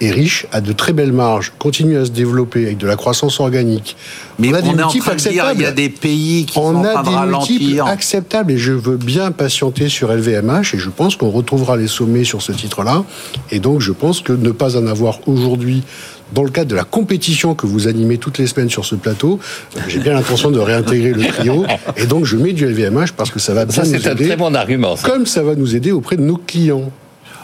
est 0.00 0.10
riche, 0.10 0.46
a 0.50 0.62
de 0.62 0.72
très 0.72 0.94
belles 0.94 1.12
marges, 1.12 1.52
continue 1.58 1.98
à 1.98 2.06
se 2.06 2.10
développer 2.10 2.64
avec 2.64 2.78
de 2.78 2.86
la 2.86 2.96
croissance 2.96 3.38
organique. 3.38 3.98
Mais 4.38 4.48
on 4.48 4.54
a 4.54 4.62
des 4.62 4.72
multiples 4.72 5.10
acceptables. 5.10 5.60
il 5.60 5.62
y 5.62 5.66
a 5.66 5.72
des 5.72 5.90
pays 5.90 6.46
qui 6.46 6.56
on 6.56 6.72
sont 6.72 6.84
a 6.84 7.02
des 7.02 7.30
multiples 7.30 7.82
acceptables 7.86 8.50
et 8.52 8.56
je 8.56 8.72
veux 8.72 8.96
bien 8.96 9.30
patienter 9.30 9.90
sur 9.90 10.10
LVMH 10.10 10.74
et 10.74 10.78
je 10.78 10.88
pense 10.88 11.16
qu'on 11.16 11.28
retrouvera 11.28 11.76
les 11.76 11.86
sommets 11.86 12.24
sur 12.24 12.40
ce 12.40 12.52
titre-là. 12.52 13.04
Et 13.50 13.58
donc 13.58 13.82
je 13.82 13.92
pense 13.92 14.22
que 14.22 14.32
ne 14.32 14.52
pas 14.52 14.78
en 14.78 14.86
avoir 14.86 15.28
aujourd'hui 15.28 15.82
dans 16.32 16.42
le 16.42 16.50
cadre 16.50 16.70
de 16.70 16.74
la 16.74 16.84
compétition 16.84 17.54
que 17.54 17.66
vous 17.66 17.88
animez 17.88 18.18
toutes 18.18 18.38
les 18.38 18.46
semaines 18.46 18.70
sur 18.70 18.84
ce 18.84 18.94
plateau, 18.94 19.38
j'ai 19.88 19.98
bien 19.98 20.14
l'intention 20.14 20.50
de 20.50 20.58
réintégrer 20.58 21.12
le 21.12 21.26
trio. 21.26 21.64
Et 21.96 22.06
donc, 22.06 22.24
je 22.24 22.36
mets 22.36 22.52
du 22.52 22.66
LVMH 22.66 23.12
parce 23.16 23.30
que 23.30 23.38
ça 23.38 23.54
va 23.54 23.64
bien 23.64 23.82
nous 23.82 23.88
aider. 23.88 24.00
C'est 24.02 24.10
un 24.10 24.14
très 24.14 24.36
bon 24.36 24.54
argument. 24.54 24.96
Comme 25.02 25.26
ça 25.26 25.42
va 25.42 25.54
nous 25.54 25.76
aider 25.76 25.92
auprès 25.92 26.16
de 26.16 26.22
nos 26.22 26.36
clients. 26.36 26.90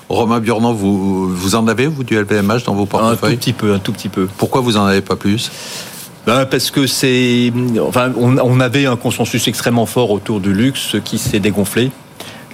Romain 0.09 0.41
Burnand, 0.41 0.73
vous, 0.73 1.29
vous 1.29 1.55
en 1.55 1.69
avez, 1.69 1.87
vous, 1.87 2.03
du 2.03 2.19
LVMH 2.19 2.65
dans 2.65 2.75
vos 2.75 2.87
portefeuilles 2.87 3.33
Un 3.33 3.37
tout 3.37 3.41
petit 3.41 3.53
peu, 3.53 3.75
un 3.75 3.79
tout 3.79 3.93
petit 3.93 4.09
peu. 4.09 4.27
Pourquoi 4.39 4.63
vous 4.63 4.79
en 4.79 4.87
avez 4.87 5.03
pas 5.03 5.17
plus? 5.17 5.51
Ben 6.27 6.45
parce 6.45 6.71
que 6.71 6.87
c'est, 6.87 7.53
enfin, 7.81 8.13
on, 8.17 8.61
avait 8.61 8.85
un 8.85 8.97
consensus 8.97 9.49
extrêmement 9.49 9.87
fort 9.87 10.11
autour 10.11 10.41
du 10.41 10.53
luxe 10.53 10.97
qui 11.03 11.17
s'est 11.17 11.41
dégonflé. 11.41 11.91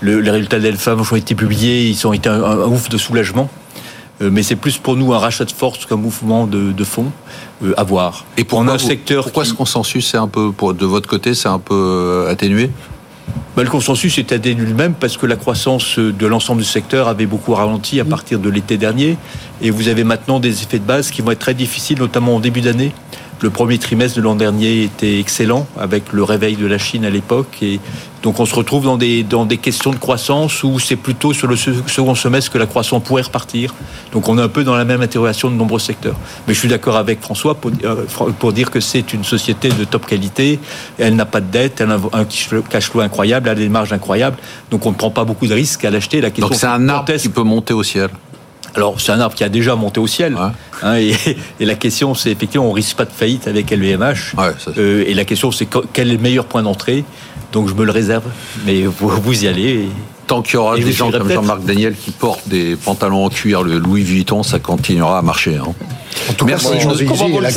Le, 0.00 0.20
les 0.20 0.30
résultats 0.30 0.60
d'Elfam 0.60 1.00
ont 1.00 1.16
été 1.16 1.34
publiés, 1.34 1.88
ils 1.88 2.06
ont 2.06 2.12
été 2.12 2.28
un 2.28 2.66
ouf 2.66 2.88
de 2.88 2.98
soulagement. 2.98 3.50
Euh, 4.22 4.30
mais 4.30 4.42
c'est 4.42 4.56
plus 4.56 4.78
pour 4.78 4.96
nous 4.96 5.12
un 5.12 5.18
rachat 5.18 5.44
de 5.44 5.52
force 5.52 5.86
qu'un 5.86 5.96
mouvement 5.96 6.46
de, 6.46 6.70
de 6.70 6.84
fonds 6.84 7.10
euh, 7.64 7.74
à 7.76 7.82
voir. 7.82 8.24
Et 8.36 8.44
pour 8.44 8.60
un 8.60 8.78
secteur 8.78 9.24
pourquoi 9.24 9.44
ce 9.44 9.54
consensus 9.54 10.08
c'est 10.10 10.16
un 10.16 10.28
peu 10.28 10.52
pour, 10.52 10.72
de 10.72 10.86
votre 10.86 11.08
côté 11.08 11.34
c'est 11.34 11.48
un 11.48 11.58
peu 11.58 11.74
euh, 11.74 12.30
atténué? 12.30 12.70
Bah, 13.56 13.62
le 13.62 13.70
consensus 13.70 14.18
est 14.18 14.32
atténué 14.32 14.64
lui-même 14.64 14.94
parce 14.94 15.16
que 15.16 15.26
la 15.26 15.36
croissance 15.36 15.98
de 15.98 16.26
l'ensemble 16.26 16.60
du 16.62 16.68
secteur 16.68 17.08
avait 17.08 17.26
beaucoup 17.26 17.54
ralenti 17.54 17.98
à 17.98 18.04
partir 18.04 18.38
de 18.38 18.50
l'été 18.50 18.76
dernier. 18.76 19.16
Et 19.62 19.70
vous 19.70 19.88
avez 19.88 20.04
maintenant 20.04 20.40
des 20.40 20.62
effets 20.62 20.78
de 20.78 20.84
base 20.84 21.10
qui 21.10 21.22
vont 21.22 21.30
être 21.30 21.38
très 21.38 21.54
difficiles, 21.54 21.98
notamment 21.98 22.36
en 22.36 22.40
début 22.40 22.60
d'année, 22.60 22.92
Le 23.40 23.50
premier 23.50 23.78
trimestre 23.78 24.16
de 24.16 24.22
l'an 24.22 24.36
dernier 24.36 24.84
était 24.84 25.18
excellent 25.18 25.66
avec 25.78 26.12
le 26.12 26.22
réveil 26.22 26.56
de 26.56 26.66
la 26.66 26.78
Chine 26.78 27.04
à 27.04 27.10
l'époque 27.10 27.58
et 27.62 27.80
donc 28.24 28.40
on 28.40 28.46
se 28.46 28.54
retrouve 28.54 28.84
dans 28.84 28.96
des, 28.96 29.22
dans 29.22 29.44
des 29.44 29.58
questions 29.58 29.90
de 29.90 29.98
croissance 29.98 30.62
où 30.62 30.78
c'est 30.78 30.96
plutôt 30.96 31.34
sur 31.34 31.46
le 31.46 31.56
second 31.56 32.14
semestre 32.14 32.50
que 32.50 32.56
la 32.56 32.64
croissance 32.64 33.02
pourrait 33.02 33.20
repartir. 33.22 33.74
Donc 34.12 34.30
on 34.30 34.38
est 34.38 34.42
un 34.42 34.48
peu 34.48 34.64
dans 34.64 34.74
la 34.74 34.86
même 34.86 35.02
interrogation 35.02 35.50
de 35.50 35.56
nombreux 35.56 35.78
secteurs. 35.78 36.16
Mais 36.48 36.54
je 36.54 36.58
suis 36.58 36.68
d'accord 36.68 36.96
avec 36.96 37.20
François 37.20 37.54
pour, 37.54 37.70
euh, 37.84 38.06
pour 38.38 38.54
dire 38.54 38.70
que 38.70 38.80
c'est 38.80 39.12
une 39.12 39.24
société 39.24 39.68
de 39.68 39.84
top 39.84 40.06
qualité. 40.06 40.58
Elle 40.98 41.16
n'a 41.16 41.26
pas 41.26 41.42
de 41.42 41.50
dette, 41.50 41.82
elle 41.82 41.90
a 41.90 42.00
un 42.14 42.24
cash 42.24 42.88
flow 42.88 43.00
incroyable, 43.00 43.48
elle 43.50 43.58
a 43.58 43.60
des 43.60 43.68
marges 43.68 43.92
incroyables. 43.92 44.38
Donc 44.70 44.86
on 44.86 44.92
ne 44.92 44.96
prend 44.96 45.10
pas 45.10 45.24
beaucoup 45.24 45.46
de 45.46 45.52
risques 45.52 45.84
à 45.84 45.90
l'acheter. 45.90 46.22
La 46.22 46.30
question 46.30 46.48
donc 46.48 46.56
c'est 46.56 46.66
un 46.66 46.88
arbre 46.88 47.14
qui 47.14 47.28
peut 47.28 47.42
monter 47.42 47.74
au 47.74 47.82
ciel. 47.82 48.08
Alors, 48.74 49.00
c'est 49.00 49.12
un 49.12 49.20
arbre 49.20 49.34
qui 49.34 49.44
a 49.44 49.48
déjà 49.48 49.76
monté 49.76 50.00
au 50.00 50.06
ciel. 50.06 50.36
Hein, 50.82 50.96
et, 50.98 51.14
la 51.60 51.74
question, 51.74 52.14
c'est 52.14 52.30
effectivement, 52.30 52.66
on 52.66 52.72
risque 52.72 52.96
pas 52.96 53.04
de 53.04 53.12
faillite 53.12 53.46
avec 53.46 53.70
LVMH. 53.70 54.34
Euh, 54.76 55.04
et 55.06 55.14
la 55.14 55.24
question, 55.24 55.52
c'est 55.52 55.68
quel 55.92 56.08
est 56.08 56.14
le 56.14 56.18
meilleur 56.18 56.46
point 56.46 56.62
d'entrée? 56.62 57.04
Donc, 57.52 57.68
je 57.68 57.74
me 57.74 57.84
le 57.84 57.92
réserve. 57.92 58.24
Mais 58.66 58.82
vous, 58.82 59.08
vous 59.08 59.44
y 59.44 59.48
allez. 59.48 59.88
Tant 60.26 60.42
qu'il 60.42 60.54
y 60.54 60.56
aura 60.56 60.76
des 60.78 60.92
gens 60.92 61.10
comme 61.10 61.30
Jean-Marc 61.30 61.64
Daniel 61.64 61.94
qui 61.94 62.10
portent 62.10 62.48
des 62.48 62.76
pantalons 62.76 63.26
en 63.26 63.28
cuir, 63.28 63.62
le 63.62 63.78
Louis 63.78 64.02
Vuitton, 64.02 64.42
ça 64.42 64.58
continuera 64.58 65.18
à 65.18 65.22
marcher. 65.22 65.56
Hein. 65.56 65.74
Merci, 66.46 66.68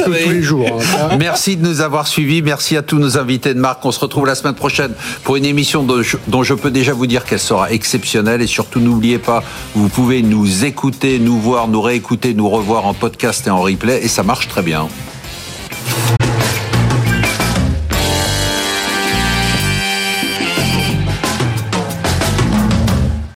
tous 0.03 0.29
les 0.29 0.41
jours. 0.41 0.67
Hein. 0.67 1.15
merci 1.19 1.57
de 1.57 1.67
nous 1.67 1.81
avoir 1.81 2.07
suivis. 2.07 2.41
Merci 2.41 2.77
à 2.77 2.81
tous 2.81 2.97
nos 2.97 3.17
invités 3.17 3.53
de 3.53 3.59
marque. 3.59 3.85
On 3.85 3.91
se 3.91 3.99
retrouve 3.99 4.25
la 4.25 4.35
semaine 4.35 4.55
prochaine 4.55 4.93
pour 5.23 5.35
une 5.35 5.45
émission 5.45 5.83
dont 5.83 6.43
je 6.43 6.53
peux 6.53 6.71
déjà 6.71 6.93
vous 6.93 7.07
dire 7.07 7.25
qu'elle 7.25 7.39
sera 7.39 7.71
exceptionnelle. 7.71 8.41
Et 8.41 8.47
surtout, 8.47 8.79
n'oubliez 8.79 9.19
pas, 9.19 9.43
vous 9.75 9.89
pouvez 9.89 10.21
nous 10.21 10.65
écouter, 10.65 11.19
nous 11.19 11.39
voir, 11.39 11.67
nous 11.67 11.81
réécouter, 11.81 12.33
nous 12.33 12.49
revoir 12.49 12.85
en 12.85 12.93
podcast 12.93 13.47
et 13.47 13.49
en 13.49 13.61
replay. 13.61 14.03
Et 14.03 14.07
ça 14.07 14.23
marche 14.23 14.47
très 14.47 14.61
bien. 14.61 14.87